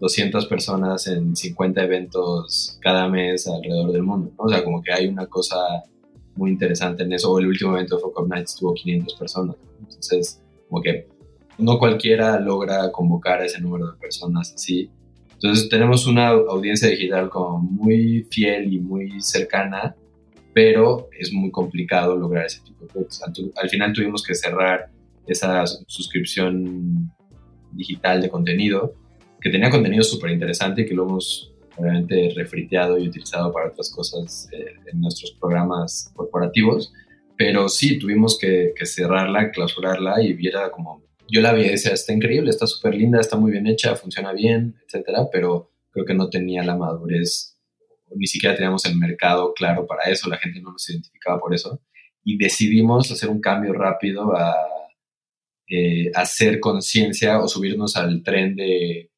200 0.00 0.46
personas 0.46 1.06
en 1.06 1.36
50 1.36 1.82
eventos 1.82 2.78
cada 2.80 3.08
mes 3.08 3.46
alrededor 3.46 3.92
del 3.92 4.02
mundo. 4.02 4.32
O 4.36 4.48
sea, 4.48 4.64
como 4.64 4.82
que 4.82 4.92
hay 4.92 5.06
una 5.06 5.26
cosa 5.26 5.56
muy 6.36 6.50
interesante 6.50 7.02
en 7.02 7.12
eso. 7.12 7.38
El 7.38 7.46
último 7.46 7.76
evento 7.76 7.96
de 7.96 8.02
Focus 8.02 8.28
Nights 8.28 8.56
tuvo 8.56 8.74
500 8.74 9.14
personas. 9.14 9.56
Entonces, 9.78 10.42
como 10.68 10.82
que 10.82 11.06
no 11.58 11.78
cualquiera 11.78 12.40
logra 12.40 12.90
convocar 12.90 13.40
a 13.40 13.44
ese 13.44 13.60
número 13.60 13.92
de 13.92 13.98
personas 13.98 14.52
así. 14.54 14.90
Entonces, 15.32 15.68
tenemos 15.68 16.06
una 16.06 16.28
audiencia 16.28 16.88
digital 16.88 17.28
como 17.28 17.58
muy 17.58 18.26
fiel 18.30 18.72
y 18.72 18.80
muy 18.80 19.20
cercana 19.20 19.94
pero 20.52 21.08
es 21.18 21.32
muy 21.32 21.50
complicado 21.50 22.16
lograr 22.16 22.46
ese 22.46 22.60
tipo 22.60 22.84
de 22.84 22.90
cosas. 22.90 23.30
Al, 23.56 23.68
final 23.68 23.92
tuvimos 23.92 24.22
que 24.22 24.34
cerrar 24.34 24.90
esa 25.26 25.64
suscripción 25.86 27.12
digital 27.72 28.20
de 28.20 28.28
contenido, 28.28 28.94
que 29.40 29.50
tenía 29.50 29.70
contenido 29.70 30.02
súper 30.02 30.30
interesante 30.30 30.82
y 30.82 30.86
que 30.86 30.94
lo 30.94 31.04
hemos 31.04 31.52
obviamente 31.76 32.32
refriteado 32.36 32.98
y 32.98 33.08
utilizado 33.08 33.52
para 33.52 33.68
otras 33.68 33.90
cosas 33.90 34.48
eh, 34.52 34.74
en 34.92 35.00
nuestros 35.00 35.32
programas 35.32 36.12
corporativos, 36.14 36.92
pero 37.36 37.68
sí 37.68 37.98
tuvimos 37.98 38.38
que, 38.38 38.74
cerrarla, 38.84 39.50
clausurarla 39.50 40.22
y 40.22 40.34
viera 40.34 40.70
como, 40.70 41.02
yo 41.28 41.40
la 41.40 41.54
vi 41.54 41.62
y 41.62 41.70
decía, 41.70 41.92
está 41.92 42.12
increíble, 42.12 42.50
está 42.50 42.66
súper 42.66 42.94
linda, 42.94 43.18
está 43.18 43.36
muy 43.36 43.50
bien 43.50 43.66
hecha, 43.66 43.96
funciona 43.96 44.32
bien, 44.32 44.76
etcétera, 44.86 45.28
pero 45.32 45.70
creo 45.90 46.04
que 46.04 46.14
no 46.14 46.28
tenía 46.28 46.62
la 46.62 46.76
madurez 46.76 47.56
ni 48.16 48.26
siquiera 48.26 48.56
teníamos 48.56 48.84
el 48.86 48.96
mercado 48.96 49.52
claro 49.54 49.86
para 49.86 50.10
eso, 50.10 50.28
la 50.28 50.38
gente 50.38 50.60
no 50.60 50.72
nos 50.72 50.88
identificaba 50.88 51.38
por 51.38 51.54
eso, 51.54 51.80
y 52.24 52.36
decidimos 52.36 53.10
hacer 53.10 53.28
un 53.28 53.40
cambio 53.40 53.72
rápido 53.72 54.36
a 54.36 54.54
eh, 55.68 56.10
hacer 56.14 56.60
conciencia 56.60 57.40
o 57.40 57.48
subirnos 57.48 57.96
al 57.96 58.22
tren 58.22 58.56
de, 58.56 59.09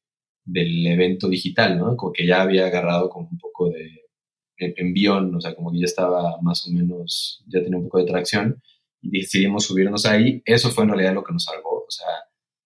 del 0.45 0.85
evento 0.87 1.29
digital, 1.29 1.77
¿no? 1.77 1.95
Como 1.95 2.11
que 2.13 2.25
ya 2.25 2.41
había 2.41 2.67
agarrado 2.67 3.09
como 3.09 3.29
un 3.29 3.37
poco 3.37 3.69
de 3.69 4.03
envión, 4.57 5.33
o 5.35 5.41
sea, 5.41 5.55
como 5.55 5.71
que 5.71 5.79
ya 5.79 5.85
estaba 5.85 6.39
más 6.41 6.67
o 6.67 6.71
menos, 6.71 7.43
ya 7.47 7.61
tenía 7.61 7.77
un 7.77 7.85
poco 7.85 7.99
de 7.99 8.05
tracción, 8.05 8.61
y 9.01 9.19
decidimos 9.19 9.65
subirnos 9.65 10.05
ahí. 10.05 10.41
Eso 10.45 10.69
fue 10.69 10.85
en 10.85 10.91
realidad 10.91 11.13
lo 11.13 11.23
que 11.23 11.33
nos 11.33 11.43
salvó, 11.43 11.85
o 11.85 11.91
sea, 11.91 12.07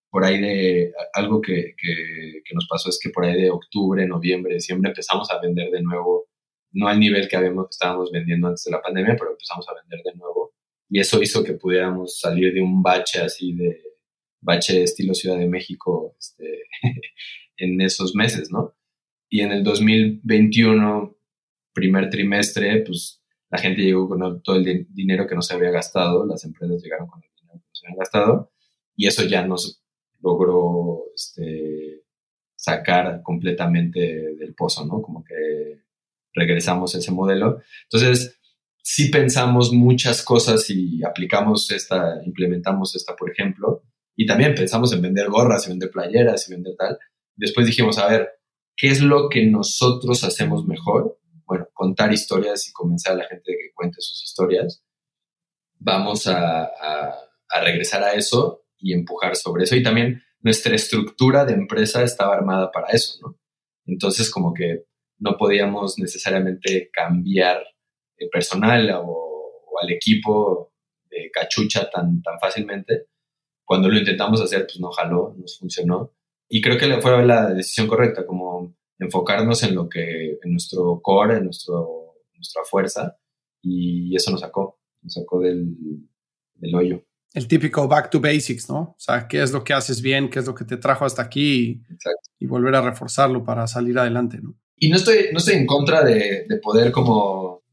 por 0.10 0.24
ahí 0.24 0.40
de, 0.40 0.94
algo 1.14 1.42
que, 1.42 1.76
que, 1.78 2.54
nos 2.54 2.68
pasó 2.68 2.90
es 2.90 3.00
que 3.02 3.10
por 3.10 3.26
ahí 3.26 3.40
de 3.42 3.52
octubre, 3.52 4.08
noviembre, 4.08 4.56
diciembre 4.56 4.90
empezamos 4.90 5.30
a 5.32 5.40
vender 5.40 5.70
de 5.70 5.82
nuevo, 5.82 6.28
no 6.72 6.88
al 6.88 7.00
nivel 7.00 7.28
que 7.28 7.36
habíamos, 7.36 7.68
estábamos 7.70 8.12
vendiendo 8.12 8.48
antes 8.48 8.64
de 8.64 8.72
la 8.72 8.82
pandemia, 8.82 9.16
pero 9.18 9.32
empezamos 9.32 9.68
a 9.70 9.74
vender 9.74 10.02
de 10.04 10.16
nuevo. 10.16 10.54
Y 10.90 11.00
eso 11.00 11.22
hizo 11.22 11.44
que 11.44 11.54
pudiéramos 11.54 12.20
salir 12.20 12.54
de 12.54 12.62
un 12.62 12.82
bache 12.82 13.20
así 13.20 13.54
de, 13.54 13.82
bache 14.42 14.84
estilo 14.84 15.14
Ciudad 15.14 15.38
de 15.38 15.48
México 15.48 16.16
este, 16.18 16.64
en 17.58 17.82
esos 17.82 18.16
meses, 18.16 18.52
¿no? 18.52 18.76
Y 19.30 19.42
en 19.42 19.52
el 19.52 19.64
2021, 19.64 21.18
primer 21.74 22.10
trimestre, 22.10 22.84
pues 22.86 23.22
la 23.50 23.58
gente 23.58 23.82
llegó 23.82 24.08
con 24.08 24.42
todo 24.42 24.56
el 24.56 24.88
dinero 24.90 25.28
que 25.28 25.36
no 25.36 25.42
se 25.42 25.54
había 25.54 25.70
gastado, 25.72 26.26
las 26.26 26.44
empresas 26.44 26.82
llegaron 26.82 27.08
con 27.08 27.22
el 27.24 27.30
dinero 27.40 27.60
que 27.60 27.68
no 27.68 27.74
se 27.74 27.88
habían 27.88 28.00
gastado, 28.00 28.52
y 28.96 29.08
eso 29.08 29.24
ya 29.24 29.46
nos 29.46 29.84
logró 30.22 31.04
este, 31.16 32.04
sacar 32.56 33.22
completamente 33.24 34.00
del 34.36 34.56
pozo, 34.56 34.86
¿no? 34.86 35.02
Como 35.02 35.24
que 35.24 35.84
regresamos 36.34 36.96
a 36.96 37.00
ese 37.00 37.12
modelo. 37.12 37.62
Entonces, 37.84 38.40
sí 38.82 39.10
pensamos 39.10 39.72
muchas 39.74 40.24
cosas 40.24 40.70
y 40.70 41.04
aplicamos 41.04 41.72
esta, 41.72 42.22
implementamos 42.26 42.96
esta, 42.96 43.16
por 43.16 43.32
ejemplo, 43.32 43.84
y 44.16 44.26
también 44.26 44.56
pensamos 44.56 44.92
en 44.94 45.02
vender 45.02 45.30
gorras 45.30 45.68
y 45.68 45.70
vender 45.70 45.92
playeras 45.92 46.48
y 46.48 46.54
vender 46.54 46.76
tal. 46.78 46.98
Después 47.38 47.66
dijimos, 47.66 47.98
a 47.98 48.08
ver, 48.08 48.30
¿qué 48.76 48.90
es 48.90 49.02
lo 49.02 49.30
que 49.30 49.46
nosotros 49.46 50.24
hacemos 50.24 50.66
mejor? 50.66 51.20
Bueno, 51.46 51.68
contar 51.74 52.12
historias 52.12 52.68
y 52.68 52.74
convencer 52.74 53.14
a 53.14 53.16
la 53.16 53.28
gente 53.28 53.52
de 53.52 53.58
que 53.58 53.74
cuente 53.74 53.98
sus 54.00 54.24
historias. 54.24 54.84
Vamos 55.80 56.28
a, 56.28 56.64
a 57.50 57.62
regresar 57.62 58.04
a 58.04 58.14
eso 58.14 58.66
y 58.78 58.94
empujar 58.94 59.36
sobre 59.36 59.64
eso. 59.64 59.76
Y 59.76 59.84
también 59.84 60.24
nuestra 60.42 60.76
estructura 60.76 61.46
de 61.46 61.54
empresa 61.54 62.04
estaba 62.04 62.36
armada 62.36 62.72
para 62.72 62.88
eso, 62.90 63.20
¿no? 63.22 63.40
Entonces, 63.86 64.30
como 64.30 64.54
que 64.54 64.86
no 65.20 65.38
podíamos 65.38 65.98
necesariamente 65.98 66.90
cambiar 66.92 67.64
el 68.18 68.30
personal 68.30 68.90
o, 69.04 69.52
al 69.82 69.92
equipo 69.92 70.74
de 71.10 71.30
cachucha 71.32 71.90
tan, 71.90 72.22
tan 72.22 72.40
fácilmente. 72.40 73.08
Cuando 73.64 73.90
lo 73.90 73.98
intentamos 73.98 74.42
hacer, 74.42 74.66
pues 74.66 74.80
no 74.80 74.92
jaló, 74.92 75.36
nos 75.38 75.60
funcionó. 75.60 76.14
Y 76.50 76.62
creo 76.62 76.78
que 76.78 77.02
fue 77.02 77.26
la 77.26 77.54
decisión 77.54 77.88
correcta, 77.88 78.26
como 78.26 78.76
enfocarnos 79.00 79.64
en 79.64 79.76
lo 79.76 79.90
que, 79.90 80.40
en 80.42 80.52
nuestro 80.52 81.02
core, 81.02 81.38
en 81.38 81.46
nuestro, 81.46 82.16
nuestra 82.36 82.64
fuerza, 82.64 83.18
y 83.62 84.16
eso 84.16 84.32
nos 84.32 84.42
sacó, 84.42 84.80
nos 85.02 85.14
sacó 85.14 85.40
del, 85.42 85.76
del 86.56 86.76
hoyo 86.76 87.04
el 87.38 87.48
típico 87.48 87.88
back 87.88 88.10
to 88.10 88.20
basics, 88.20 88.70
¿no? 88.70 88.80
O 88.80 88.96
sea, 88.98 89.28
qué 89.28 89.42
es 89.44 89.52
lo 89.52 89.64
que 89.64 89.74
haces 89.74 90.02
bien, 90.02 90.30
qué 90.30 90.40
es 90.40 90.48
lo 90.48 90.56
que 90.56 90.66
te 90.66 90.78
trajo 90.78 91.06
hasta 91.06 91.22
aquí 91.22 91.84
y, 92.40 92.48
volver 92.48 92.74
a 92.76 92.82
reforzarlo 92.82 93.44
para 93.44 93.68
salir 93.68 93.98
adelante, 94.00 94.40
¿no? 94.42 94.56
Y 94.76 94.90
no 94.90 94.96
estoy, 94.96 95.30
no 95.32 95.38
estoy 95.38 95.56
en 95.56 95.68
contra 95.68 96.04
de, 96.04 96.48
poder 96.64 96.92
como 96.92 97.64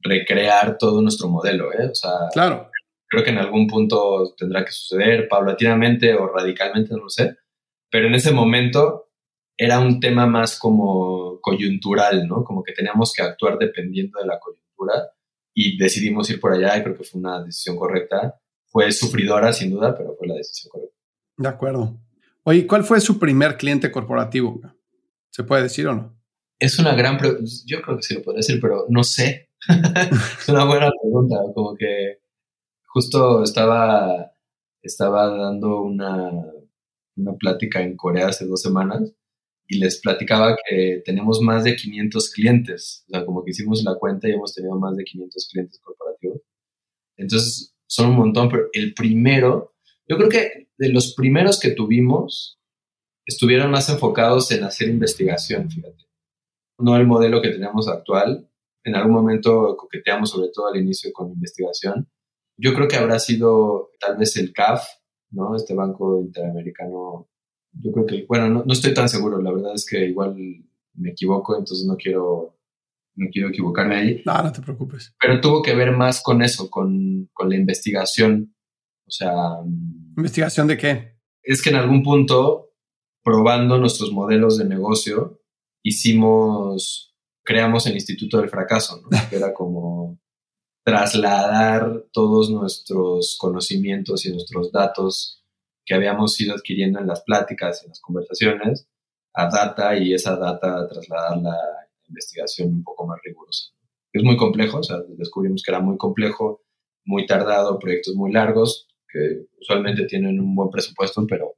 recrear 0.00 0.78
todo 0.78 1.02
nuestro 1.02 1.28
modelo, 1.28 1.72
¿eh? 1.72 1.88
O 1.90 1.94
sea, 1.94 2.12
claro. 2.32 2.70
creo 3.08 3.22
que 3.22 3.30
en 3.30 3.38
algún 3.38 3.66
punto 3.66 4.34
tendrá 4.38 4.64
que 4.64 4.72
suceder 4.72 5.28
paulatinamente 5.28 6.14
o 6.14 6.26
radicalmente, 6.26 6.94
no 6.94 7.04
lo 7.04 7.10
sé, 7.10 7.36
pero 7.90 8.06
en 8.06 8.14
ese 8.14 8.32
momento 8.32 9.10
era 9.56 9.80
un 9.80 10.00
tema 10.00 10.26
más 10.26 10.58
como 10.58 11.40
coyuntural, 11.40 12.26
¿no? 12.26 12.44
Como 12.44 12.62
que 12.62 12.72
teníamos 12.72 13.12
que 13.12 13.22
actuar 13.22 13.58
dependiendo 13.58 14.18
de 14.20 14.26
la 14.26 14.38
coyuntura 14.38 15.10
y 15.54 15.76
decidimos 15.76 16.30
ir 16.30 16.40
por 16.40 16.52
allá 16.52 16.76
y 16.76 16.82
creo 16.82 16.96
que 16.96 17.04
fue 17.04 17.20
una 17.20 17.42
decisión 17.42 17.76
correcta 17.76 18.40
fue 18.70 18.90
sufridora 18.92 19.52
sin 19.52 19.70
duda, 19.70 19.94
pero 19.96 20.14
fue 20.16 20.28
la 20.28 20.36
decisión 20.36 20.70
correcta. 20.70 20.96
De 21.36 21.48
acuerdo. 21.48 21.98
Oye, 22.44 22.66
¿cuál 22.66 22.84
fue 22.84 23.00
su 23.00 23.18
primer 23.18 23.56
cliente 23.56 23.90
corporativo? 23.90 24.60
¿Se 25.30 25.44
puede 25.44 25.64
decir 25.64 25.88
o 25.88 25.94
no? 25.94 26.16
Es 26.58 26.78
una 26.78 26.94
gran 26.94 27.18
pregunta. 27.18 27.50
Yo 27.66 27.82
creo 27.82 27.96
que 27.96 28.02
sí 28.02 28.14
lo 28.14 28.22
podría 28.22 28.38
decir, 28.38 28.60
pero 28.60 28.86
no 28.88 29.02
sé. 29.02 29.50
es 30.40 30.48
una 30.48 30.64
buena 30.64 30.90
pregunta. 31.02 31.36
Como 31.54 31.74
que 31.74 32.20
justo 32.86 33.42
estaba, 33.42 34.32
estaba 34.82 35.36
dando 35.36 35.82
una, 35.82 36.30
una 37.16 37.34
plática 37.34 37.82
en 37.82 37.96
Corea 37.96 38.28
hace 38.28 38.46
dos 38.46 38.62
semanas 38.62 39.12
y 39.66 39.78
les 39.78 40.00
platicaba 40.00 40.56
que 40.68 41.02
tenemos 41.04 41.40
más 41.40 41.64
de 41.64 41.76
500 41.76 42.30
clientes. 42.30 43.04
O 43.06 43.10
sea, 43.10 43.24
como 43.24 43.44
que 43.44 43.50
hicimos 43.52 43.82
la 43.84 43.94
cuenta 43.96 44.28
y 44.28 44.32
hemos 44.32 44.54
tenido 44.54 44.78
más 44.78 44.96
de 44.96 45.04
500 45.04 45.48
clientes 45.52 45.80
corporativos. 45.80 46.40
Entonces, 47.16 47.76
son 47.86 48.10
un 48.10 48.16
montón, 48.16 48.48
pero 48.48 48.68
el 48.72 48.94
primero, 48.94 49.74
yo 50.08 50.16
creo 50.16 50.28
que 50.28 50.68
de 50.76 50.88
los 50.88 51.14
primeros 51.14 51.60
que 51.60 51.70
tuvimos, 51.70 52.60
estuvieron 53.26 53.70
más 53.70 53.88
enfocados 53.88 54.50
en 54.50 54.64
hacer 54.64 54.88
investigación, 54.88 55.70
fíjate. 55.70 56.04
No 56.78 56.96
el 56.96 57.06
modelo 57.06 57.40
que 57.42 57.50
tenemos 57.50 57.88
actual. 57.88 58.48
En 58.84 58.96
algún 58.96 59.12
momento 59.12 59.76
coqueteamos 59.76 60.30
sobre 60.30 60.48
todo 60.52 60.68
al 60.68 60.80
inicio 60.80 61.12
con 61.12 61.30
investigación. 61.30 62.08
Yo 62.56 62.74
creo 62.74 62.88
que 62.88 62.96
habrá 62.96 63.18
sido 63.18 63.90
tal 64.00 64.16
vez 64.16 64.36
el 64.36 64.52
CAF, 64.52 64.84
¿no? 65.30 65.54
Este 65.56 65.74
Banco 65.74 66.20
Interamericano. 66.20 67.28
Yo 67.72 67.92
creo 67.92 68.06
que, 68.06 68.26
bueno, 68.28 68.48
no, 68.48 68.72
estoy 68.72 68.94
tan 68.94 69.08
seguro. 69.08 69.40
La 69.40 69.52
verdad 69.52 69.74
es 69.74 69.86
que 69.86 70.06
igual 70.06 70.36
me 70.94 71.10
equivoco, 71.10 71.56
entonces 71.56 71.86
no 71.86 71.96
quiero, 71.96 72.58
no 73.14 73.28
quiero 73.32 73.48
equivocarme 73.48 73.96
ahí. 73.96 74.22
No, 74.26 74.42
no 74.42 74.52
te 74.52 74.60
preocupes. 74.60 75.14
Pero 75.20 75.40
tuvo 75.40 75.62
que 75.62 75.74
ver 75.74 75.92
más 75.92 76.22
con 76.22 76.42
eso, 76.42 76.68
con, 76.68 77.28
con 77.32 77.48
la 77.48 77.56
investigación. 77.56 78.54
O 79.06 79.10
sea... 79.10 79.32
¿Investigación 80.16 80.66
de 80.66 80.76
qué? 80.76 81.16
Es 81.42 81.62
que 81.62 81.70
en 81.70 81.76
algún 81.76 82.02
punto 82.02 82.70
probando 83.22 83.78
nuestros 83.78 84.12
modelos 84.12 84.58
de 84.58 84.64
negocio, 84.64 85.40
hicimos, 85.82 87.14
creamos 87.44 87.86
el 87.86 87.94
Instituto 87.94 88.40
del 88.40 88.50
Fracaso, 88.50 89.02
que 89.30 89.36
era 89.36 89.52
como 89.52 90.18
trasladar 90.84 92.04
todos 92.12 92.50
nuestros 92.50 93.36
conocimientos 93.38 94.24
y 94.26 94.32
nuestros 94.32 94.72
datos 94.72 95.44
que 95.84 95.94
habíamos 95.94 96.40
ido 96.40 96.54
adquiriendo 96.54 97.00
en 97.00 97.06
las 97.06 97.22
pláticas, 97.22 97.82
en 97.82 97.90
las 97.90 98.00
conversaciones, 98.00 98.88
a 99.34 99.48
data 99.48 99.96
y 99.96 100.14
esa 100.14 100.36
data 100.36 100.86
trasladarla 100.88 101.50
a 101.50 101.88
investigación 102.08 102.68
un 102.68 102.84
poco 102.84 103.06
más 103.06 103.18
rigurosa. 103.24 103.70
Es 104.12 104.22
muy 104.22 104.36
complejo, 104.36 104.78
o 104.78 104.82
sea, 104.82 104.98
descubrimos 105.16 105.62
que 105.62 105.70
era 105.70 105.80
muy 105.80 105.96
complejo, 105.96 106.62
muy 107.04 107.26
tardado, 107.26 107.78
proyectos 107.78 108.14
muy 108.14 108.32
largos, 108.32 108.88
que 109.08 109.46
usualmente 109.60 110.06
tienen 110.06 110.40
un 110.40 110.54
buen 110.54 110.70
presupuesto, 110.70 111.26
pero 111.28 111.56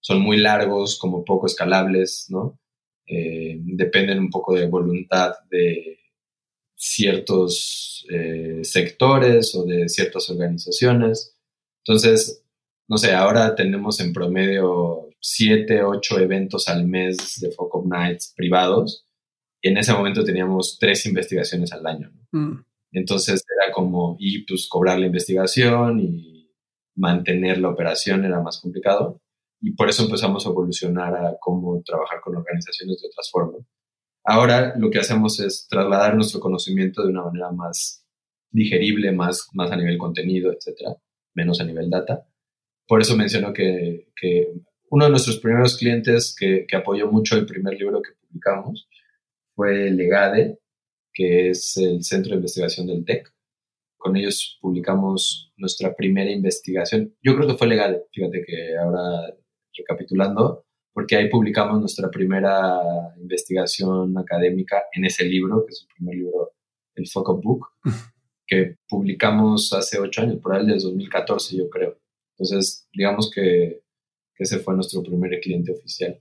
son 0.00 0.20
muy 0.20 0.36
largos, 0.36 0.98
como 0.98 1.24
poco 1.24 1.46
escalables, 1.46 2.26
¿no? 2.28 2.58
Eh, 3.06 3.58
dependen 3.60 4.18
un 4.18 4.30
poco 4.30 4.54
de 4.54 4.66
voluntad 4.66 5.34
de 5.50 5.98
ciertos 6.76 8.06
eh, 8.10 8.60
sectores 8.62 9.54
o 9.54 9.64
de 9.64 9.88
ciertas 9.88 10.28
organizaciones. 10.30 11.36
Entonces, 11.84 12.44
no 12.88 12.98
sé, 12.98 13.12
ahora 13.12 13.54
tenemos 13.54 14.00
en 14.00 14.12
promedio 14.12 15.08
siete, 15.20 15.82
ocho 15.82 16.18
eventos 16.18 16.68
al 16.68 16.86
mes 16.86 17.40
de 17.40 17.50
Focus 17.50 17.86
Nights 17.86 18.34
privados. 18.36 19.06
Y 19.62 19.70
en 19.70 19.78
ese 19.78 19.92
momento 19.94 20.24
teníamos 20.24 20.78
tres 20.78 21.06
investigaciones 21.06 21.72
al 21.72 21.86
año. 21.86 22.12
Mm. 22.32 22.62
Entonces 22.92 23.44
era 23.62 23.72
como, 23.72 24.16
y 24.18 24.44
pues 24.44 24.68
cobrar 24.68 24.98
la 24.98 25.06
investigación 25.06 26.00
y 26.00 26.50
mantener 26.94 27.58
la 27.58 27.70
operación 27.70 28.24
era 28.24 28.40
más 28.40 28.60
complicado 28.60 29.20
y 29.64 29.72
por 29.72 29.88
eso 29.88 30.04
empezamos 30.04 30.46
a 30.46 30.50
evolucionar 30.50 31.14
a 31.16 31.38
cómo 31.40 31.82
trabajar 31.82 32.20
con 32.20 32.36
organizaciones 32.36 33.00
de 33.00 33.08
otras 33.08 33.30
formas. 33.30 33.62
Ahora 34.24 34.74
lo 34.78 34.90
que 34.90 34.98
hacemos 34.98 35.38
es 35.40 35.68
trasladar 35.68 36.14
nuestro 36.14 36.40
conocimiento 36.40 37.02
de 37.02 37.10
una 37.10 37.24
manera 37.24 37.52
más 37.52 38.04
digerible, 38.50 39.12
más, 39.12 39.48
más 39.52 39.70
a 39.70 39.76
nivel 39.76 39.98
contenido, 39.98 40.52
etcétera, 40.52 40.96
menos 41.34 41.60
a 41.60 41.64
nivel 41.64 41.90
data. 41.90 42.26
Por 42.86 43.00
eso 43.00 43.16
menciono 43.16 43.52
que, 43.52 44.08
uno 44.90 45.04
de 45.04 45.10
nuestros 45.10 45.40
primeros 45.40 45.76
clientes 45.76 46.34
que, 46.38 46.66
que, 46.66 46.76
apoyó 46.76 47.10
mucho 47.10 47.36
el 47.36 47.46
primer 47.46 47.74
libro 47.78 48.00
que 48.00 48.12
publicamos 48.12 48.88
fue 49.54 49.90
Legade, 49.90 50.58
que 51.12 51.50
es 51.50 51.76
el 51.76 52.02
Centro 52.04 52.30
de 52.30 52.36
Investigación 52.36 52.86
del 52.86 53.04
TEC. 53.04 53.32
Con 53.96 54.16
ellos 54.16 54.58
publicamos 54.60 55.52
nuestra 55.56 55.94
primera 55.94 56.30
investigación. 56.30 57.14
Yo 57.22 57.34
creo 57.36 57.48
que 57.48 57.58
fue 57.58 57.66
Legade, 57.66 58.04
fíjate 58.12 58.44
que 58.46 58.76
ahora 58.76 59.34
recapitulando, 59.76 60.64
porque 60.94 61.16
ahí 61.16 61.28
publicamos 61.28 61.80
nuestra 61.80 62.08
primera 62.08 62.80
investigación 63.20 64.16
académica 64.16 64.84
en 64.92 65.04
ese 65.04 65.24
libro, 65.24 65.66
que 65.66 65.72
es 65.72 65.82
el 65.82 65.94
primer 65.96 66.14
libro, 66.14 66.52
el 66.94 67.08
Focus 67.08 67.42
Book, 67.42 67.66
que 68.46 68.76
publicamos 68.88 69.72
hace 69.72 69.98
ocho 69.98 70.22
años, 70.22 70.38
por 70.40 70.54
ahí 70.54 70.64
desde 70.64 70.86
2014, 70.88 71.56
yo 71.56 71.68
creo. 71.68 71.98
Entonces, 72.36 72.88
digamos 72.92 73.30
que, 73.30 73.82
ese 74.36 74.58
fue 74.58 74.74
nuestro 74.74 75.02
primer 75.02 75.38
cliente 75.40 75.72
oficial. 75.72 76.20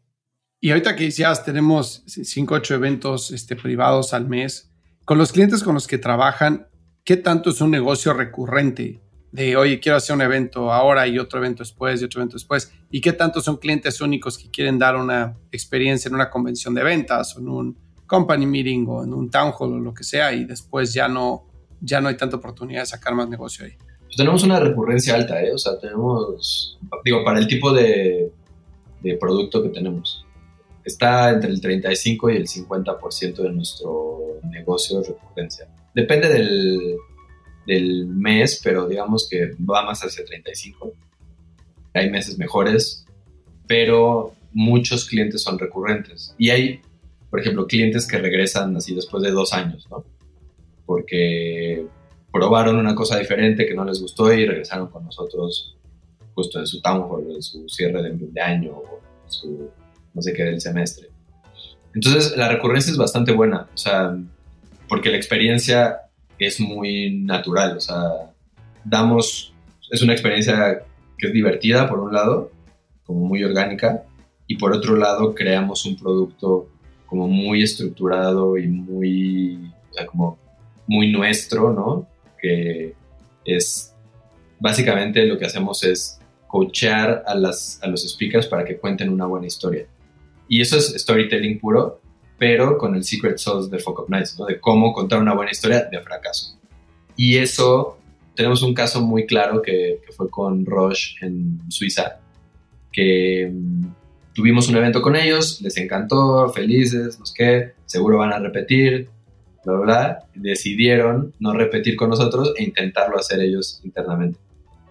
Y 0.60 0.70
ahorita 0.70 0.96
que 0.96 1.06
decías, 1.06 1.44
tenemos 1.44 2.04
cinco, 2.08 2.56
ocho 2.56 2.76
eventos 2.76 3.32
este, 3.32 3.56
privados 3.56 4.14
al 4.14 4.28
mes. 4.28 4.72
Con 5.04 5.18
los 5.18 5.32
clientes 5.32 5.64
con 5.64 5.74
los 5.74 5.88
que 5.88 5.98
trabajan, 5.98 6.68
¿qué 7.04 7.18
tanto 7.18 7.50
es 7.50 7.60
un 7.60 7.72
negocio 7.72 8.14
recurrente? 8.14 9.02
De, 9.34 9.58
oye, 9.58 9.80
quiero 9.80 9.98
hacer 9.98 10.16
un 10.16 10.22
evento 10.22 10.72
ahora 10.72 11.08
y 11.08 11.18
otro 11.18 11.40
evento 11.40 11.64
después 11.64 12.00
y 12.00 12.06
otro 12.06 12.22
evento 12.22 12.36
después, 12.36 12.72
y 12.92 13.02
qué 13.02 13.14
tanto 13.14 13.42
son 13.42 13.58
clientes 13.58 14.00
únicos 14.00 14.38
que 14.38 14.52
quieren 14.52 14.78
dar 14.78 14.96
una 14.96 15.36
experiencia 15.52 16.08
en 16.08 16.14
una 16.14 16.30
convención 16.30 16.76
de 16.76 16.84
ventas 16.84 17.36
o 17.36 17.40
en 17.40 17.50
un 17.50 17.78
company 18.06 18.46
meeting 18.46 18.86
o 18.88 19.04
en 19.04 19.12
un 19.12 19.32
town 19.32 19.52
hall 19.58 19.74
o 19.74 19.80
lo 19.80 19.92
que 19.92 20.04
sea, 20.04 20.32
y 20.34 20.46
después 20.46 20.94
ya 20.94 21.08
no, 21.08 21.48
ya 21.82 22.00
no 22.00 22.10
hay 22.10 22.16
tanta 22.16 22.38
oportunidad 22.38 22.82
de 22.82 22.86
sacar 22.86 23.16
más 23.16 23.28
negocio 23.28 23.66
ahí. 23.66 23.74
Pues 24.04 24.18
tenemos 24.18 24.44
una 24.44 24.60
recurrencia 24.60 25.16
alta, 25.16 25.42
¿eh? 25.42 25.52
o 25.52 25.58
sea, 25.58 25.80
tenemos, 25.80 26.78
digo, 27.04 27.24
para 27.24 27.40
el 27.40 27.48
tipo 27.48 27.74
de, 27.74 28.32
de 29.02 29.18
producto 29.18 29.64
que 29.64 29.70
tenemos. 29.70 30.24
Está 30.86 31.32
entre 31.32 31.50
el 31.50 31.60
35 31.60 32.30
y 32.30 32.36
el 32.36 32.46
50% 32.46 33.36
de 33.38 33.52
nuestro 33.52 34.20
negocio 34.44 35.00
de 35.00 35.08
recurrencia. 35.08 35.68
Depende 35.96 36.30
del, 36.30 36.98
del 37.66 38.08
mes, 38.08 38.60
pero 38.64 38.88
digamos 38.88 39.28
que 39.30 39.52
va 39.60 39.84
más 39.84 40.02
hacia 40.02 40.26
35. 40.26 40.94
Hay 41.94 42.10
meses 42.10 42.38
mejores, 42.38 43.06
pero 43.68 44.34
muchos 44.52 45.06
clientes 45.08 45.42
son 45.42 45.60
recurrentes. 45.60 46.36
Y 46.38 46.50
hay, 46.50 46.82
por 47.30 47.40
ejemplo, 47.40 47.68
clientes 47.68 48.08
que 48.08 48.18
regresan 48.18 48.76
así 48.76 48.96
después 48.96 49.24
de 49.24 49.32
dos 49.32 49.54
años, 49.54 49.88
¿no? 49.90 50.04
Porque 50.86 51.86
probaron 52.32 52.78
una 52.78 52.96
cosa 52.96 53.18
diferente 53.20 53.66
que 53.66 53.76
no 53.76 53.86
les 53.86 54.02
gustó 54.02 54.34
y 54.34 54.46
regresaron 54.46 54.88
con 54.88 55.06
nosotros 55.06 55.78
justo 56.34 56.60
en 56.60 56.66
su 56.66 56.82
town 56.82 57.08
en 57.30 57.42
su 57.44 57.70
cierre 57.70 58.02
de, 58.02 58.42
año 58.42 58.72
o 58.72 59.00
su 59.28 59.70
no 60.14 60.22
sé 60.22 60.34
qué 60.34 60.44
del 60.44 60.60
semestre. 60.60 61.10
Entonces 61.94 62.36
la 62.36 62.50
recurrencia 62.50 62.92
es 62.92 62.98
bastante 62.98 63.32
buena, 63.32 63.68
o 63.72 63.78
sea, 63.78 64.18
porque 64.90 65.10
la 65.10 65.18
experiencia 65.18 65.98
es 66.40 66.60
muy 66.60 67.20
natural, 67.22 67.78
o 67.78 67.82
sea, 67.82 68.34
damos, 68.84 69.54
es 69.92 70.02
una 70.02 70.14
experiencia 70.14 70.84
que 71.18 71.28
es 71.28 71.34
divertida 71.34 71.88
por 71.88 72.00
un 72.00 72.14
lado, 72.14 72.52
como 73.06 73.26
muy 73.26 73.44
orgánica, 73.44 74.04
y 74.48 74.58
por 74.58 74.74
otro 74.74 74.96
lado 74.96 75.34
creamos 75.34 75.86
un 75.86 75.98
producto 75.98 76.70
como 77.06 77.28
muy 77.28 77.64
estructurado 77.64 78.58
y 78.58 78.68
muy, 78.68 79.72
como 80.08 80.38
muy 80.88 81.12
nuestro, 81.12 81.72
¿no? 81.72 82.08
Que 82.42 82.94
es, 83.46 83.94
básicamente 84.60 85.26
lo 85.26 85.38
que 85.38 85.46
hacemos 85.46 85.84
es 85.84 86.20
coachear 86.48 87.24
a, 87.26 87.36
las, 87.36 87.80
a 87.82 87.88
los 87.88 88.08
speakers 88.08 88.48
para 88.48 88.66
que 88.66 88.78
cuenten 88.78 89.10
una 89.10 89.26
buena 89.26 89.48
historia. 89.48 89.88
Y 90.48 90.62
eso 90.62 90.78
es 90.78 90.94
storytelling 90.96 91.60
puro, 91.60 92.02
pero 92.44 92.78
con 92.78 92.94
el 92.94 93.06
secret 93.06 93.38
sauce 93.38 93.70
de 93.70 93.80
Focus 93.80 94.10
Nights, 94.10 94.38
¿no? 94.38 94.46
de 94.46 94.60
cómo 94.60 94.92
contar 94.92 95.22
una 95.22 95.34
buena 95.34 95.52
historia 95.52 95.88
de 95.90 96.02
fracaso. 96.02 96.60
Y 97.16 97.38
eso, 97.38 98.00
tenemos 98.36 98.62
un 98.64 98.74
caso 98.74 99.00
muy 99.00 99.26
claro 99.26 99.62
que, 99.62 100.02
fue 100.12 100.30
con 100.30 100.66
Roche 100.66 101.16
en 101.22 101.62
Suiza, 101.70 102.20
que 102.92 103.50
mm, 103.50 103.86
tuvimos 104.34 104.68
un 104.68 104.76
evento 104.76 105.02
con 105.02 105.16
ellos, 105.16 105.62
les 105.62 105.78
encantó, 105.78 106.50
felices, 106.50 107.18
no 107.18 107.26
sé 107.26 107.34
qué, 107.34 107.72
seguro 107.86 108.18
van 108.18 108.34
a 108.34 108.40
repetir, 108.40 109.08
bla, 109.64 109.76
bla. 109.78 110.20
Decidieron 110.36 111.34
no 111.40 111.54
repetir 111.54 111.96
con 111.96 112.10
nosotros 112.10 112.54
e 112.58 112.64
intentarlo 112.64 113.18
hacer 113.18 113.40
ellos 113.40 113.80
internamente, 113.86 114.38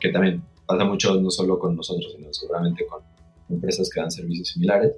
que 0.00 0.08
también 0.08 0.42
pasa 0.64 0.84
mucho 0.84 1.20
no 1.20 1.30
solo 1.30 1.58
con 1.58 1.76
nosotros, 1.76 2.14
sino 2.16 2.32
seguramente 2.32 2.86
con 2.86 3.02
empresas 3.50 3.90
que 3.90 4.00
dan 4.00 4.10
servicios 4.10 4.48
similares. 4.48 4.92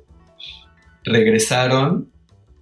Regresaron 1.02 2.13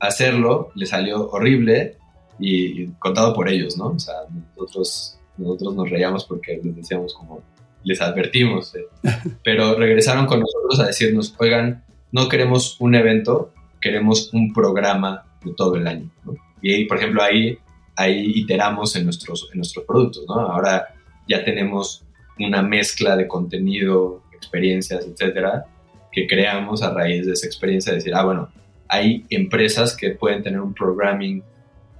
hacerlo 0.03 0.71
le 0.75 0.87
salió 0.87 1.31
horrible 1.31 1.97
y, 2.39 2.89
contado 2.99 3.33
por 3.35 3.49
ellos, 3.49 3.79
¿no? 3.79 3.89
O 3.89 3.99
sea, 3.99 4.15
nosotros, 4.57 5.19
nosotros 5.37 5.75
nos 5.77 5.91
reíamos 5.91 6.25
porque 6.25 6.61
les 6.63 6.75
decíamos 6.75 7.15
como, 7.15 7.41
les 7.85 8.01
advertimos. 8.01 8.75
eh. 8.75 8.87
Pero 9.45 9.75
regresaron 9.77 10.27
con 10.27 10.41
nosotros 10.41 10.81
a 10.81 10.87
decirnos, 10.87 11.35
oigan, 11.39 11.85
no 12.11 12.29
queremos 12.29 12.77
un 12.81 12.95
evento, 12.95 13.53
queremos 13.81 14.33
un 14.33 14.53
programa 14.53 15.25
de 15.45 15.53
todo 15.55 15.77
el 15.77 15.87
año. 15.87 16.11
¿no? 16.25 16.35
Y 16.61 16.75
ahí, 16.75 16.85
por 16.87 16.99
ejemplo, 16.99 17.23
ahí, 17.23 17.57
ahí 17.97 18.33
iteramos 18.35 18.97
en 18.97 19.05
nuestros, 19.05 19.49
en 19.53 19.59
nuestros 19.59 19.85
productos. 19.85 20.25
¿no? 20.27 20.35
Ahora 20.35 20.95
ya 21.29 21.45
tenemos 21.45 22.05
una 22.41 22.63
mezcla 22.63 23.17
de 23.17 23.29
contenido, 23.29 24.23
experiencias, 24.33 25.07
etcétera, 25.07 25.67
que 26.11 26.27
creamos 26.27 26.83
a 26.83 26.93
raíz 26.93 27.27
de 27.27 27.33
esa 27.33 27.47
experiencia. 27.47 27.93
De 27.93 27.99
decir, 27.99 28.15
ah, 28.15 28.25
bueno, 28.25 28.49
hay 28.95 29.25
empresas 29.31 29.97
que 29.97 30.11
pueden 30.11 30.43
tener 30.43 30.61
un 30.61 30.75
programming 30.75 31.43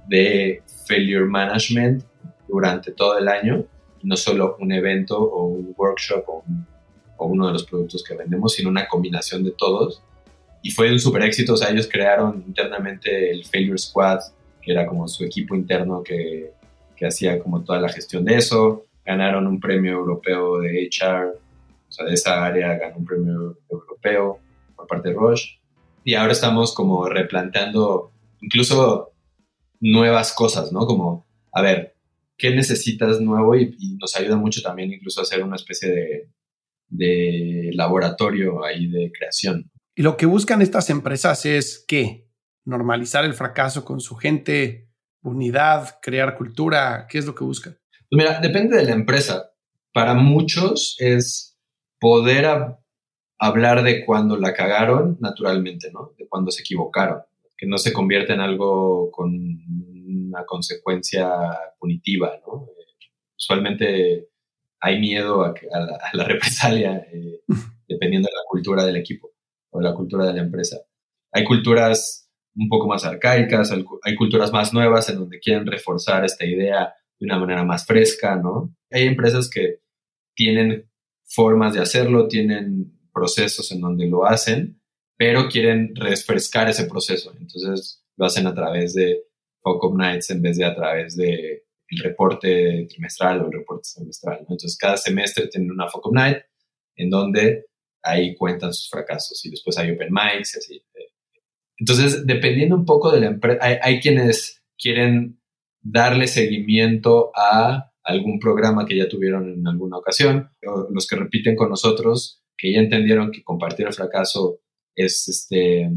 de 0.07 0.61
failure 0.87 1.25
management 1.25 2.03
durante 2.47 2.91
todo 2.91 3.17
el 3.17 3.27
año, 3.27 3.65
no 4.03 4.15
solo 4.15 4.57
un 4.59 4.71
evento 4.71 5.17
o 5.17 5.45
un 5.45 5.73
workshop 5.77 6.23
o, 6.27 6.43
un- 6.47 6.67
o 7.17 7.25
uno 7.27 7.47
de 7.47 7.53
los 7.53 7.63
productos 7.63 8.03
que 8.03 8.15
vendemos, 8.15 8.53
sino 8.53 8.69
una 8.69 8.87
combinación 8.87 9.43
de 9.43 9.51
todos. 9.51 10.01
Y 10.61 10.71
fue 10.71 10.91
un 10.91 10.99
super 10.99 11.21
éxito, 11.23 11.53
o 11.53 11.57
sea, 11.57 11.69
ellos 11.71 11.89
crearon 11.91 12.43
internamente 12.47 13.31
el 13.31 13.45
Failure 13.45 13.77
Squad, 13.77 14.19
que 14.61 14.71
era 14.71 14.85
como 14.85 15.07
su 15.07 15.23
equipo 15.23 15.55
interno 15.55 16.03
que, 16.03 16.51
que 16.95 17.05
hacía 17.07 17.39
como 17.39 17.63
toda 17.63 17.79
la 17.81 17.89
gestión 17.89 18.23
de 18.25 18.35
eso. 18.35 18.85
Ganaron 19.05 19.47
un 19.47 19.59
premio 19.59 19.93
europeo 19.93 20.59
de 20.59 20.89
HR, 20.89 21.33
o 21.89 21.91
sea, 21.91 22.05
de 22.05 22.13
esa 22.13 22.45
área 22.45 22.77
ganó 22.77 22.97
un 22.97 23.05
premio 23.05 23.57
europeo 23.69 24.39
por 24.75 24.87
parte 24.87 25.09
de 25.09 25.15
Roche. 25.15 25.59
Y 26.03 26.15
ahora 26.15 26.33
estamos 26.33 26.73
como 26.73 27.07
replanteando 27.07 28.11
incluso 28.41 29.13
nuevas 29.79 30.33
cosas, 30.33 30.71
¿no? 30.71 30.85
Como, 30.85 31.27
a 31.51 31.61
ver, 31.61 31.95
¿qué 32.37 32.53
necesitas 32.55 33.21
nuevo? 33.21 33.55
Y, 33.55 33.75
y 33.79 33.95
nos 33.95 34.15
ayuda 34.15 34.35
mucho 34.35 34.61
también 34.61 34.91
incluso 34.91 35.19
a 35.19 35.23
hacer 35.23 35.43
una 35.43 35.55
especie 35.55 35.89
de, 35.89 36.29
de 36.89 37.71
laboratorio 37.73 38.63
ahí 38.63 38.87
de 38.87 39.11
creación. 39.11 39.71
Y 39.95 40.01
lo 40.01 40.17
que 40.17 40.25
buscan 40.25 40.61
estas 40.61 40.89
empresas 40.89 41.45
es 41.45 41.83
qué? 41.87 42.27
Normalizar 42.65 43.25
el 43.25 43.33
fracaso 43.33 43.83
con 43.83 43.99
su 43.99 44.15
gente, 44.15 44.89
unidad, 45.21 45.99
crear 46.01 46.35
cultura. 46.35 47.07
¿Qué 47.09 47.17
es 47.17 47.25
lo 47.25 47.35
que 47.35 47.43
buscan? 47.43 47.77
Pues 48.09 48.17
mira, 48.17 48.39
depende 48.39 48.77
de 48.77 48.85
la 48.85 48.93
empresa. 48.93 49.51
Para 49.91 50.13
muchos 50.13 50.95
es 50.99 51.57
poder 51.99 52.45
hablar 53.39 53.83
de 53.83 54.05
cuando 54.05 54.37
la 54.37 54.53
cagaron 54.53 55.17
naturalmente, 55.19 55.91
¿no? 55.91 56.13
De 56.17 56.27
cuando 56.27 56.51
se 56.51 56.61
equivocaron. 56.61 57.21
Que 57.57 57.67
no 57.67 57.77
se 57.77 57.93
convierta 57.93 58.33
en 58.33 58.39
algo 58.39 59.11
con 59.11 59.31
una 59.31 60.45
consecuencia 60.45 61.29
punitiva, 61.79 62.39
¿no? 62.45 62.67
Eh, 62.77 63.09
usualmente 63.37 64.29
hay 64.79 64.99
miedo 64.99 65.43
a, 65.43 65.53
la, 66.13 66.23
represalia 66.25 66.97
eh, 67.11 67.41
dependiendo 67.87 68.27
de 68.27 68.35
la 68.35 68.43
cultura 68.47 68.85
del 68.85 68.97
equipo 68.97 69.31
o 69.69 69.79
de 69.79 69.85
la 69.85 69.93
cultura 69.93 70.25
de 70.25 70.33
la 70.33 70.41
empresa. 70.41 70.77
Hay 71.31 71.43
culturas 71.43 72.29
un 72.55 72.69
poco 72.69 72.87
más 72.87 73.05
arcaicas, 73.05 73.71
hay 74.03 74.15
culturas 74.15 74.51
más 74.51 74.73
nuevas 74.73 75.09
en 75.09 75.17
donde 75.17 75.39
quieren 75.39 75.65
reforzar 75.65 76.23
esta 76.23 76.45
idea 76.45 76.93
de 77.19 77.25
una 77.25 77.39
manera 77.39 77.63
más 77.63 77.85
fresca, 77.85 78.35
¿no? 78.35 78.75
Hay 78.91 79.07
empresas 79.07 79.49
que 79.49 79.79
tienen 80.35 80.89
formas 81.23 81.73
de 81.73 81.81
hacerlo, 81.81 82.27
tienen 82.27 82.92
procesos 83.13 83.71
en 83.71 83.81
donde 83.81 84.07
lo 84.07 84.25
hacen, 84.25 84.81
pero 85.17 85.47
quieren 85.47 85.95
refrescar 85.95 86.69
ese 86.69 86.85
proceso. 86.85 87.33
Entonces 87.39 88.03
lo 88.17 88.25
hacen 88.25 88.47
a 88.47 88.53
través 88.53 88.93
de 88.93 89.23
Focus 89.61 89.95
Nights 89.95 90.29
en 90.31 90.41
vez 90.41 90.57
de 90.57 90.65
a 90.65 90.75
través 90.75 91.15
de 91.15 91.63
el 91.89 92.03
reporte 92.03 92.87
trimestral 92.89 93.41
o 93.41 93.45
el 93.47 93.53
reporte 93.53 93.83
semestral. 93.83 94.39
¿no? 94.41 94.55
Entonces 94.55 94.77
cada 94.77 94.97
semestre 94.97 95.47
tienen 95.47 95.71
una 95.71 95.87
Focus 95.87 96.11
Night 96.11 96.37
en 96.95 97.09
donde 97.09 97.65
ahí 98.01 98.35
cuentan 98.35 98.73
sus 98.73 98.89
fracasos 98.89 99.43
y 99.45 99.49
después 99.49 99.77
hay 99.77 99.91
open 99.91 100.09
mics 100.11 100.55
y 100.55 100.59
así. 100.59 100.85
Entonces, 101.77 102.25
dependiendo 102.25 102.75
un 102.75 102.85
poco 102.85 103.11
de 103.11 103.19
la 103.19 103.27
empresa, 103.27 103.59
hay, 103.61 103.77
hay 103.81 103.99
quienes 103.99 104.61
quieren 104.77 105.41
darle 105.81 106.27
seguimiento 106.27 107.31
a 107.35 107.91
algún 108.03 108.39
programa 108.39 108.85
que 108.85 108.97
ya 108.97 109.07
tuvieron 109.07 109.51
en 109.51 109.67
alguna 109.67 109.97
ocasión, 109.97 110.49
o 110.65 110.87
los 110.91 111.07
que 111.07 111.15
repiten 111.15 111.55
con 111.55 111.69
nosotros, 111.69 112.42
que 112.63 112.71
ya 112.71 112.79
entendieron 112.79 113.29
que 113.29 113.43
compartir 113.43 113.87
el 113.87 113.93
fracaso 113.93 114.61
es, 114.95 115.27
este, 115.27 115.91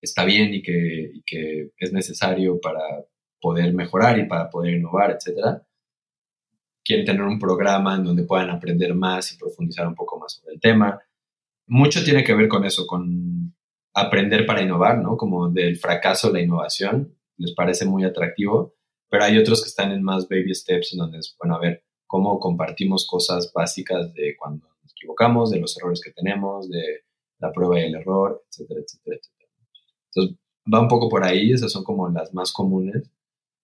está 0.00 0.24
bien 0.24 0.52
y 0.52 0.60
que, 0.60 1.12
y 1.14 1.22
que 1.22 1.70
es 1.78 1.92
necesario 1.92 2.58
para 2.60 2.80
poder 3.40 3.72
mejorar 3.72 4.18
y 4.18 4.26
para 4.26 4.50
poder 4.50 4.74
innovar, 4.74 5.12
etcétera. 5.12 5.64
Quieren 6.84 7.06
tener 7.06 7.22
un 7.22 7.38
programa 7.38 7.94
en 7.94 8.02
donde 8.02 8.24
puedan 8.24 8.50
aprender 8.50 8.92
más 8.92 9.32
y 9.32 9.38
profundizar 9.38 9.86
un 9.86 9.94
poco 9.94 10.18
más 10.18 10.32
sobre 10.32 10.54
el 10.54 10.60
tema. 10.60 11.00
Mucho 11.68 12.02
tiene 12.02 12.24
que 12.24 12.34
ver 12.34 12.48
con 12.48 12.64
eso, 12.64 12.88
con 12.88 13.54
aprender 13.94 14.46
para 14.46 14.62
innovar, 14.62 14.98
¿no? 14.98 15.16
Como 15.16 15.48
del 15.48 15.76
fracaso 15.76 16.32
la 16.32 16.40
innovación, 16.40 17.16
les 17.36 17.54
parece 17.54 17.84
muy 17.84 18.02
atractivo, 18.02 18.74
pero 19.08 19.22
hay 19.22 19.38
otros 19.38 19.62
que 19.62 19.68
están 19.68 19.92
en 19.92 20.02
más 20.02 20.28
baby 20.28 20.56
steps, 20.56 20.92
en 20.94 20.98
donde 20.98 21.18
es, 21.18 21.36
bueno, 21.38 21.54
a 21.54 21.60
ver, 21.60 21.84
cómo 22.08 22.40
compartimos 22.40 23.06
cosas 23.06 23.52
básicas 23.54 24.12
de 24.12 24.34
cuando 24.36 24.73
equivocamos, 25.04 25.50
de 25.50 25.60
los 25.60 25.76
errores 25.76 26.00
que 26.02 26.12
tenemos, 26.12 26.68
de 26.68 27.02
la 27.38 27.52
prueba 27.52 27.78
y 27.78 27.84
el 27.84 27.94
error, 27.94 28.42
etcétera, 28.48 28.80
etcétera, 28.80 29.16
etcétera. 29.16 29.50
Entonces, 30.10 30.38
va 30.72 30.80
un 30.80 30.88
poco 30.88 31.08
por 31.08 31.24
ahí, 31.24 31.52
esas 31.52 31.70
son 31.70 31.84
como 31.84 32.08
las 32.08 32.32
más 32.32 32.52
comunes. 32.52 33.10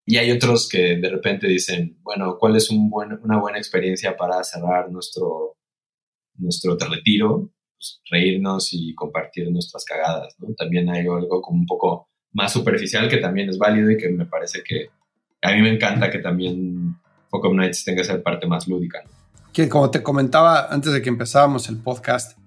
Y 0.06 0.16
hay 0.16 0.30
otros 0.30 0.68
que 0.68 0.96
de 0.96 1.08
repente 1.08 1.46
dicen, 1.46 1.98
bueno, 2.02 2.36
¿cuál 2.38 2.56
es 2.56 2.70
un 2.70 2.90
buen, 2.90 3.12
una 3.22 3.38
buena 3.38 3.58
experiencia 3.58 4.16
para 4.16 4.42
cerrar 4.44 4.90
nuestro, 4.90 5.56
nuestro 6.34 6.76
retiro? 6.76 7.50
Pues, 7.80 8.02
reírnos 8.10 8.68
y 8.72 8.94
compartir 8.94 9.50
nuestras 9.50 9.84
cagadas, 9.84 10.36
¿no? 10.38 10.54
También 10.54 10.90
hay 10.90 11.00
algo 11.00 11.40
como 11.40 11.60
un 11.60 11.66
poco 11.66 12.10
más 12.32 12.52
superficial 12.52 13.08
que 13.08 13.16
también 13.16 13.48
es 13.48 13.56
válido 13.56 13.90
y 13.90 13.96
que 13.96 14.10
me 14.10 14.26
parece 14.26 14.62
que 14.62 14.88
a 15.40 15.52
mí 15.52 15.62
me 15.62 15.72
encanta 15.72 16.10
que 16.10 16.18
también 16.18 16.96
Focus 17.30 17.54
Nights 17.54 17.84
tenga 17.84 18.02
esa 18.02 18.22
parte 18.22 18.46
más 18.46 18.68
lúdica. 18.68 19.02
¿no? 19.02 19.19
Que 19.52 19.68
como 19.68 19.90
te 19.90 20.02
comentaba 20.02 20.66
antes 20.72 20.92
de 20.92 21.02
que 21.02 21.08
empezábamos 21.08 21.68
el 21.68 21.76
podcast, 21.78 22.38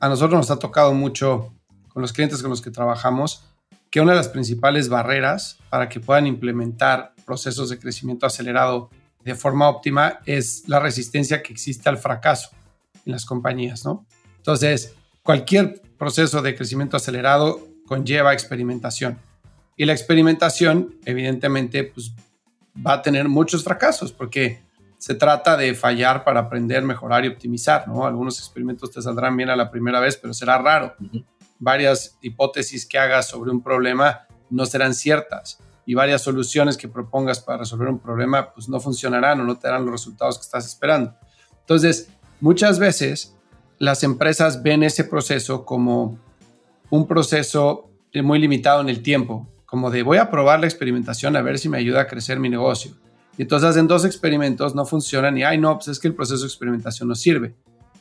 a 0.00 0.08
nosotros 0.08 0.38
nos 0.38 0.50
ha 0.50 0.58
tocado 0.58 0.92
mucho 0.92 1.52
con 1.88 2.02
los 2.02 2.12
clientes 2.12 2.42
con 2.42 2.50
los 2.50 2.60
que 2.60 2.70
trabajamos 2.70 3.44
que 3.92 4.00
una 4.00 4.12
de 4.12 4.16
las 4.16 4.28
principales 4.28 4.88
barreras 4.88 5.58
para 5.68 5.88
que 5.90 6.00
puedan 6.00 6.26
implementar 6.26 7.14
procesos 7.26 7.68
de 7.68 7.78
crecimiento 7.78 8.24
acelerado 8.24 8.88
de 9.22 9.34
forma 9.34 9.68
óptima 9.68 10.20
es 10.24 10.66
la 10.66 10.80
resistencia 10.80 11.42
que 11.42 11.52
existe 11.52 11.90
al 11.90 11.98
fracaso 11.98 12.50
en 13.04 13.12
las 13.12 13.26
compañías, 13.26 13.84
¿no? 13.84 14.06
Entonces, 14.38 14.94
cualquier 15.22 15.82
proceso 15.98 16.40
de 16.40 16.56
crecimiento 16.56 16.96
acelerado 16.96 17.68
conlleva 17.86 18.32
experimentación. 18.32 19.18
Y 19.76 19.84
la 19.84 19.92
experimentación, 19.92 20.96
evidentemente, 21.04 21.84
pues, 21.84 22.14
va 22.74 22.94
a 22.94 23.02
tener 23.02 23.28
muchos 23.28 23.62
fracasos 23.62 24.10
porque 24.10 24.62
se 25.02 25.16
trata 25.16 25.56
de 25.56 25.74
fallar 25.74 26.22
para 26.22 26.38
aprender, 26.38 26.84
mejorar 26.84 27.24
y 27.24 27.28
optimizar, 27.28 27.88
¿no? 27.88 28.06
Algunos 28.06 28.38
experimentos 28.38 28.88
te 28.92 29.02
saldrán 29.02 29.36
bien 29.36 29.50
a 29.50 29.56
la 29.56 29.68
primera 29.68 29.98
vez, 29.98 30.16
pero 30.16 30.32
será 30.32 30.58
raro. 30.58 30.94
Uh 31.00 31.04
-huh. 31.06 31.24
Varias 31.58 32.16
hipótesis 32.22 32.86
que 32.86 33.00
hagas 33.00 33.28
sobre 33.28 33.50
un 33.50 33.60
problema 33.64 34.28
no 34.48 34.64
serán 34.64 34.94
ciertas 34.94 35.58
y 35.86 35.94
varias 35.94 36.22
soluciones 36.22 36.76
que 36.76 36.86
propongas 36.86 37.40
para 37.40 37.58
resolver 37.58 37.88
un 37.88 37.98
problema 37.98 38.52
pues 38.54 38.68
no 38.68 38.78
funcionarán 38.78 39.40
o 39.40 39.44
no 39.44 39.58
te 39.58 39.66
darán 39.66 39.84
los 39.84 39.90
resultados 39.90 40.38
que 40.38 40.42
estás 40.42 40.66
esperando. 40.66 41.16
Entonces, 41.58 42.08
muchas 42.40 42.78
veces 42.78 43.34
las 43.78 44.04
empresas 44.04 44.62
ven 44.62 44.84
ese 44.84 45.02
proceso 45.02 45.64
como 45.64 46.16
un 46.90 47.08
proceso 47.08 47.90
muy 48.22 48.38
limitado 48.38 48.80
en 48.80 48.88
el 48.88 49.02
tiempo, 49.02 49.48
como 49.66 49.90
de 49.90 50.04
voy 50.04 50.18
a 50.18 50.30
probar 50.30 50.60
la 50.60 50.66
experimentación 50.66 51.34
a 51.34 51.42
ver 51.42 51.58
si 51.58 51.68
me 51.68 51.78
ayuda 51.78 52.02
a 52.02 52.06
crecer 52.06 52.38
mi 52.38 52.48
negocio. 52.48 53.01
Y 53.36 53.42
entonces 53.42 53.70
hacen 53.70 53.86
dos 53.86 54.04
experimentos, 54.04 54.74
no 54.74 54.84
funcionan 54.84 55.38
y, 55.38 55.42
ay, 55.42 55.58
no, 55.58 55.76
pues 55.76 55.88
es 55.88 55.98
que 55.98 56.08
el 56.08 56.14
proceso 56.14 56.42
de 56.42 56.48
experimentación 56.48 57.08
no 57.08 57.14
sirve. 57.14 57.54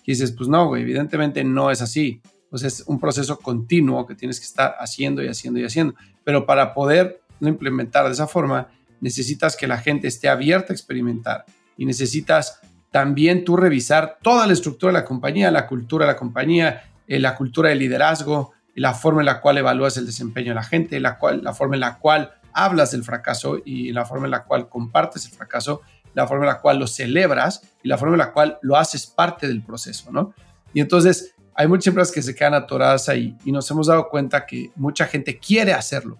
Y 0.06 0.12
dices, 0.12 0.32
pues 0.32 0.50
no, 0.50 0.68
güey, 0.68 0.82
evidentemente 0.82 1.44
no 1.44 1.72
es 1.72 1.82
así. 1.82 2.22
Pues 2.50 2.64
es 2.64 2.84
un 2.88 3.00
proceso 3.00 3.40
continuo 3.40 4.06
que 4.06 4.16
tienes 4.16 4.40
que 4.40 4.46
estar 4.46 4.76
haciendo 4.80 5.24
y 5.24 5.28
haciendo 5.28 5.60
y 5.60 5.64
haciendo. 5.64 5.96
Pero 6.24 6.46
para 6.46 6.74
poder 6.74 7.22
implementar 7.40 8.06
de 8.06 8.12
esa 8.12 8.28
forma, 8.28 8.68
necesitas 9.00 9.56
que 9.56 9.68
la 9.68 9.78
gente 9.78 10.08
esté 10.08 10.28
abierta 10.28 10.74
a 10.74 10.76
experimentar 10.76 11.46
y 11.78 11.86
necesitas 11.86 12.60
también 12.92 13.46
tú 13.46 13.56
revisar 13.56 14.18
toda 14.22 14.46
la 14.46 14.54
estructura 14.54 14.92
de 14.92 15.00
la 15.00 15.06
compañía, 15.06 15.50
la 15.50 15.66
cultura 15.66 16.06
de 16.06 16.12
la 16.12 16.18
compañía, 16.18 16.84
eh, 17.08 17.20
la 17.20 17.36
cultura 17.36 17.70
de 17.70 17.76
liderazgo, 17.76 18.52
la 18.76 18.94
forma 18.94 19.22
en 19.22 19.28
la 19.28 19.42
cual 19.42 19.58
evalúas 19.58 19.98
el 19.98 20.06
desempeño 20.06 20.50
de 20.50 20.56
la 20.56 20.64
gente, 20.64 21.00
la, 21.00 21.18
cual, 21.18 21.42
la 21.44 21.54
forma 21.54 21.76
en 21.76 21.82
la 21.82 21.98
cual 21.98 22.32
hablas 22.54 22.92
del 22.92 23.04
fracaso 23.04 23.58
y 23.64 23.92
la 23.92 24.06
forma 24.06 24.26
en 24.26 24.32
la 24.32 24.44
cual 24.44 24.70
compartes 24.70 25.26
el 25.26 25.32
fracaso, 25.32 25.82
la 26.14 26.28
forma 26.28 26.46
en 26.46 26.50
la 26.50 26.60
cual 26.60 26.80
lo 26.80 26.88
celebras 26.88 27.62
y 27.84 27.88
la 27.88 27.98
forma 27.98 28.16
en 28.16 28.20
la 28.20 28.32
cual 28.34 28.58
lo 28.62 28.78
haces 28.78 29.08
parte 29.08 29.48
del 29.48 29.64
proceso, 29.64 30.12
¿no? 30.12 30.34
Y 30.74 30.82
entonces 30.82 31.36
hay 31.54 31.68
muchas 31.68 31.88
empresas 31.88 32.14
que 32.14 32.22
se 32.22 32.36
quedan 32.36 32.54
atoradas 32.54 33.10
ahí 33.10 33.38
y 33.46 33.52
nos 33.52 33.70
hemos 33.72 33.88
dado 33.88 34.10
cuenta 34.10 34.46
que 34.46 34.72
mucha 34.76 35.06
gente 35.06 35.38
quiere 35.38 35.74
hacerlo 35.74 36.20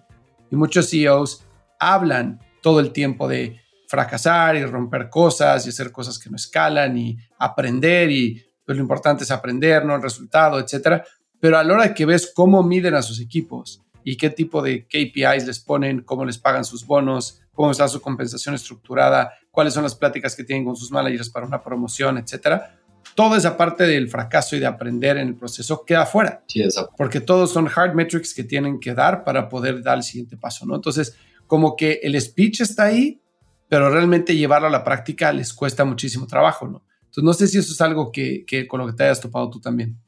y 0.50 0.56
muchos 0.56 0.90
CEOs 0.90 1.44
hablan 1.78 2.40
todo 2.60 2.80
el 2.80 2.92
tiempo 2.92 3.26
de 3.26 3.60
fracasar 3.88 4.56
y 4.56 4.64
romper 4.64 5.10
cosas 5.10 5.66
y 5.66 5.70
hacer 5.70 5.90
cosas 5.92 6.18
que 6.18 6.30
no 6.30 6.36
escalan 6.36 6.96
y 6.96 7.18
aprender 7.38 8.10
y 8.10 8.42
pues 8.64 8.76
lo 8.76 8.82
importante 8.82 9.24
es 9.24 9.30
aprender, 9.30 9.84
no 9.84 9.96
el 9.96 10.02
resultado, 10.02 10.58
etcétera. 10.60 11.04
Pero 11.40 11.58
a 11.58 11.64
la 11.64 11.74
hora 11.74 11.92
que 11.92 12.06
ves 12.06 12.32
cómo 12.34 12.62
miden 12.62 12.94
a 12.94 13.02
sus 13.02 13.20
equipos 13.20 13.81
y 14.04 14.16
qué 14.16 14.30
tipo 14.30 14.62
de 14.62 14.86
KPIs 14.86 15.46
les 15.46 15.60
ponen, 15.60 16.02
cómo 16.02 16.24
les 16.24 16.38
pagan 16.38 16.64
sus 16.64 16.86
bonos, 16.86 17.40
cómo 17.52 17.70
está 17.70 17.88
su 17.88 18.00
compensación 18.00 18.54
estructurada, 18.54 19.32
cuáles 19.50 19.74
son 19.74 19.82
las 19.82 19.94
pláticas 19.94 20.34
que 20.34 20.44
tienen 20.44 20.64
con 20.64 20.76
sus 20.76 20.90
managers 20.90 21.30
para 21.30 21.46
una 21.46 21.62
promoción, 21.62 22.18
etcétera. 22.18 22.78
Toda 23.14 23.36
esa 23.36 23.56
parte 23.56 23.84
del 23.84 24.08
fracaso 24.08 24.56
y 24.56 24.60
de 24.60 24.66
aprender 24.66 25.18
en 25.18 25.28
el 25.28 25.36
proceso 25.36 25.84
queda 25.84 26.06
fuera. 26.06 26.42
Sí, 26.48 26.62
exacto. 26.62 26.94
Porque 26.96 27.20
todos 27.20 27.52
son 27.52 27.68
hard 27.74 27.94
metrics 27.94 28.32
que 28.32 28.44
tienen 28.44 28.80
que 28.80 28.94
dar 28.94 29.24
para 29.24 29.48
poder 29.48 29.82
dar 29.82 29.98
el 29.98 30.02
siguiente 30.02 30.36
paso, 30.36 30.64
¿no? 30.64 30.74
Entonces, 30.74 31.16
como 31.46 31.76
que 31.76 32.00
el 32.02 32.18
speech 32.20 32.62
está 32.62 32.84
ahí, 32.84 33.20
pero 33.68 33.90
realmente 33.90 34.36
llevarlo 34.36 34.68
a 34.68 34.70
la 34.70 34.84
práctica 34.84 35.32
les 35.32 35.52
cuesta 35.52 35.84
muchísimo 35.84 36.26
trabajo, 36.26 36.66
¿no? 36.66 36.84
Entonces, 37.02 37.24
no 37.24 37.34
sé 37.34 37.46
si 37.46 37.58
eso 37.58 37.72
es 37.72 37.80
algo 37.82 38.10
que, 38.10 38.44
que 38.46 38.66
con 38.66 38.80
lo 38.80 38.86
que 38.86 38.94
te 38.94 39.04
hayas 39.04 39.20
topado 39.20 39.50
tú 39.50 39.60
también. 39.60 39.98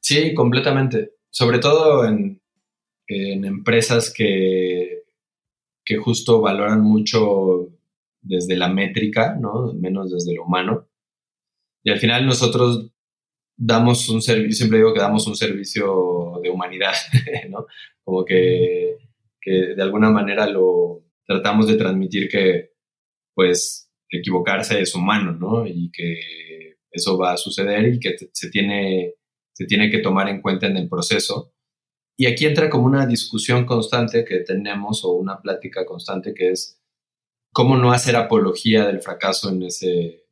Sí, 0.00 0.34
completamente. 0.34 1.12
Sobre 1.30 1.58
todo 1.58 2.04
en, 2.04 2.41
en 3.12 3.44
empresas 3.44 4.12
que, 4.12 5.02
que 5.84 5.96
justo 5.96 6.40
valoran 6.40 6.82
mucho 6.82 7.68
desde 8.20 8.56
la 8.56 8.68
métrica, 8.68 9.36
¿no? 9.38 9.72
Menos 9.74 10.12
desde 10.12 10.34
lo 10.34 10.44
humano. 10.44 10.88
Y 11.82 11.90
al 11.90 11.98
final 11.98 12.26
nosotros 12.26 12.92
damos 13.56 14.08
un 14.08 14.22
servicio, 14.22 14.52
siempre 14.52 14.78
digo 14.78 14.94
que 14.94 15.00
damos 15.00 15.26
un 15.26 15.36
servicio 15.36 16.40
de 16.42 16.50
humanidad, 16.50 16.94
¿no? 17.50 17.66
Como 18.04 18.24
que, 18.24 18.96
que 19.40 19.74
de 19.74 19.82
alguna 19.82 20.10
manera 20.10 20.46
lo 20.46 21.04
tratamos 21.26 21.66
de 21.66 21.76
transmitir 21.76 22.28
que, 22.28 22.72
pues, 23.34 23.90
equivocarse 24.08 24.80
es 24.80 24.94
humano, 24.94 25.32
¿no? 25.32 25.66
Y 25.66 25.90
que 25.90 26.76
eso 26.90 27.16
va 27.16 27.32
a 27.32 27.36
suceder 27.36 27.94
y 27.94 27.98
que 27.98 28.16
se 28.32 28.50
tiene, 28.50 29.14
se 29.52 29.66
tiene 29.66 29.90
que 29.90 29.98
tomar 29.98 30.28
en 30.28 30.42
cuenta 30.42 30.66
en 30.66 30.76
el 30.76 30.88
proceso. 30.88 31.51
Y 32.22 32.26
aquí 32.26 32.46
entra 32.46 32.70
como 32.70 32.86
una 32.86 33.04
discusión 33.04 33.66
constante 33.66 34.24
que 34.24 34.44
tenemos 34.44 35.04
o 35.04 35.10
una 35.10 35.40
plática 35.40 35.84
constante 35.84 36.32
que 36.32 36.50
es 36.50 36.80
cómo 37.52 37.76
no 37.76 37.90
hacer 37.90 38.14
apología 38.14 38.86
del 38.86 39.02
fracaso 39.02 39.50
en 39.50 39.64
ese, 39.64 40.24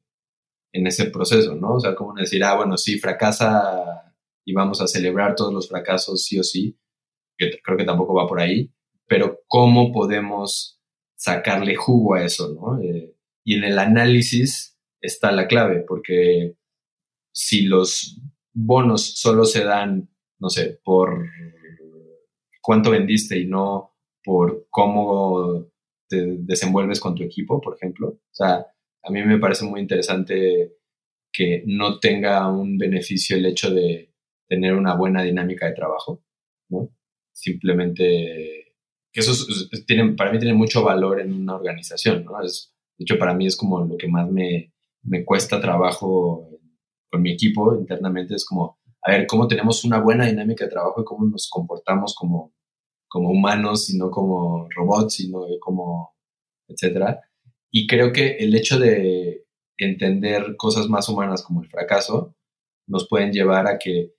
en 0.73 0.87
ese 0.87 1.07
proceso, 1.07 1.57
¿no? 1.57 1.75
O 1.75 1.81
sea, 1.81 1.97
cómo 1.97 2.15
decir, 2.15 2.45
ah, 2.45 2.55
bueno, 2.55 2.77
sí, 2.77 3.01
fracasa 3.01 4.15
y 4.45 4.53
vamos 4.53 4.81
a 4.81 4.87
celebrar 4.87 5.35
todos 5.35 5.53
los 5.53 5.69
fracasos 5.69 6.25
sí 6.25 6.39
o 6.39 6.45
sí, 6.45 6.79
que 7.37 7.61
creo 7.61 7.77
que 7.77 7.85
tampoco 7.85 8.15
va 8.15 8.29
por 8.29 8.39
ahí, 8.39 8.71
pero 9.09 9.41
cómo 9.49 9.91
podemos 9.91 10.81
sacarle 11.17 11.75
jugo 11.75 12.15
a 12.15 12.25
eso, 12.25 12.55
¿no? 12.55 12.81
Eh, 12.81 13.17
y 13.45 13.57
en 13.57 13.65
el 13.65 13.81
análisis 13.81 14.79
está 15.01 15.33
la 15.33 15.49
clave, 15.49 15.85
porque 15.89 16.55
si 17.35 17.63
los 17.63 18.23
bonos 18.53 19.19
solo 19.19 19.45
se 19.45 19.65
dan, 19.65 20.09
no 20.39 20.51
sé, 20.51 20.79
por 20.85 21.27
cuánto 22.61 22.91
vendiste 22.91 23.39
y 23.39 23.47
no 23.47 23.95
por 24.23 24.67
cómo 24.71 25.67
te 26.09 26.39
desenvuelves 26.39 27.01
con 27.01 27.15
tu 27.15 27.23
equipo, 27.23 27.61
por 27.61 27.77
ejemplo. 27.77 28.09
O 28.09 28.35
sea, 28.35 28.67
a 29.03 29.11
mí 29.11 29.23
me 29.23 29.39
parece 29.39 29.65
muy 29.65 29.81
interesante 29.81 30.77
que 31.33 31.63
no 31.67 31.99
tenga 32.01 32.49
un 32.51 32.77
beneficio 32.77 33.37
el 33.37 33.47
hecho 33.47 33.71
de 33.71 34.13
tener 34.49 34.75
una 34.75 34.95
buena 34.97 35.23
dinámica 35.23 35.67
de 35.67 35.75
trabajo, 35.75 36.23
¿no? 36.69 36.91
Simplemente 37.33 38.75
que 39.13 39.21
eso 39.21 39.33
tiene, 39.87 40.13
para 40.15 40.33
mí 40.33 40.39
tiene 40.39 40.55
mucho 40.55 40.83
valor 40.83 41.21
en 41.21 41.33
una 41.33 41.55
organización, 41.55 42.25
¿no? 42.25 42.43
Es, 42.43 42.75
de 42.99 43.05
hecho, 43.05 43.19
para 43.19 43.35
mí 43.35 43.47
es 43.47 43.57
como 43.57 43.85
lo 43.85 43.97
que 43.97 44.09
más 44.09 44.31
me, 44.31 44.73
me 45.03 45.25
cuesta 45.25 45.61
trabajo 45.61 46.49
con 47.11 47.23
mi 47.23 47.33
equipo 47.33 47.77
internamente, 47.77 48.35
es 48.35 48.45
como, 48.45 48.80
a 49.03 49.13
ver, 49.13 49.27
cómo 49.27 49.49
tenemos 49.49 49.85
una 49.85 50.01
buena 50.01 50.27
dinámica 50.27 50.65
de 50.65 50.71
trabajo 50.71 51.01
y 51.01 51.05
cómo 51.05 51.27
nos 51.27 51.49
comportamos 51.49 52.15
como, 52.15 52.53
como 53.09 53.31
humanos 53.31 53.91
y 53.91 53.99
no 53.99 54.11
como 54.11 54.69
robots, 54.75 55.15
sino 55.15 55.47
como, 55.61 56.15
etcétera. 56.69 57.21
Y 57.71 57.87
creo 57.87 58.13
que 58.13 58.37
el 58.37 58.55
hecho 58.55 58.79
de 58.79 59.47
entender 59.79 60.57
cosas 60.57 60.89
más 60.89 61.09
humanas 61.09 61.43
como 61.43 61.63
el 61.63 61.71
fracaso 61.71 62.35
nos 62.87 63.09
pueden 63.09 63.33
llevar 63.33 63.67
a 63.67 63.79
que 63.79 64.13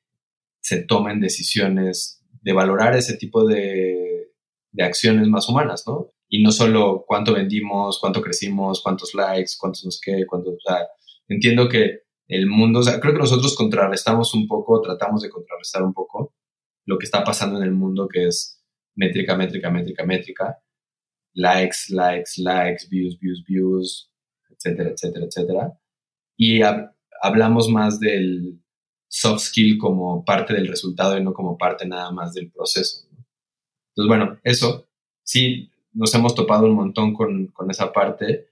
se 0.62 0.84
tomen 0.84 1.20
decisiones 1.20 2.24
de 2.42 2.54
valorar 2.54 2.96
ese 2.96 3.18
tipo 3.18 3.46
de, 3.46 4.32
de 4.72 4.84
acciones 4.84 5.28
más 5.28 5.48
humanas, 5.50 5.84
¿no? 5.86 6.12
Y 6.30 6.42
no 6.42 6.52
solo 6.52 7.04
cuánto 7.06 7.34
vendimos, 7.34 8.00
cuánto 8.00 8.22
crecimos, 8.22 8.82
cuántos 8.82 9.14
likes, 9.14 9.52
cuántos 9.60 9.86
no 9.86 9.92
sé 9.92 10.00
qué, 10.04 10.26
cuántos, 10.26 10.54
o 10.54 10.60
sea, 10.66 10.88
entiendo 11.28 11.68
que 11.68 12.04
el 12.32 12.48
mundo, 12.48 12.80
o 12.80 12.84
creo 12.84 13.14
que 13.14 13.20
nosotros 13.20 13.56
contrarrestamos 13.56 14.34
un 14.34 14.48
poco, 14.48 14.82
tratamos 14.82 15.22
de 15.22 15.30
contrarrestar 15.30 15.84
un 15.84 15.94
poco 15.94 16.34
lo 16.86 16.98
que 16.98 17.06
está 17.06 17.24
pasando 17.24 17.58
en 17.58 17.64
el 17.64 17.72
mundo, 17.72 18.08
que 18.08 18.28
es 18.28 18.64
métrica, 18.96 19.36
métrica, 19.36 19.70
métrica, 19.70 20.06
métrica, 20.06 20.58
likes, 21.34 21.90
likes, 21.90 22.32
likes, 22.38 22.88
views, 22.90 23.20
views, 23.20 23.44
views, 23.46 24.12
etcétera, 24.50 24.92
etcétera, 24.92 25.26
etcétera. 25.26 25.80
Y 26.38 26.62
hablamos 27.22 27.70
más 27.70 28.00
del 28.00 28.62
soft 29.10 29.42
skill 29.42 29.78
como 29.78 30.24
parte 30.24 30.54
del 30.54 30.70
resultado 30.70 31.18
y 31.18 31.24
no 31.24 31.34
como 31.34 31.58
parte 31.58 31.86
nada 31.86 32.12
más 32.12 32.34
del 32.34 32.50
proceso. 32.50 33.08
Entonces, 33.90 34.08
bueno, 34.08 34.40
eso 34.44 34.88
sí, 35.22 35.70
nos 35.92 36.16
hemos 36.16 36.34
topado 36.34 36.66
un 36.66 36.76
montón 36.76 37.14
con, 37.14 37.48
con 37.48 37.70
esa 37.70 37.92
parte 37.92 38.51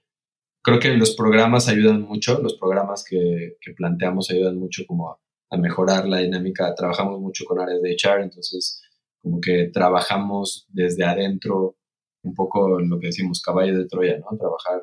creo 0.62 0.78
que 0.78 0.90
los 0.96 1.14
programas 1.14 1.68
ayudan 1.68 2.02
mucho, 2.02 2.40
los 2.40 2.56
programas 2.58 3.04
que, 3.04 3.56
que 3.60 3.72
planteamos 3.72 4.30
ayudan 4.30 4.58
mucho 4.58 4.84
como 4.86 5.10
a, 5.10 5.18
mejorar 5.58 6.06
la 6.06 6.18
dinámica. 6.18 6.72
Trabajamos 6.76 7.20
mucho 7.20 7.44
con 7.44 7.58
áreas 7.58 7.82
de 7.82 7.96
HR, 7.96 8.22
entonces 8.22 8.80
como 9.18 9.40
que 9.40 9.68
trabajamos 9.72 10.66
desde 10.68 11.04
adentro 11.04 11.76
un 12.22 12.34
poco 12.34 12.78
lo 12.78 13.00
que 13.00 13.08
decimos 13.08 13.42
caballo 13.42 13.76
de 13.76 13.86
Troya, 13.86 14.18
¿no? 14.18 14.36
Trabajar 14.38 14.80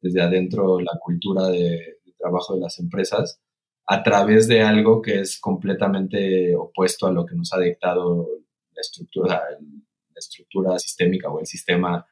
desde 0.00 0.20
adentro 0.20 0.78
la 0.80 0.98
cultura 1.00 1.48
de, 1.48 2.00
trabajo 2.18 2.54
de 2.54 2.60
las 2.60 2.78
empresas 2.78 3.40
a 3.86 4.02
través 4.02 4.46
de 4.46 4.60
algo 4.60 5.00
que 5.00 5.20
es 5.20 5.40
completamente 5.40 6.54
opuesto 6.54 7.06
a 7.06 7.12
lo 7.12 7.24
que 7.24 7.34
nos 7.34 7.52
ha 7.54 7.60
dictado 7.60 8.28
la 8.74 8.80
estructura, 8.80 9.42
la 9.58 10.18
estructura 10.18 10.78
sistémica 10.78 11.30
o 11.30 11.40
el 11.40 11.46
sistema 11.46 12.06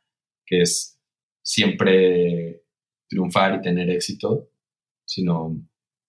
que 0.47 0.63
es 0.63 0.99
siempre 1.43 2.63
triunfar 3.09 3.57
y 3.57 3.61
tener 3.61 3.91
éxito, 3.91 4.51
sino 5.05 5.57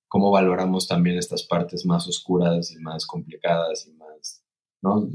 cómo 0.07 0.31
valoramos 0.31 0.87
también 0.87 1.17
estas 1.17 1.43
partes 1.43 1.85
más 1.85 2.07
oscuras 2.07 2.71
y 2.71 2.79
más 2.79 3.05
complicadas 3.05 3.87
y 3.87 3.93
más, 3.93 4.43
¿no? 4.81 5.07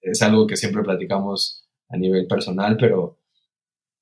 Es 0.00 0.22
algo 0.22 0.46
que 0.46 0.56
siempre 0.56 0.82
platicamos 0.82 1.68
a 1.88 1.96
nivel 1.96 2.26
personal, 2.26 2.76
pero 2.76 3.20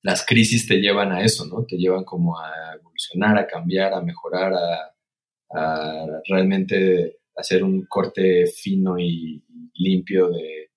las 0.01 0.25
crisis 0.25 0.67
te 0.67 0.77
llevan 0.77 1.11
a 1.11 1.21
eso, 1.23 1.45
¿no? 1.45 1.65
Te 1.65 1.77
llevan 1.77 2.05
como 2.05 2.39
a 2.39 2.73
evolucionar, 2.79 3.37
a 3.37 3.45
cambiar, 3.45 3.93
a 3.93 4.01
mejorar, 4.01 4.53
a, 4.53 4.87
realmente 6.29 7.17
hacer 7.35 7.61
un 7.61 7.85
corte 7.85 8.45
fino 8.45 8.97
y 8.97 9.43
limpio 9.73 10.29
de, 10.29 10.71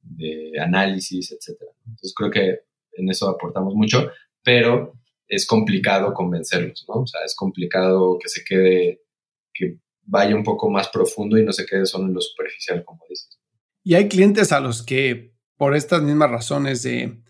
de 0.00 0.52
análisis, 0.58 1.30
etc. 1.30 1.60
Entonces 1.86 2.14
creo 2.16 2.30
que 2.30 2.60
en 2.94 3.10
eso 3.10 3.28
aportamos 3.28 3.74
mucho, 3.74 4.10
pero 4.42 4.94
es 5.28 5.46
complicado 5.46 6.12
convencerlos, 6.12 6.84
¿no? 6.88 7.02
O 7.02 7.06
sea, 7.06 7.20
es 7.24 7.34
complicado 7.34 8.18
que 8.20 8.28
se 8.28 8.44
quede, 8.44 9.02
que 9.52 9.78
vaya 10.02 10.34
un 10.34 10.44
poco 10.44 10.70
más 10.70 10.88
profundo 10.88 11.38
y 11.38 11.44
no 11.44 11.52
se 11.52 11.66
quede 11.66 11.86
solo 11.86 12.06
en 12.06 12.14
lo 12.14 12.20
superficial, 12.20 12.84
como 12.84 13.04
dices. 13.08 13.38
Y 13.82 13.94
hay 13.94 14.08
clientes 14.08 14.52
a 14.52 14.60
los 14.60 14.82
que, 14.82 15.34
por 15.56 15.74
estas 15.74 16.02
mismas 16.02 16.30
razones 16.30 16.82
de 16.82 17.22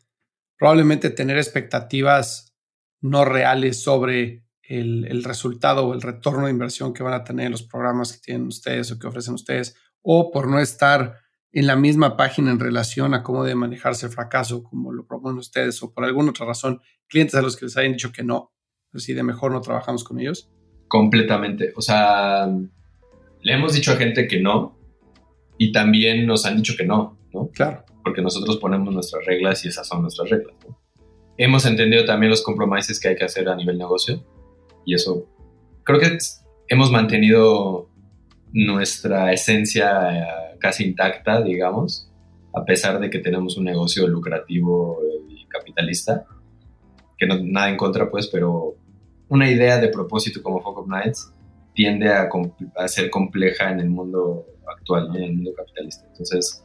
probablemente 0.59 1.11
tener 1.11 1.37
expectativas 1.37 2.55
no 3.01 3.25
reales 3.25 3.83
sobre 3.83 4.45
el, 4.63 5.07
el 5.07 5.25
resultado 5.25 5.87
o 5.87 5.95
el 5.95 6.01
retorno 6.01 6.47
de 6.47 6.53
inversión 6.53 6.95
que 6.95 7.03
van 7.03 7.15
a 7.15 7.25
tener 7.25 7.51
los 7.51 7.63
programas 7.63 8.13
que 8.13 8.21
tienen 8.21 8.47
ustedes 8.47 8.91
o 8.91 8.99
que 8.99 9.07
ofrecen 9.07 9.35
ustedes, 9.35 9.77
o 10.01 10.31
por 10.31 10.49
no 10.49 10.59
estar 10.59 11.24
en 11.55 11.69
la 11.69 11.77
misma 11.77 12.17
página 12.17 12.51
en 12.51 12.59
relación 12.59 13.15
a 13.15 13.23
cómo 13.23 13.45
debe 13.45 13.55
manejarse 13.55 14.07
el 14.07 14.13
fracaso, 14.13 14.65
como 14.65 14.93
lo 14.93 15.07
proponen 15.07 15.39
ustedes, 15.39 15.81
o 15.85 15.95
por 15.95 16.05
alguna 16.05 16.31
otra 16.31 16.47
razón, 16.47 16.81
clientes 17.07 17.37
a 17.37 17.43
los 17.43 17.57
que 17.57 17.67
les 17.67 17.77
hayan 17.77 17.93
dicho 17.93 18.11
que 18.13 18.25
no, 18.25 18.53
así 18.93 19.15
de 19.15 19.23
mejor 19.23 19.53
no 19.53 19.61
trabajamos 19.61 20.03
con 20.03 20.19
ellos? 20.19 20.51
Completamente. 20.89 21.73
O 21.77 21.81
sea, 21.81 22.47
le 23.41 23.53
hemos 23.53 23.73
dicho 23.73 23.93
a 23.93 23.97
gente 23.97 24.27
que 24.27 24.41
no 24.41 24.77
y 25.57 25.71
también 25.71 26.27
nos 26.27 26.45
han 26.45 26.57
dicho 26.57 26.75
que 26.77 26.85
no, 26.85 27.19
¿no? 27.33 27.49
Claro. 27.55 27.85
Porque 28.03 28.21
nosotros 28.21 28.57
ponemos 28.57 28.93
nuestras 28.93 29.25
reglas 29.25 29.65
y 29.65 29.69
esas 29.69 29.87
son 29.87 30.03
nuestras 30.03 30.29
reglas. 30.29 30.57
¿no? 30.67 30.77
Hemos 31.39 31.65
entendido 31.67 32.05
también 32.05 32.31
los 32.31 32.43
compromisos 32.43 32.99
que 32.99 33.09
hay 33.09 33.17
que 33.17 33.25
hacer 33.25 33.49
a 33.49 33.55
nivel 33.55 33.79
negocio 33.79 34.27
y 34.85 34.95
eso 34.95 35.29
creo 35.85 36.01
que 36.01 36.19
hemos 36.67 36.91
mantenido 36.91 37.89
nuestra 38.53 39.33
esencia 39.33 40.44
casi 40.65 40.85
intacta, 40.85 41.43
digamos, 41.43 42.11
a 42.55 42.65
pesar 42.65 42.99
de 42.99 43.11
que 43.11 43.19
tenemos 43.19 43.59
un 43.59 43.65
negocio 43.65 44.09
lucrativo 44.09 44.99
y 45.29 45.45
capitalista. 45.45 46.25
que 47.19 47.27
no, 47.27 47.39
nada 47.39 47.69
en 47.69 47.77
contra, 47.77 48.11
pues, 48.11 48.29
pero 48.29 48.75
una 49.29 49.51
idea 49.51 49.79
de 49.79 49.89
propósito 49.89 50.43
como 50.43 50.63
Fuck 50.63 50.79
Up 50.79 50.89
Nights 50.89 51.31
tiende 51.75 52.09
a, 52.09 52.31
a, 52.77 52.89
ser 52.89 53.11
compleja 53.11 53.73
en 53.73 53.81
el 53.81 53.91
mundo 53.91 54.47
actual, 54.67 55.15
en 55.15 55.23
el 55.25 55.35
mundo 55.35 55.53
capitalista. 55.55 56.07
Entonces, 56.09 56.65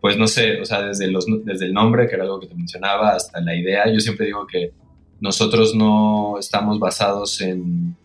pues 0.00 0.18
no 0.18 0.26
sé, 0.26 0.60
o 0.60 0.64
sea, 0.64 0.82
desde, 0.82 1.06
los, 1.06 1.24
desde 1.44 1.66
el 1.66 1.72
nombre, 1.72 2.08
que 2.08 2.16
era 2.16 2.24
algo 2.24 2.40
que 2.40 2.48
te 2.48 2.54
mencionaba, 2.56 3.10
hasta 3.10 3.40
la 3.40 3.54
idea, 3.54 3.84
yo 3.92 4.00
siempre 4.00 4.26
digo 4.26 4.44
que 4.44 4.72
nosotros 5.20 5.72
no 5.76 6.36
estamos 6.40 6.80
basados 6.80 7.40
en... 7.40 7.96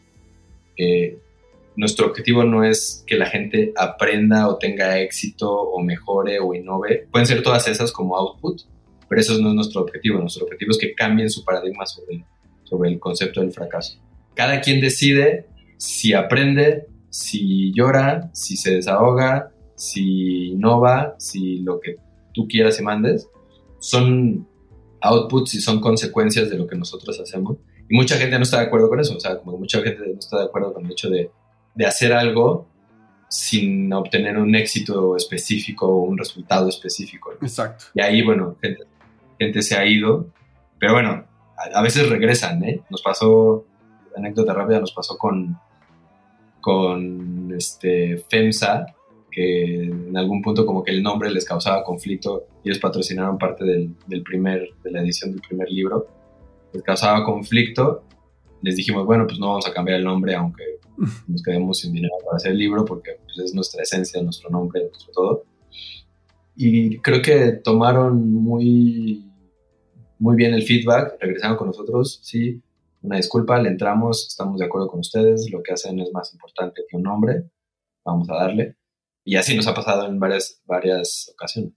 nuestro 1.82 2.05
objetivo 2.05 2.43
no 2.43 2.63
es 2.63 3.03
que 3.07 3.15
la 3.15 3.25
gente 3.25 3.73
aprenda 3.75 4.47
o 4.47 4.59
tenga 4.59 4.99
éxito 4.99 5.51
o 5.51 5.82
mejore 5.82 6.39
o 6.39 6.53
innove. 6.53 7.07
Pueden 7.11 7.25
ser 7.25 7.41
todas 7.41 7.67
esas 7.67 7.91
como 7.91 8.15
output, 8.15 8.61
pero 9.09 9.19
eso 9.19 9.36
no 9.39 9.49
es 9.49 9.55
nuestro 9.55 9.82
objetivo. 9.82 10.19
Nuestro 10.19 10.45
objetivo 10.45 10.69
es 10.69 10.77
que 10.77 10.93
cambien 10.93 11.32
su 11.32 11.43
paradigma 11.43 11.88
sobre, 11.88 12.23
sobre 12.65 12.91
el 12.91 12.99
concepto 12.99 13.41
del 13.41 13.51
fracaso. 13.51 13.99
Cada 14.36 14.61
quien 14.61 14.79
decide 14.79 15.47
si 15.77 16.13
aprende, 16.13 16.86
si 17.09 17.73
llora, 17.73 18.29
si 18.32 18.57
se 18.57 18.75
desahoga, 18.75 19.51
si 19.73 20.49
innova, 20.49 21.15
si 21.17 21.61
lo 21.61 21.79
que 21.79 21.95
tú 22.32 22.47
quieras 22.47 22.79
y 22.79 22.84
mandes. 22.84 23.27
Son 23.79 24.47
outputs 25.01 25.55
y 25.55 25.61
son 25.61 25.82
consecuencias 25.82 26.47
de 26.51 26.59
lo 26.59 26.67
que 26.67 26.75
nosotros 26.75 27.19
hacemos. 27.19 27.57
Y 27.89 27.95
mucha 27.95 28.17
gente 28.17 28.38
no 28.38 28.43
está 28.43 28.59
de 28.59 28.67
acuerdo 28.67 28.88
con 28.88 28.99
eso. 28.99 29.17
O 29.17 29.19
sea, 29.19 29.39
como 29.39 29.57
mucha 29.57 29.82
gente 29.82 30.03
no 30.05 30.19
está 30.19 30.38
de 30.38 30.45
acuerdo 30.45 30.73
con 30.73 30.86
el 30.86 30.91
hecho 30.91 31.09
de 31.09 31.32
de 31.76 31.86
hacer 31.86 32.13
algo 32.13 32.67
sin 33.32 33.91
obtener 33.93 34.38
un 34.38 34.53
éxito 34.55 35.15
específico 35.15 35.88
o 35.88 36.01
un 36.01 36.17
resultado 36.17 36.67
específico. 36.67 37.32
Exacto. 37.41 37.86
Y 37.93 38.01
ahí, 38.01 38.22
bueno, 38.22 38.57
gente, 39.39 39.61
se 39.61 39.78
ha 39.78 39.86
ido, 39.86 40.28
pero 40.78 40.93
bueno, 40.93 41.24
a, 41.74 41.82
veces 41.82 42.09
regresan, 42.09 42.61
¿eh? 42.65 42.82
Nos 42.89 43.01
pasó, 43.01 43.65
anécdota 44.17 44.53
rápida, 44.53 44.82
nos 44.82 44.91
pasó 44.91 45.17
con, 45.17 45.57
con 46.59 47.53
este, 47.55 48.17
FEMSA, 48.30 48.88
que 49.32 49.86
en 49.86 50.17
algún 50.17 50.41
punto 50.41 50.65
como 50.65 50.84
que 50.84 50.91
el 50.91 51.01
nombre 51.01 51.32
les 51.32 51.45
causaba 51.45 51.86
conflicto, 51.86 52.47
ellos 52.65 52.80
patrocinaron 52.80 53.38
parte 53.38 53.63
del, 53.63 53.95
del 54.07 54.24
primer, 54.24 54.67
de 54.84 54.91
la 54.91 55.01
edición 55.01 55.32
del 55.32 55.41
primer 55.41 55.69
libro, 55.69 56.05
les 56.74 56.84
causaba 56.84 57.24
conflicto, 57.24 58.03
les 58.62 58.76
dijimos, 58.76 59.05
bueno, 59.05 59.26
pues 59.26 59.39
no 59.39 59.47
vamos 59.47 59.68
a 59.68 59.74
cambiar 59.74 59.99
el 59.99 60.05
nombre, 60.05 60.36
aunque 60.36 60.64
nos 61.28 61.41
quedemos 61.43 61.80
sin 61.80 61.93
dinero 61.93 62.14
para 62.24 62.38
hacer 62.38 62.51
el 62.51 62.57
libro 62.57 62.86
porque 62.86 63.18
pues, 63.24 63.39
es 63.39 63.53
nuestra 63.53 63.84
esencia, 63.84 64.22
nuestro 64.22 64.49
nombre, 64.49 64.84
nuestro 64.84 65.12
todo. 65.12 65.45
Y 66.55 66.99
creo 66.99 67.22
que 67.22 67.53
tomaron 67.53 68.32
muy, 68.32 69.26
muy 70.20 70.36
bien 70.36 70.53
el 70.53 70.64
feedback, 70.64 71.18
regresaron 71.20 71.57
con 71.57 71.68
nosotros, 71.68 72.20
sí, 72.24 72.62
una 73.01 73.18
disculpa, 73.18 73.59
le 73.59 73.70
entramos, 73.70 74.28
estamos 74.28 74.59
de 74.59 74.66
acuerdo 74.66 74.88
con 74.88 74.99
ustedes, 74.99 75.49
lo 75.51 75.64
que 75.64 75.74
hacen 75.74 75.99
es 75.99 76.12
más 76.14 76.32
importante 76.34 76.84
que 76.88 76.97
un 76.97 77.03
nombre, 77.03 77.49
vamos 78.05 78.30
a 78.30 78.36
darle. 78.36 78.78
Y 79.24 79.36
así 79.36 79.55
nos 79.55 79.68
ha 79.68 79.74
pasado 79.74 80.07
en 80.07 80.20
varias, 80.20 80.62
varias 80.66 81.32
ocasiones. 81.34 81.74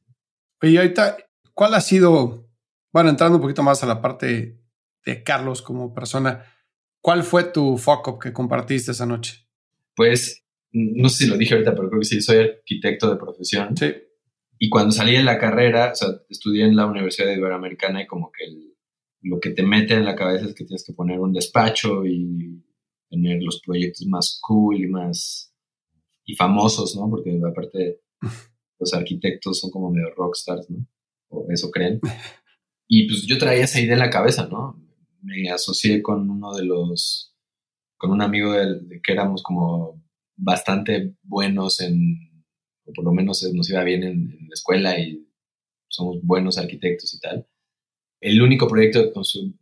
Y 0.61 0.77
ahorita, 0.77 1.17
¿cuál 1.53 1.75
ha 1.75 1.81
sido, 1.81 2.47
bueno, 2.93 3.11
entrando 3.11 3.37
un 3.37 3.43
poquito 3.43 3.63
más 3.63 3.83
a 3.83 3.87
la 3.87 4.01
parte 4.01 4.59
de 5.05 5.23
Carlos 5.23 5.63
como 5.63 5.95
persona, 5.95 6.45
¿Cuál 7.05 7.23
fue 7.23 7.45
tu 7.45 7.77
fuck 7.77 8.19
que 8.19 8.33
compartiste 8.33 8.93
esa 8.93 9.05
noche? 9.05 9.47
Pues, 9.95 10.43
no 10.73 11.11
sé 11.11 11.25
si 11.25 11.31
lo 11.31 11.37
dije 11.37 11.53
ahorita, 11.53 11.75
pero 11.75 11.91
creo 11.91 12.01
que 12.01 12.07
sí, 12.07 12.23
soy 12.23 12.39
arquitecto 12.39 13.11
de 13.11 13.19
profesión. 13.19 13.77
Sí. 13.77 13.93
Y 14.59 14.71
cuando 14.71 14.91
salí 14.91 15.13
de 15.13 15.23
la 15.23 15.37
carrera, 15.37 15.91
o 15.93 15.95
sea, 15.95 16.09
estudié 16.31 16.65
en 16.65 16.77
la 16.77 16.87
Universidad 16.87 17.31
Iberoamericana 17.31 18.01
y 18.01 18.07
como 18.07 18.33
que 18.33 18.47
lo 19.21 19.39
que 19.39 19.51
te 19.51 19.63
mete 19.63 19.93
en 19.93 20.07
la 20.07 20.17
cabeza 20.17 20.47
es 20.47 20.55
que 20.55 20.65
tienes 20.65 20.83
que 20.83 20.95
poner 20.95 21.21
un 21.21 21.35
despacho 21.35 22.07
y 22.07 22.65
tener 23.11 23.43
los 23.43 23.61
proyectos 23.61 24.07
más 24.07 24.39
cool 24.41 24.81
y 24.81 24.87
más 24.87 25.53
y 26.25 26.35
famosos, 26.35 26.97
¿no? 26.97 27.11
Porque 27.11 27.39
aparte 27.47 28.01
los 28.79 28.95
arquitectos 28.95 29.61
son 29.61 29.71
como 29.71 29.91
medio 29.91 30.09
rockstars, 30.17 30.71
¿no? 30.71 30.87
O 31.29 31.49
eso 31.51 31.71
creen. 31.71 32.01
Y 32.89 33.07
pues 33.07 33.27
yo 33.27 33.37
traía 33.37 33.65
esa 33.65 33.79
idea 33.79 33.93
en 33.93 33.99
la 33.99 34.09
cabeza, 34.09 34.49
¿no? 34.51 34.83
Me 35.25 35.51
asocié 35.51 36.03
con 36.03 36.31
uno 36.31 36.55
de 36.55 36.65
los, 36.65 37.35
con 37.97 38.13
un 38.13 38.23
amigo 38.23 38.53
de, 38.53 39.01
que 39.03 39.13
éramos 39.13 39.43
como 39.43 40.03
bastante 40.37 41.15
buenos 41.23 41.81
en, 41.81 42.45
o 42.85 42.93
por 42.93 43.05
lo 43.05 43.13
menos 43.13 43.43
nos 43.53 43.71
iba 43.71 43.83
bien 43.83 44.03
en, 44.03 44.29
la 44.49 44.55
escuela 44.55 44.99
y 44.99 45.27
somos 45.89 46.19
buenos 46.23 46.59
arquitectos 46.59 47.15
y 47.15 47.21
tal. 47.21 47.47
El 48.21 48.41
único 48.43 48.69
proyecto 48.69 49.13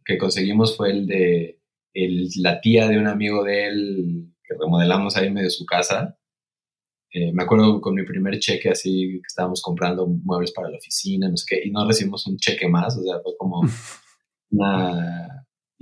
que 0.05 0.19
conseguimos 0.19 0.77
fue 0.77 0.91
el 0.91 1.07
de 1.07 1.61
la 2.37 2.61
tía 2.61 2.89
de 2.89 2.99
un 2.99 3.07
amigo 3.07 3.45
de 3.45 3.67
él 3.67 4.35
que 4.45 4.55
remodelamos 4.59 5.17
ahí 5.17 5.31
medio 5.31 5.51
su 5.51 5.67
casa. 5.67 6.19
Eh, 7.11 7.33
me 7.33 7.43
acuerdo 7.43 7.81
con 7.81 7.95
mi 7.95 8.05
primer 8.05 8.39
cheque 8.39 8.71
así 8.71 9.21
que 9.21 9.27
estábamos 9.27 9.61
comprando 9.61 10.07
muebles 10.07 10.53
para 10.53 10.71
la 10.71 10.79
oficina, 10.79 11.29
no 11.29 11.37
sé 11.37 11.45
qué, 11.49 11.63
y 11.67 11.71
no 11.71 11.87
recibimos 11.87 12.27
un 12.27 12.39
cheque 12.39 12.69
más, 12.69 12.97
o 12.97 13.03
sea, 13.03 13.21
fue 13.23 13.37
como 13.37 13.61
una, 14.51 15.32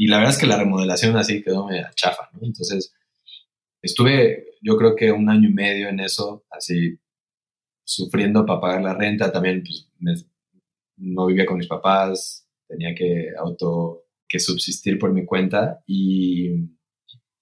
y 0.00 0.06
la 0.06 0.16
verdad 0.16 0.32
es 0.32 0.40
que 0.40 0.46
la 0.46 0.56
remodelación 0.56 1.14
así 1.18 1.42
quedó 1.42 1.66
media 1.66 1.90
chafa, 1.94 2.30
¿no? 2.32 2.40
Entonces, 2.42 2.94
estuve 3.82 4.46
yo 4.62 4.78
creo 4.78 4.96
que 4.96 5.12
un 5.12 5.28
año 5.28 5.50
y 5.50 5.52
medio 5.52 5.90
en 5.90 6.00
eso, 6.00 6.46
así 6.48 6.98
sufriendo 7.84 8.46
para 8.46 8.62
pagar 8.62 8.82
la 8.82 8.94
renta, 8.94 9.30
también 9.30 9.62
pues 9.62 9.90
no 10.96 11.26
vivía 11.26 11.44
con 11.44 11.58
mis 11.58 11.66
papás, 11.66 12.48
tenía 12.66 12.94
que 12.94 13.26
auto, 13.38 14.06
que 14.26 14.40
subsistir 14.40 14.98
por 14.98 15.12
mi 15.12 15.26
cuenta 15.26 15.82
y, 15.86 16.48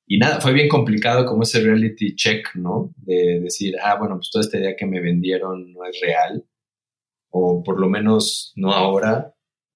y 0.08 0.18
nada, 0.18 0.40
fue 0.40 0.52
bien 0.52 0.68
complicado 0.68 1.26
como 1.26 1.44
ese 1.44 1.60
reality 1.60 2.16
check, 2.16 2.56
¿no? 2.56 2.92
De 2.96 3.38
decir, 3.38 3.76
ah, 3.80 3.94
bueno, 4.00 4.16
pues 4.16 4.30
toda 4.32 4.44
esta 4.44 4.58
idea 4.58 4.74
que 4.76 4.86
me 4.86 5.00
vendieron 5.00 5.72
no 5.72 5.84
es 5.84 6.00
real, 6.00 6.44
o 7.30 7.62
por 7.62 7.78
lo 7.78 7.88
menos 7.88 8.52
no 8.56 8.72
ahora, 8.72 9.32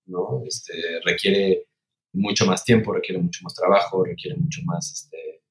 ¿no? 0.06 0.42
Este, 0.48 0.72
requiere 1.04 1.68
mucho 2.12 2.46
más 2.46 2.64
tiempo, 2.64 2.92
requiere 2.92 3.20
mucho 3.20 3.40
más 3.42 3.54
trabajo, 3.54 4.04
requiere 4.04 4.36
mucho 4.36 4.60
más 4.64 4.92
este, 4.92 5.42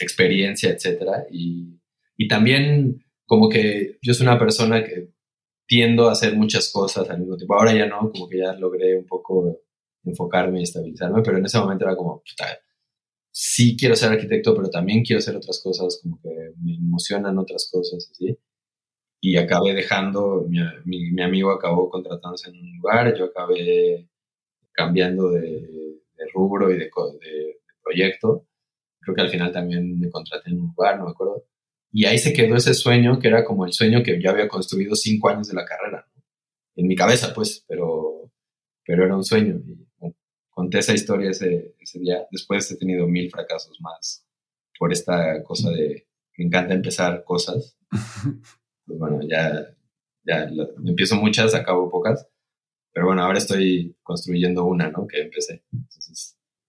experiencia, 0.00 0.70
etc. 0.70 1.26
Y, 1.30 1.78
y, 2.16 2.28
también 2.28 3.04
como 3.26 3.48
que 3.48 3.98
yo 4.02 4.14
soy 4.14 4.26
una 4.26 4.38
persona 4.38 4.82
que 4.84 5.10
tiendo 5.66 6.08
a 6.08 6.12
hacer 6.12 6.34
muchas 6.34 6.72
cosas 6.72 7.08
al 7.10 7.20
mismo 7.20 7.36
tiempo. 7.36 7.54
Ahora 7.54 7.74
ya 7.74 7.86
no, 7.86 8.10
como 8.10 8.28
que 8.28 8.38
ya 8.38 8.54
logré 8.54 8.96
un 8.96 9.06
poco 9.06 9.60
enfocarme 10.04 10.60
y 10.60 10.62
estabilizarme, 10.62 11.22
pero 11.22 11.38
en 11.38 11.44
ese 11.44 11.58
momento 11.58 11.84
era 11.84 11.94
como, 11.94 12.22
puta, 12.22 12.58
sí 13.30 13.76
quiero 13.78 13.94
ser 13.94 14.12
arquitecto, 14.12 14.54
pero 14.54 14.70
también 14.70 15.02
quiero 15.02 15.18
hacer 15.18 15.36
otras 15.36 15.60
cosas, 15.62 16.00
como 16.02 16.18
que 16.22 16.30
me 16.62 16.74
emocionan 16.76 17.38
otras 17.38 17.68
cosas, 17.70 18.08
así. 18.10 18.38
Y 19.20 19.36
acabé 19.36 19.74
dejando, 19.74 20.46
mi, 20.48 20.58
mi, 20.86 21.10
mi 21.12 21.22
amigo 21.22 21.50
acabó 21.50 21.90
contratándose 21.90 22.50
en 22.50 22.58
un 22.58 22.76
lugar, 22.78 23.14
yo 23.16 23.26
acabé 23.26 24.08
cambiando 24.72 25.30
de 25.30 25.87
de 26.18 26.30
rubro 26.32 26.70
y 26.70 26.78
de, 26.78 26.84
de, 26.84 27.60
proyecto. 27.82 28.46
Creo 29.00 29.14
que 29.14 29.22
al 29.22 29.30
final 29.30 29.52
también 29.52 29.98
me 29.98 30.10
contraté 30.10 30.50
en 30.50 30.60
un 30.60 30.68
lugar, 30.68 30.98
no 30.98 31.06
me 31.06 31.10
acuerdo. 31.12 31.44
Y 31.90 32.04
ahí 32.04 32.18
se 32.18 32.32
quedó 32.32 32.56
ese 32.56 32.74
sueño 32.74 33.18
que 33.18 33.28
era 33.28 33.44
como 33.44 33.64
el 33.64 33.72
sueño 33.72 34.02
que 34.02 34.20
yo 34.20 34.30
había 34.30 34.48
construido 34.48 34.94
cinco 34.94 35.30
años 35.30 35.48
de 35.48 35.54
la 35.54 35.64
carrera. 35.64 36.06
En 36.76 36.86
mi 36.86 36.94
cabeza, 36.94 37.32
pues, 37.34 37.64
pero, 37.66 38.30
pero 38.84 39.04
era 39.04 39.16
un 39.16 39.24
sueño. 39.24 39.60
Y 39.66 39.86
conté 40.50 40.80
esa 40.80 40.92
historia 40.92 41.30
ese, 41.30 41.74
ese 41.80 41.98
día. 41.98 42.26
Después 42.30 42.70
he 42.70 42.76
tenido 42.76 43.06
mil 43.06 43.30
fracasos 43.30 43.80
más 43.80 44.26
por 44.78 44.92
esta 44.92 45.42
cosa 45.42 45.70
de 45.70 46.08
me 46.38 46.44
encanta 46.46 46.74
empezar 46.74 47.24
cosas. 47.24 47.76
Pues 48.86 48.98
bueno, 48.98 49.20
ya, 49.20 49.76
ya 50.24 50.48
empiezo 50.82 51.16
muchas, 51.16 51.54
acabo 51.54 51.90
pocas. 51.90 52.26
Pero 52.98 53.06
bueno, 53.06 53.22
ahora 53.22 53.38
estoy 53.38 53.96
construyendo 54.02 54.64
una, 54.64 54.90
¿no? 54.90 55.06
Que 55.06 55.22
empecé. 55.22 55.62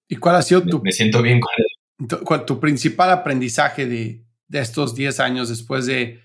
¿Y 0.07 0.17
cuál 0.17 0.35
ha 0.35 0.43
sido 0.43 0.61
tu... 0.61 0.79
Me, 0.79 0.91
siento 0.91 1.23
bien 1.23 1.39
con 1.39 2.07
Tu, 2.07 2.45
tu 2.45 2.59
principal 2.59 3.09
aprendizaje 3.09 3.87
de, 3.87 4.23
de 4.47 4.59
estos 4.59 4.93
10 4.93 5.21
años 5.21 5.49
después 5.49 5.87
de 5.87 6.21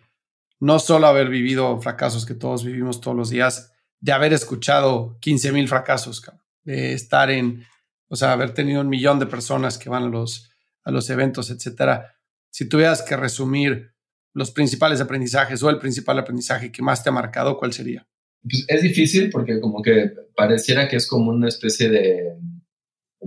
no 0.61 0.79
solo 0.79 1.07
haber 1.07 1.31
vivido 1.31 1.81
fracasos 1.81 2.27
que 2.27 2.35
todos 2.35 2.65
vivimos 2.67 3.01
todos 3.01 3.17
los 3.17 3.31
días, 3.31 3.73
de 3.99 4.13
haber 4.13 4.35
escuchado 4.35 5.17
15 5.21 5.53
mil 5.53 5.69
fracasos, 5.69 6.23
de 6.65 6.93
estar 6.93 7.31
en, 7.31 7.65
o 8.09 8.17
sea, 8.17 8.33
haber 8.33 8.53
tenido 8.53 8.83
un 8.83 8.91
millón 8.91 9.19
de 9.19 9.25
personas 9.25 9.79
que 9.79 9.89
van 9.89 10.03
a 10.03 10.09
los, 10.09 10.51
a 10.83 10.91
los 10.91 11.09
eventos, 11.09 11.49
etcétera. 11.49 12.15
Si 12.51 12.69
tuvieras 12.69 13.01
que 13.01 13.17
resumir 13.17 13.95
los 14.35 14.51
principales 14.51 15.01
aprendizajes 15.01 15.63
o 15.63 15.71
el 15.71 15.79
principal 15.79 16.19
aprendizaje 16.19 16.71
que 16.71 16.83
más 16.83 17.03
te 17.03 17.09
ha 17.09 17.13
marcado, 17.13 17.57
¿cuál 17.57 17.73
sería? 17.73 18.07
Pues 18.49 18.65
es 18.69 18.83
difícil 18.83 19.31
porque 19.31 19.61
como 19.61 19.83
que 19.83 20.13
pareciera 20.37 20.87
que 20.89 20.97
es 20.97 21.09
como 21.09 21.31
una 21.31 21.49
especie 21.49 21.89
de, 21.89 22.37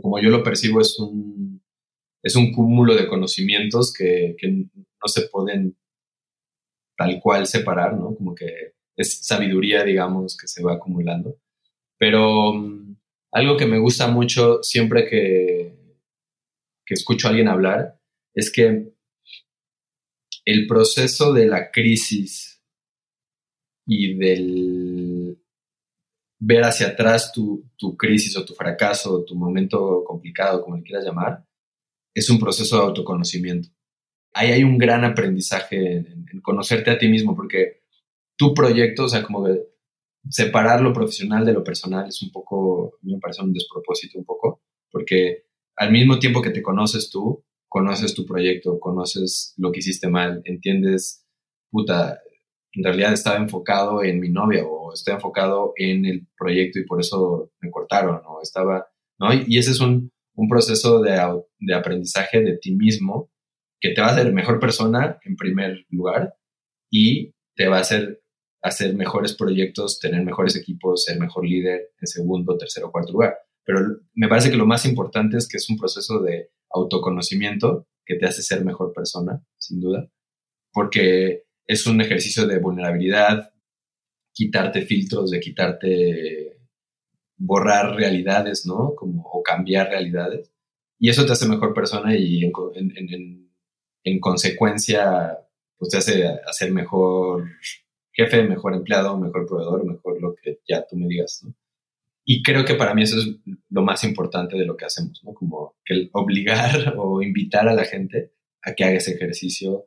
como 0.01 0.19
yo 0.21 0.29
lo 0.29 0.43
percibo, 0.43 0.79
es 0.79 0.97
un, 0.99 1.61
es 2.23 2.35
un 2.35 2.51
cúmulo 2.51 2.95
de 2.95 3.07
conocimientos 3.07 3.93
que, 3.93 4.35
que 4.37 4.47
no 4.49 5.07
se 5.07 5.27
pueden 5.27 5.75
tal 6.95 7.19
cual 7.21 7.47
separar, 7.47 7.95
¿no? 7.95 8.15
Como 8.15 8.35
que 8.35 8.73
es 8.95 9.25
sabiduría, 9.25 9.83
digamos, 9.83 10.35
que 10.35 10.47
se 10.47 10.63
va 10.63 10.73
acumulando. 10.73 11.39
Pero 11.97 12.53
mm, 12.53 12.97
algo 13.31 13.57
que 13.57 13.65
me 13.65 13.79
gusta 13.79 14.07
mucho 14.07 14.61
siempre 14.63 15.07
que, 15.07 15.73
que 16.85 16.93
escucho 16.93 17.27
a 17.27 17.29
alguien 17.31 17.47
hablar 17.47 17.99
es 18.33 18.51
que 18.51 18.91
el 20.45 20.67
proceso 20.67 21.33
de 21.33 21.45
la 21.45 21.71
crisis 21.71 22.63
y 23.85 24.15
del 24.15 25.06
ver 26.39 26.63
hacia 26.63 26.87
atrás 26.87 27.31
tu, 27.31 27.63
crisis 27.97 28.37
o 28.37 28.45
tu 28.45 28.53
fracaso, 28.53 29.15
o 29.15 29.25
tu 29.25 29.35
momento 29.35 30.03
complicado, 30.05 30.61
como 30.61 30.77
le 30.77 30.83
quieras 30.83 31.05
llamar, 31.05 31.45
es 32.13 32.29
un 32.29 32.39
proceso 32.39 32.77
de 32.77 32.83
autoconocimiento. 32.83 33.69
Ahí 34.33 34.51
hay 34.51 34.63
un 34.63 34.77
gran 34.77 35.03
aprendizaje 35.03 35.97
en, 35.97 36.25
en 36.31 36.41
conocerte 36.41 36.91
a 36.91 36.97
ti 36.97 37.07
mismo, 37.07 37.35
porque 37.35 37.81
tu 38.37 38.53
proyecto, 38.53 39.05
o 39.05 39.09
sea, 39.09 39.23
como 39.23 39.45
que 39.45 39.67
separar 40.29 40.81
lo 40.81 40.93
profesional 40.93 41.45
de 41.45 41.53
lo 41.53 41.63
personal 41.63 42.07
es 42.07 42.21
un 42.21 42.31
poco, 42.31 42.99
me 43.01 43.19
parece 43.19 43.41
un 43.41 43.53
despropósito 43.53 44.19
un 44.19 44.25
poco, 44.25 44.61
porque 44.91 45.45
al 45.75 45.91
mismo 45.91 46.19
tiempo 46.19 46.41
que 46.41 46.49
te 46.49 46.61
conoces 46.61 47.09
tú, 47.09 47.43
conoces 47.67 48.13
tu 48.13 48.25
proyecto, 48.25 48.79
conoces 48.79 49.53
lo 49.57 49.71
que 49.71 49.79
hiciste 49.79 50.07
mal, 50.07 50.41
entiendes, 50.45 51.25
puta, 51.69 52.19
en 52.73 52.83
realidad 52.83 53.13
estaba 53.13 53.37
enfocado 53.37 54.03
en 54.03 54.19
mi 54.19 54.29
novia 54.29 54.65
o 54.65 54.93
estoy 54.93 55.15
enfocado 55.15 55.73
en 55.75 56.05
el 56.05 56.27
proyecto 56.37 56.79
y 56.79 56.85
por 56.85 56.99
eso 56.99 57.51
me 57.59 57.71
cortaron 57.71 58.21
o 58.25 58.41
estaba, 58.41 58.87
¿no? 59.19 59.33
Y 59.33 59.57
ese 59.57 59.71
es 59.71 59.79
un, 59.79 60.11
un 60.35 60.47
proceso 60.47 61.01
de, 61.01 61.19
de 61.59 61.73
aprendizaje 61.73 62.41
de 62.41 62.57
ti 62.57 62.75
mismo 62.75 63.29
que 63.79 63.93
te 63.93 64.01
va 64.01 64.07
a 64.07 64.11
hacer 64.11 64.33
mejor 64.33 64.59
persona 64.59 65.19
en 65.23 65.35
primer 65.35 65.85
lugar 65.89 66.35
y 66.91 67.33
te 67.55 67.67
va 67.67 67.77
a 67.77 67.81
hacer 67.81 68.21
hacer 68.61 68.95
mejores 68.95 69.33
proyectos, 69.33 69.99
tener 69.99 70.23
mejores 70.23 70.55
equipos, 70.55 71.05
ser 71.05 71.19
mejor 71.19 71.45
líder 71.45 71.91
en 71.99 72.07
segundo, 72.07 72.57
tercero, 72.57 72.91
cuarto 72.91 73.13
lugar. 73.13 73.37
Pero 73.63 73.79
me 74.13 74.27
parece 74.27 74.49
que 74.49 74.57
lo 74.57 74.65
más 74.65 74.85
importante 74.85 75.37
es 75.37 75.47
que 75.47 75.57
es 75.57 75.69
un 75.69 75.77
proceso 75.77 76.19
de 76.21 76.49
autoconocimiento 76.71 77.87
que 78.05 78.15
te 78.15 78.25
hace 78.25 78.41
ser 78.41 78.63
mejor 78.63 78.93
persona, 78.93 79.43
sin 79.57 79.79
duda, 79.79 80.09
porque 80.71 81.43
es 81.67 81.85
un 81.85 82.01
ejercicio 82.01 82.47
de 82.47 82.59
vulnerabilidad, 82.59 83.51
quitarte 84.31 84.81
filtros, 84.83 85.31
de 85.31 85.39
quitarte, 85.39 86.57
borrar 87.35 87.95
realidades, 87.95 88.65
¿no? 88.65 88.95
Como, 88.95 89.23
o 89.23 89.43
cambiar 89.43 89.89
realidades. 89.89 90.51
Y 90.97 91.09
eso 91.09 91.25
te 91.25 91.33
hace 91.33 91.47
mejor 91.47 91.73
persona 91.73 92.15
y 92.15 92.43
en, 92.43 92.51
en, 92.95 93.51
en 94.03 94.19
consecuencia, 94.19 95.37
pues 95.77 95.91
te 95.91 95.97
hace 95.97 96.27
hacer 96.47 96.71
mejor 96.71 97.45
jefe, 98.11 98.43
mejor 98.43 98.73
empleado, 98.73 99.17
mejor 99.17 99.45
proveedor, 99.45 99.85
mejor 99.85 100.19
lo 100.21 100.33
que 100.35 100.59
ya 100.67 100.85
tú 100.87 100.97
me 100.97 101.07
digas, 101.07 101.41
¿no? 101.43 101.53
Y 102.29 102.43
creo 102.43 102.65
que 102.65 102.75
para 102.75 102.93
mí 102.93 103.03
eso 103.03 103.17
es 103.19 103.27
lo 103.69 103.83
más 103.83 104.03
importante 104.03 104.57
de 104.57 104.65
lo 104.65 104.75
que 104.75 104.85
hacemos, 104.85 105.21
¿no? 105.23 105.33
Como 105.33 105.75
que 105.85 106.09
obligar 106.13 106.93
o 106.97 107.21
invitar 107.21 107.67
a 107.69 107.73
la 107.73 107.85
gente 107.85 108.33
a 108.61 108.73
que 108.73 108.83
haga 108.83 108.97
ese 108.97 109.13
ejercicio 109.13 109.85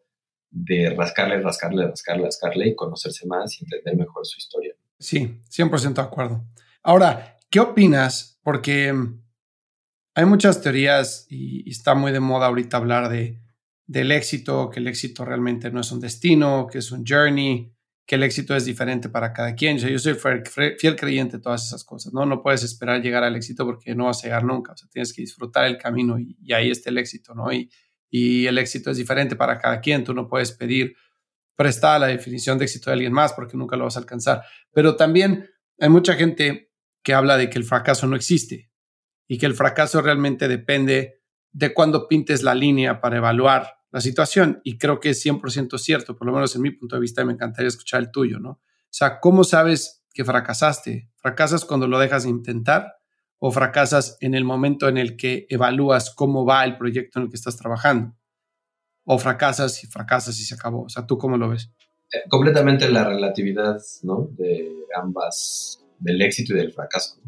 de 0.51 0.94
rascarle, 0.96 1.40
rascarle, 1.40 1.86
rascarle, 1.86 2.24
rascarle 2.24 2.68
y 2.68 2.74
conocerse 2.74 3.26
más 3.26 3.61
y 3.61 3.64
entender 3.64 3.96
mejor 3.96 4.26
su 4.26 4.38
historia. 4.38 4.74
Sí, 4.98 5.40
100% 5.48 5.94
de 5.94 6.03
acuerdo. 6.03 6.44
Ahora, 6.82 7.38
¿qué 7.48 7.61
opinas? 7.61 8.38
Porque 8.42 8.92
mm, 8.92 9.22
hay 10.14 10.24
muchas 10.24 10.61
teorías 10.61 11.26
y, 11.30 11.68
está 11.70 11.94
muy 11.94 12.12
de 12.12 12.20
moda 12.20 12.46
ahorita 12.46 12.76
hablar 12.76 13.09
de, 13.09 13.40
del 13.86 14.12
éxito, 14.12 14.70
que 14.70 14.80
el 14.80 14.88
éxito 14.88 15.24
realmente 15.24 15.70
no 15.70 15.80
es 15.80 15.92
un 15.92 16.01
destino, 16.01 16.66
que 16.70 16.78
es 16.78 16.90
un 16.90 17.05
journey, 17.07 17.72
que 18.07 18.16
el 18.16 18.24
éxito 18.24 18.57
es 18.57 18.64
diferente 18.64 19.09
para 19.09 19.32
cada 19.32 19.55
quien. 19.55 19.78
yo 19.78 19.98
soy 19.98 20.14
fiel 20.14 20.96
creyente 20.96 21.36
de 21.36 21.42
todas 21.42 21.64
esas 21.66 21.84
cosas, 21.84 22.12
¿no? 22.12 22.26
No 22.26 22.42
puedes 22.42 22.64
esperar 22.64 23.01
llegar 23.01 23.22
al 23.22 23.36
éxito 23.36 23.64
porque 23.64 23.94
no 23.94 24.07
vas 24.07 24.24
a 24.24 24.26
llegar 24.26 24.44
nunca, 24.44 24.72
o 24.72 24.76
sea, 24.76 24.88
tienes 24.90 25.12
que 25.12 25.22
disfrutar 25.22 25.66
el 25.66 25.78
camino 25.78 26.18
y, 26.18 26.36
ahí 26.53 26.70
está 26.70 26.90
el 26.90 26.98
éxito, 26.98 27.34
¿no? 27.34 27.53
Y, 27.53 27.70
y, 28.11 28.46
el 28.46 28.58
éxito 28.58 28.90
es 28.90 28.96
diferente 28.96 29.36
para 29.36 29.58
cada 29.58 29.80
quien, 29.80 30.04
tú 30.04 30.12
no 30.14 30.28
puedes 30.28 30.52
pedir 30.52 30.96
prestar 31.56 32.00
la 32.00 32.06
definición 32.06 32.58
de 32.58 32.64
éxito 32.64 32.90
de 32.90 32.94
alguien 32.94 33.12
más 33.12 33.32
porque 33.34 33.56
nunca 33.56 33.76
lo 33.76 33.84
vas 33.84 33.96
a 33.96 34.00
alcanzar. 34.00 34.42
Pero 34.72 34.96
también 34.96 35.50
hay 35.78 35.88
mucha 35.88 36.14
gente 36.14 36.72
que 37.02 37.14
habla 37.14 37.36
de 37.36 37.50
que 37.50 37.58
el 37.58 37.64
fracaso 37.64 38.06
no 38.06 38.16
existe 38.16 38.70
y 39.28 39.38
que 39.38 39.46
el 39.46 39.54
fracaso 39.54 40.00
realmente 40.00 40.48
depende 40.48 41.20
de 41.52 41.74
cuándo 41.74 42.08
pintes 42.08 42.42
la 42.42 42.54
línea 42.54 43.00
para 43.00 43.18
evaluar 43.18 43.76
la 43.90 44.00
situación 44.00 44.61
y 44.64 44.78
creo 44.78 45.00
que 45.00 45.11
es 45.11 45.24
100% 45.24 45.78
cierto, 45.78 46.16
por 46.16 46.26
lo 46.26 46.32
menos 46.32 46.54
en 46.54 46.62
mi 46.62 46.70
punto 46.70 46.96
de 46.96 47.02
vista, 47.02 47.24
me 47.24 47.32
encantaría 47.32 47.68
escuchar 47.68 48.00
el 48.00 48.11
tuyo, 48.11 48.38
¿no? 48.38 48.50
O 48.50 48.92
sea, 48.92 49.20
¿cómo 49.20 49.44
sabes 49.44 50.04
que 50.12 50.24
fracasaste? 50.24 51.11
¿Fracasas 51.16 51.64
cuando 51.64 51.86
lo 51.86 51.98
dejas 51.98 52.24
de 52.24 52.30
intentar 52.30 52.99
o 53.41 53.51
fracasas 53.51 54.18
en 54.20 54.34
el 54.34 54.45
momento 54.45 54.86
en 54.88 54.99
el 54.99 55.16
que 55.16 55.47
evalúas 55.49 56.14
cómo 56.14 56.45
va 56.45 56.64
el 56.64 56.76
proyecto 56.76 57.18
en 57.18 57.24
el 57.24 57.30
que 57.30 57.36
estás 57.36 57.57
trabajando? 57.57 58.14
¿O 59.05 59.18
fracasas 59.18 59.82
y 59.82 59.86
fracasas 59.86 60.38
y 60.38 60.45
se 60.45 60.55
acabó? 60.55 60.84
O 60.84 60.88
sea, 60.88 61.07
¿tú 61.07 61.18
cómo 61.18 61.36
lo 61.36 61.49
ves? 61.49 61.72
Eh, 62.12 62.28
completamente 62.28 62.88
la 62.91 63.05
relatividad, 63.05 63.80
¿no? 64.03 64.28
De 64.32 64.70
ambas, 64.95 65.82
del 65.99 66.20
éxito 66.20 66.53
y 66.53 66.59
del 66.59 66.72
fracaso. 66.72 67.18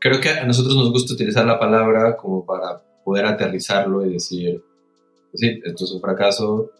Creo 0.00 0.20
que 0.20 0.30
a 0.30 0.46
nosotros 0.46 0.74
nos 0.74 0.90
gusta 0.90 1.12
utilizar 1.12 1.44
la 1.44 1.58
palabra 1.58 2.16
como 2.16 2.46
para 2.46 2.82
poder 3.04 3.26
aterrizarlo 3.26 4.04
y 4.04 4.14
decir, 4.14 4.62
sí, 5.34 5.60
esto 5.62 5.84
es 5.84 5.92
un 5.92 6.00
fracaso, 6.00 6.70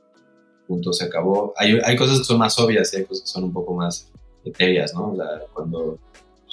punto, 0.67 0.93
se 0.93 1.05
acabó. 1.05 1.53
Hay, 1.57 1.79
hay 1.85 1.97
cosas 1.97 2.19
que 2.19 2.25
son 2.25 2.39
más 2.39 2.59
obvias 2.59 2.93
y 2.95 2.99
hay 2.99 3.05
cosas 3.05 3.25
que 3.25 3.31
son 3.31 3.45
un 3.45 3.53
poco 3.53 3.75
más 3.75 4.11
etéreas, 4.45 4.95
¿no? 4.95 5.15
cuando 5.53 5.99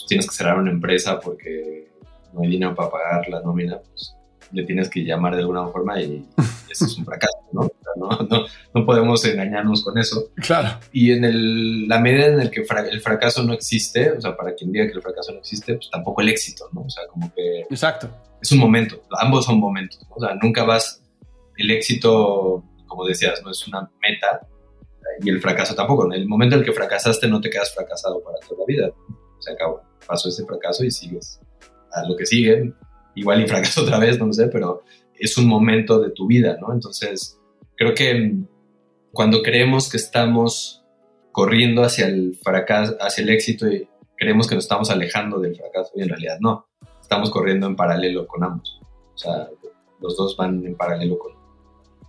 pues, 0.04 0.08
tienes 0.08 0.30
que 0.30 0.36
cerrar 0.36 0.58
una 0.60 0.72
empresa 0.72 1.20
porque 1.20 1.88
no 2.34 2.42
hay 2.42 2.50
dinero 2.50 2.76
para 2.76 2.90
pagar 2.90 3.30
la 3.30 3.42
nómina, 3.42 3.80
pues 3.80 4.16
le 4.52 4.64
tienes 4.66 4.90
que 4.90 5.04
llamar 5.04 5.36
de 5.36 5.42
alguna 5.42 5.68
forma 5.68 6.00
y, 6.02 6.28
eso 6.70 6.86
es 6.86 6.98
un 6.98 7.06
fracaso, 7.06 7.38
¿no? 7.52 7.72
no, 7.96 8.10
no, 8.30 8.46
no, 8.74 8.86
podemos 8.86 9.24
engañarnos 9.26 9.84
con 9.84 9.98
eso. 9.98 10.32
Claro. 10.36 10.80
Y 10.92 11.12
en 11.12 11.24
el, 11.24 11.88
la 11.88 12.00
medida 12.00 12.28
en 12.28 12.38
la 12.38 12.52
que 12.52 12.66
el 12.92 13.02
fracaso 13.02 13.44
no 13.44 13.54
existe, 13.54 14.12
o 14.12 14.22
sea, 14.22 14.36
para 14.36 14.54
quien 14.54 14.72
diga 14.72 14.86
que 14.88 14.94
el 14.94 15.02
fracaso 15.02 15.32
no 15.32 15.40
existe, 15.40 15.76
pues 15.76 15.90
tampoco 15.90 16.22
el 16.22 16.30
éxito, 16.30 16.70
¿no? 16.74 16.82
O 16.82 16.90
sea, 16.90 17.04
como 17.08 17.34
que... 17.34 17.62
Exacto. 17.70 18.10
Es 18.42 18.52
un 18.52 18.60
momento, 18.60 19.02
ambos 19.20 19.46
son 19.46 19.60
momentos, 19.60 20.02
¿no? 20.10 20.16
o 20.16 20.20
sea, 20.20 20.36
nunca 20.42 20.64
vas 20.64 21.02
el 21.58 21.72
éxito, 21.72 22.64
como 22.88 23.06
decías, 23.06 23.42
no 23.44 23.52
es 23.52 23.68
una 23.68 23.90
meta 24.02 24.48
y 25.22 25.30
el 25.30 25.42
fracaso 25.42 25.76
tampoco. 25.76 26.06
En 26.06 26.14
el 26.14 26.28
momento 26.28 26.56
en 26.56 26.62
el 26.62 26.66
que 26.66 26.74
fracasaste 26.74 27.28
no 27.28 27.42
te 27.42 27.50
quedas 27.50 27.74
fracasado 27.74 28.22
para 28.24 28.38
toda 28.40 28.62
la 28.62 28.66
vida. 28.66 28.92
Se 29.44 29.52
acabó, 29.52 29.82
pasó 30.08 30.30
ese 30.30 30.46
fracaso 30.46 30.84
y 30.84 30.92
sigues 30.92 31.40
a 31.92 32.08
lo 32.08 32.16
que 32.16 32.26
sigue. 32.26 32.74
Igual 33.16 33.44
y 33.44 33.48
fracaso 33.48 33.84
otra 33.84 34.00
vez, 34.00 34.20
no 34.20 34.32
sé, 34.34 34.48
pero 34.48 34.84
es 35.14 35.38
un 35.38 35.48
momento 35.48 36.00
de 36.00 36.12
tu 36.12 36.28
vida, 36.28 36.58
¿no? 36.60 36.74
Entonces, 36.74 37.40
creo 37.76 37.94
que 37.94 38.36
cuando 39.12 39.42
creemos 39.42 39.90
que 39.90 39.98
estamos 39.98 40.84
corriendo 41.32 41.84
hacia 41.84 42.08
el 42.08 42.36
fracaso, 42.42 42.96
hacia 43.00 43.24
el 43.24 43.30
éxito 43.30 43.68
y 43.68 43.88
creemos 44.18 44.48
que 44.48 44.56
nos 44.56 44.66
estamos 44.66 44.90
alejando 44.90 45.40
del 45.40 45.56
fracaso 45.56 45.92
y 45.96 46.02
en 46.02 46.10
realidad 46.10 46.38
no, 46.40 46.68
estamos 47.02 47.30
corriendo 47.30 47.68
en 47.68 47.76
paralelo 47.76 48.28
con 48.28 48.44
ambos. 48.44 48.80
O 49.14 49.18
sea, 49.18 49.50
los 50.00 50.18
dos 50.18 50.36
van 50.38 50.66
en 50.66 50.76
paralelo 50.76 51.18
con, 51.20 51.34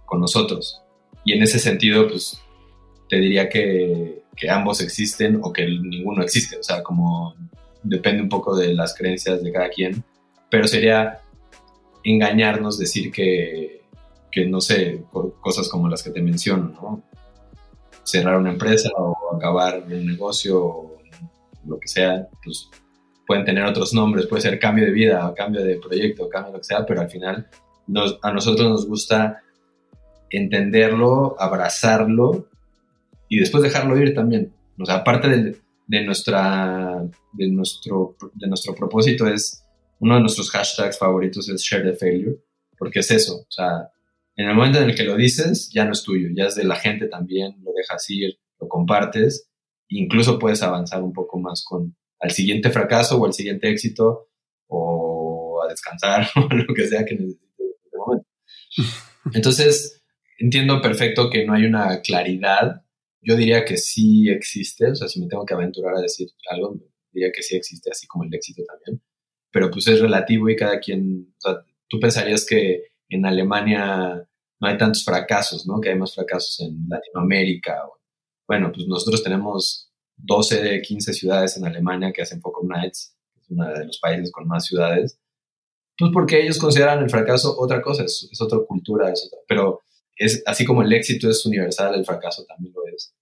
con 0.06 0.20
nosotros. 0.20 0.82
Y 1.24 1.32
en 1.32 1.42
ese 1.42 1.58
sentido, 1.58 2.08
pues 2.08 2.40
te 3.08 3.16
diría 3.16 3.48
que, 3.48 4.23
que, 4.36 4.50
ambos 4.50 4.80
existen 4.80 5.40
o 5.42 5.52
que 5.52 5.66
ninguno 5.66 6.22
existe. 6.22 6.58
O 6.58 6.62
sea, 6.62 6.82
como 6.82 7.34
depende 7.82 8.22
un 8.22 8.28
poco 8.28 8.56
de 8.56 8.74
las 8.74 8.94
creencias 8.94 9.42
de 9.42 9.52
cada 9.52 9.68
quien. 9.68 10.04
Pero 10.50 10.66
sería 10.66 11.20
engañarnos 12.02 12.78
decir 12.78 13.10
que, 13.10 13.82
que 14.30 14.46
no 14.46 14.60
sé, 14.60 15.02
cosas 15.40 15.68
como 15.68 15.88
las 15.88 16.02
que 16.02 16.10
te 16.10 16.22
menciono, 16.22 16.68
¿no? 16.68 17.02
Cerrar 18.02 18.36
una 18.36 18.50
empresa 18.50 18.90
o 18.96 19.34
acabar 19.34 19.84
un 19.86 20.06
negocio 20.06 20.62
o 20.62 20.98
lo 21.66 21.78
que 21.78 21.88
sea, 21.88 22.28
pues 22.42 22.68
pueden 23.26 23.44
tener 23.44 23.64
otros 23.64 23.94
nombres, 23.94 24.26
puede 24.26 24.42
ser 24.42 24.58
cambio 24.58 24.84
de 24.84 24.92
vida, 24.92 25.32
cambio 25.34 25.62
de 25.62 25.76
proyecto, 25.76 26.28
cambio 26.28 26.52
de 26.52 26.58
lo 26.58 26.60
que 26.60 26.66
sea, 26.66 26.84
pero 26.84 27.00
al 27.00 27.08
final 27.08 27.48
a 28.22 28.32
nosotros 28.32 28.68
nos 28.68 28.86
gusta 28.86 29.42
entenderlo, 30.30 31.36
abrazarlo 31.38 32.48
y 33.28 33.38
después 33.38 33.62
dejarlo 33.62 33.96
ir 34.00 34.14
también. 34.14 34.52
O 34.78 34.84
sea, 34.84 34.96
aparte 34.96 35.28
de, 35.28 35.56
de, 35.86 36.04
nuestra, 36.04 37.02
de, 37.32 37.48
nuestro, 37.48 38.16
de 38.34 38.48
nuestro 38.48 38.74
propósito 38.74 39.26
es, 39.26 39.64
uno 40.00 40.16
de 40.16 40.20
nuestros 40.20 40.50
hashtags 40.50 40.98
favoritos 40.98 41.48
es 41.48 41.62
share 41.62 41.84
the 41.84 41.96
failure, 41.96 42.36
porque 42.76 43.00
es 43.00 43.10
eso, 43.10 43.36
o 43.36 43.50
sea, 43.50 43.90
en 44.36 44.48
el 44.48 44.54
momento 44.54 44.80
en 44.80 44.90
el 44.90 44.96
que 44.96 45.04
lo 45.04 45.16
dices, 45.16 45.70
ya 45.72 45.84
no 45.84 45.92
es 45.92 46.02
tuyo, 46.02 46.28
ya 46.34 46.46
es 46.46 46.56
de 46.56 46.64
la 46.64 46.74
gente 46.74 47.06
también, 47.06 47.54
lo 47.62 47.72
dejas 47.72 48.08
ir, 48.10 48.36
lo 48.58 48.68
compartes, 48.68 49.48
incluso 49.88 50.38
puedes 50.38 50.62
avanzar 50.62 51.02
un 51.02 51.12
poco 51.12 51.38
más 51.38 51.64
con 51.64 51.96
al 52.18 52.30
siguiente 52.30 52.70
fracaso 52.70 53.20
o 53.20 53.26
al 53.26 53.32
siguiente 53.32 53.70
éxito 53.70 54.28
o 54.66 55.62
a 55.64 55.68
descansar 55.68 56.26
o 56.36 56.52
lo 56.52 56.74
que 56.74 56.86
sea 56.86 57.04
que 57.04 57.14
necesites 57.14 57.58
en 57.58 57.66
este 57.84 57.96
momento. 57.96 58.26
Entonces, 59.34 60.02
entiendo 60.38 60.80
perfecto 60.80 61.30
que 61.30 61.46
no 61.46 61.54
hay 61.54 61.64
una 61.66 62.00
claridad. 62.00 62.83
Yo 63.24 63.36
diría 63.36 63.64
que 63.64 63.76
sí 63.76 64.28
existe, 64.28 64.90
o 64.90 64.94
sea, 64.94 65.08
si 65.08 65.20
me 65.20 65.28
tengo 65.28 65.44
que 65.44 65.54
aventurar 65.54 65.96
a 65.96 66.00
decir 66.00 66.28
algo, 66.50 66.76
diría 67.12 67.30
que 67.32 67.42
sí 67.42 67.56
existe, 67.56 67.90
así 67.90 68.06
como 68.06 68.24
el 68.24 68.34
éxito 68.34 68.62
también. 68.64 69.02
pero 69.50 69.70
pues 69.70 69.86
es 69.86 70.00
relativo 70.00 70.48
y 70.48 70.56
cada 70.56 70.80
quien, 70.80 71.32
o 71.38 71.40
sea, 71.40 71.64
tú 71.88 72.00
pensarías 72.00 72.44
que 72.44 72.82
en 73.08 73.24
Alemania 73.24 74.28
no 74.60 74.68
hay 74.68 74.76
tantos 74.78 75.04
fracasos, 75.04 75.66
¿no? 75.66 75.80
Que 75.80 75.90
hay 75.90 75.98
más 75.98 76.14
fracasos 76.14 76.60
en 76.60 76.86
Latinoamérica. 76.88 77.82
Bueno, 78.48 78.72
pues 78.74 78.86
nosotros 78.88 79.22
tenemos 79.22 79.92
12, 80.16 80.82
15 80.82 81.12
ciudades 81.12 81.56
en 81.56 81.66
Alemania 81.66 82.12
que 82.12 82.22
hacen 82.22 82.40
Focus 82.40 82.68
Nights, 82.68 83.16
es 83.40 83.50
uno 83.50 83.68
de 83.68 83.86
los 83.86 83.98
países 83.98 84.32
con 84.32 84.46
más 84.46 84.66
ciudades, 84.66 85.18
pues 85.96 86.10
porque 86.12 86.42
ellos 86.42 86.58
consideran 86.58 87.02
el 87.02 87.10
fracaso 87.10 87.54
otra 87.58 87.80
cosa, 87.80 88.04
es, 88.04 88.28
otra 88.40 88.58
cultura, 88.66 89.10
es 89.10 89.26
otra, 89.26 89.38
pero 89.46 89.80
es 90.16 90.42
así 90.46 90.64
como 90.64 90.82
el 90.82 90.92
éxito 90.92 91.28
es 91.28 91.44
universal, 91.46 91.94
el 91.94 92.04
fracaso 92.04 92.44
también 92.44 92.72
lo 92.74 92.86
es. 92.86 93.14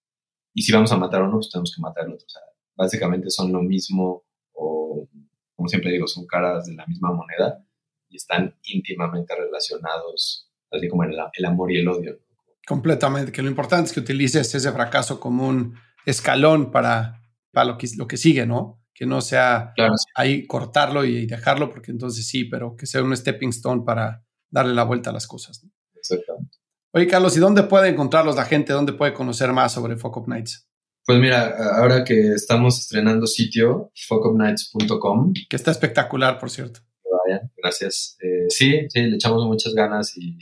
Y 0.55 0.63
si 0.63 0.73
vamos 0.73 0.93
a 0.93 0.97
matar 0.97 1.23
a 1.23 1.25
uno, 1.25 1.39
pues 1.39 1.51
tenemos 1.51 1.75
que 1.75 1.81
matar 1.81 2.05
al 2.05 2.13
otro. 2.13 2.27
O 2.27 2.31
sea, 2.31 2.43
básicamente 2.75 3.31
son 3.31 3.53
lo 3.53 3.63
mismo 3.63 4.25
o, 4.53 5.09
como 5.55 5.69
siempre 5.69 5.93
digo, 5.93 6.07
son 6.07 6.27
caras 6.27 6.67
de 6.67 6.75
la 6.75 6.87
misma 6.87 7.13
moneda 7.13 7.65
y 8.09 8.17
están 8.17 8.55
íntimamente 8.65 9.35
relacionados, 9.35 10.51
así 10.71 10.89
como 10.89 11.05
el, 11.05 11.17
el 11.33 11.45
amor 11.45 11.73
y 11.73 11.79
el 11.79 11.89
odio. 11.89 12.19
Completamente, 12.67 13.33
que 13.33 13.43
lo 13.43 13.49
importante 13.49 13.87
es 13.87 13.93
que 13.93 14.01
utilices 14.01 14.55
ese 14.55 14.73
fracaso 14.73 15.19
como 15.19 15.49
un 15.49 15.75
escalón 16.07 16.71
para, 16.71 17.23
para 17.51 17.67
lo, 17.73 17.79
que, 17.79 17.89
lo 17.97 18.07
que 18.07 18.17
sigue, 18.17 18.47
¿no? 18.47 18.85
Que 18.95 19.07
no 19.07 19.21
sea 19.21 19.73
ahí 20.15 20.47
cortarlo 20.47 21.05
y 21.05 21.27
dejarlo, 21.27 21.71
porque 21.71 21.91
entonces 21.91 22.27
sí, 22.27 22.45
pero 22.45 22.77
que 22.77 22.87
sea 22.87 23.03
un 23.03 23.17
stepping 23.17 23.49
stone 23.49 23.83
para 23.85 24.25
darle 24.51 24.75
la 24.75 24.85
vuelta 24.85 25.11
a 25.11 25.13
las 25.13 25.27
cosas. 25.27 25.67
Exactamente. 25.95 26.59
Oye, 26.95 27.07
Carlos, 27.07 27.35
¿y 27.37 27.41
dónde 27.41 27.63
puede 27.63 27.89
encontrarlos 27.89 28.37
la 28.37 28.45
gente? 28.45 28.75
¿Dónde 28.75 28.93
puede 28.93 29.15
conocer 29.15 29.51
más 29.53 29.73
sobre 29.73 29.97
Focus 29.97 30.29
Nights? 30.29 30.69
Pues 31.07 31.19
mira, 31.19 31.57
ahora 31.79 32.05
que 32.05 32.33
estamos 32.33 32.79
estrenando 32.81 33.27
sitio, 33.27 33.91
focusnights.com. 34.09 35.33
Que 35.49 35.57
está 35.57 35.71
espectacular, 35.71 36.39
por 36.39 36.51
cierto. 36.51 36.81
Vaya, 37.27 37.51
gracias. 37.57 38.19
Eh, 38.21 38.45
sí, 38.51 38.87
sí, 38.91 39.01
le 39.01 39.17
echamos 39.17 39.47
muchas 39.47 39.73
ganas 39.73 40.17
y 40.19 40.39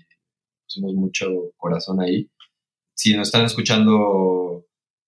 pusimos 0.65 0.93
mucho 0.95 1.53
corazón 1.57 2.01
ahí. 2.01 2.29
Si 2.95 3.17
nos 3.17 3.29
están 3.29 3.45
escuchando 3.45 4.67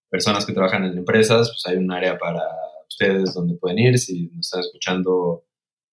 personas 0.08 0.46
que 0.46 0.52
trabajan 0.52 0.84
en 0.84 0.96
empresas, 0.96 1.48
pues 1.50 1.66
hay 1.66 1.76
un 1.76 1.90
área 1.90 2.18
para 2.18 2.40
ustedes 2.88 3.34
donde 3.34 3.56
pueden 3.56 3.80
ir. 3.80 3.98
Si 3.98 4.28
nos 4.28 4.46
están 4.46 4.60
escuchando 4.60 5.44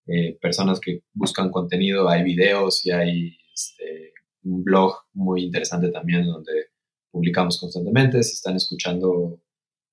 eh, 0.05 0.37
personas 0.39 0.79
que 0.79 1.01
buscan 1.13 1.49
contenido, 1.49 2.07
hay 2.07 2.23
videos 2.23 2.85
y 2.85 2.91
hay 2.91 3.37
este, 3.51 4.13
un 4.43 4.63
blog 4.63 4.95
muy 5.13 5.43
interesante 5.43 5.89
también 5.89 6.25
donde 6.25 6.67
publicamos 7.11 7.59
constantemente. 7.59 8.21
Si 8.23 8.33
están 8.33 8.55
escuchando 8.55 9.41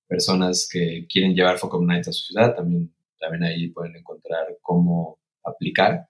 personas 0.07 0.67
que 0.71 1.05
quieren 1.09 1.33
llevar 1.35 1.57
Focus 1.57 1.81
Nights 1.81 2.07
a 2.07 2.13
su 2.13 2.25
ciudad, 2.25 2.55
también, 2.55 2.93
también 3.19 3.43
ahí 3.43 3.69
pueden 3.69 3.95
encontrar 3.95 4.45
cómo 4.61 5.19
aplicar. 5.43 6.07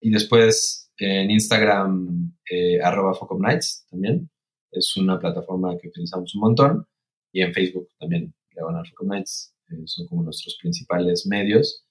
Y 0.00 0.10
después 0.10 0.86
en 0.98 1.30
Instagram, 1.30 2.34
eh, 2.50 2.80
arroba 2.80 3.14
Focus 3.14 3.40
Nights 3.40 3.86
también. 3.90 4.30
Es 4.70 4.96
una 4.96 5.18
plataforma 5.18 5.76
que 5.78 5.88
utilizamos 5.88 6.34
un 6.34 6.40
montón 6.40 6.86
y 7.32 7.42
en 7.42 7.52
Facebook 7.52 7.88
también, 7.98 8.34
Diagonal 8.50 8.86
Focus 8.88 9.08
Nights, 9.08 9.54
eh, 9.70 9.82
son 9.84 10.06
como 10.06 10.22
nuestros 10.22 10.56
principales 10.60 11.26
medios. 11.26 11.84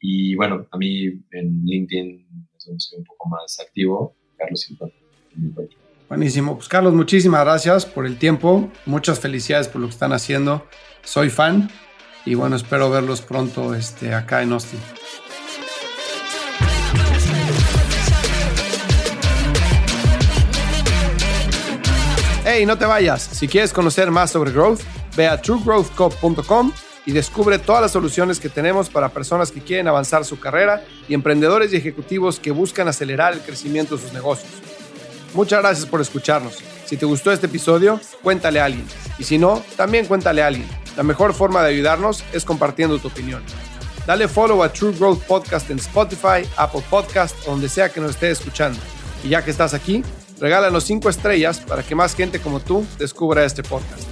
Y 0.00 0.34
bueno, 0.34 0.66
a 0.70 0.78
mí 0.78 1.04
en 1.32 1.64
LinkedIn 1.64 2.26
es 2.56 2.64
donde 2.64 2.80
soy 2.80 2.98
un 2.98 3.04
poco 3.04 3.28
más 3.28 3.60
activo, 3.60 4.16
Carlos 4.36 4.60
Silva. 4.60 4.90
Buenísimo. 6.08 6.56
Pues 6.56 6.68
Carlos, 6.68 6.92
muchísimas 6.92 7.44
gracias 7.44 7.86
por 7.86 8.04
el 8.04 8.18
tiempo. 8.18 8.70
Muchas 8.86 9.20
felicidades 9.20 9.68
por 9.68 9.80
lo 9.80 9.86
que 9.86 9.92
están 9.92 10.12
haciendo. 10.12 10.66
Soy 11.02 11.30
fan 11.30 11.70
y 12.24 12.34
bueno, 12.34 12.56
espero 12.56 12.90
verlos 12.90 13.22
pronto 13.22 13.74
este, 13.74 14.12
acá 14.12 14.42
en 14.42 14.52
Austin. 14.52 14.80
Hey, 22.44 22.66
no 22.66 22.76
te 22.76 22.86
vayas. 22.86 23.22
Si 23.22 23.46
quieres 23.46 23.72
conocer 23.72 24.10
más 24.10 24.32
sobre 24.32 24.50
growth, 24.50 24.80
ve 25.16 25.28
a 25.28 25.40
truegrowthcop.com 25.40 26.72
y 27.06 27.12
descubre 27.12 27.58
todas 27.58 27.82
las 27.82 27.92
soluciones 27.92 28.40
que 28.40 28.48
tenemos 28.48 28.90
para 28.90 29.10
personas 29.10 29.52
que 29.52 29.60
quieren 29.60 29.86
avanzar 29.86 30.24
su 30.24 30.40
carrera 30.40 30.82
y 31.08 31.14
emprendedores 31.14 31.72
y 31.72 31.76
ejecutivos 31.76 32.40
que 32.40 32.50
buscan 32.50 32.88
acelerar 32.88 33.34
el 33.34 33.40
crecimiento 33.40 33.96
de 33.96 34.02
sus 34.02 34.12
negocios. 34.12 34.50
Muchas 35.34 35.60
gracias 35.60 35.86
por 35.86 36.00
escucharnos. 36.00 36.58
Si 36.84 36.96
te 36.96 37.06
gustó 37.06 37.30
este 37.30 37.46
episodio, 37.46 38.00
cuéntale 38.22 38.60
a 38.60 38.64
alguien. 38.64 38.84
Y 39.18 39.24
si 39.24 39.38
no, 39.38 39.62
también 39.76 40.06
cuéntale 40.06 40.42
a 40.42 40.48
alguien. 40.48 40.68
La 40.96 41.04
mejor 41.04 41.34
forma 41.34 41.62
de 41.62 41.68
ayudarnos 41.68 42.24
es 42.32 42.44
compartiendo 42.44 42.98
tu 42.98 43.08
opinión. 43.08 43.42
Dale 44.06 44.26
follow 44.26 44.62
a 44.62 44.72
True 44.72 44.92
Growth 44.92 45.22
Podcast 45.22 45.70
en 45.70 45.78
Spotify, 45.78 46.48
Apple 46.56 46.82
Podcast 46.90 47.36
o 47.46 47.52
donde 47.52 47.68
sea 47.68 47.90
que 47.90 48.00
nos 48.00 48.10
estés 48.10 48.40
escuchando. 48.40 48.80
Y 49.22 49.28
ya 49.28 49.44
que 49.44 49.52
estás 49.52 49.72
aquí, 49.72 50.02
regálanos 50.40 50.84
5 50.84 51.08
estrellas 51.08 51.60
para 51.60 51.84
que 51.84 51.94
más 51.94 52.14
gente 52.16 52.40
como 52.40 52.58
tú 52.58 52.84
descubra 52.98 53.44
este 53.44 53.62
podcast. 53.62 54.02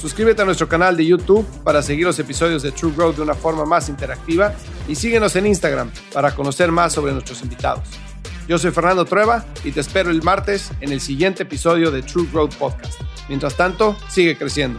Suscríbete 0.00 0.42
a 0.42 0.44
nuestro 0.44 0.68
canal 0.68 0.96
de 0.96 1.04
YouTube 1.04 1.46
para 1.62 1.82
seguir 1.82 2.06
los 2.06 2.18
episodios 2.18 2.62
de 2.62 2.72
True 2.72 2.92
Growth 2.96 3.16
de 3.16 3.22
una 3.22 3.34
forma 3.34 3.64
más 3.66 3.88
interactiva 3.88 4.54
y 4.88 4.94
síguenos 4.94 5.36
en 5.36 5.46
Instagram 5.46 5.92
para 6.12 6.34
conocer 6.34 6.72
más 6.72 6.94
sobre 6.94 7.12
nuestros 7.12 7.42
invitados. 7.42 7.84
Yo 8.48 8.58
soy 8.58 8.72
Fernando 8.72 9.04
Trueba 9.04 9.44
y 9.64 9.70
te 9.70 9.80
espero 9.80 10.10
el 10.10 10.22
martes 10.22 10.70
en 10.80 10.92
el 10.92 11.00
siguiente 11.00 11.44
episodio 11.44 11.90
de 11.90 12.02
True 12.02 12.26
Growth 12.32 12.54
Podcast. 12.56 13.00
Mientras 13.28 13.56
tanto, 13.56 13.96
sigue 14.08 14.36
creciendo. 14.36 14.78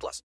plus. 0.01 0.23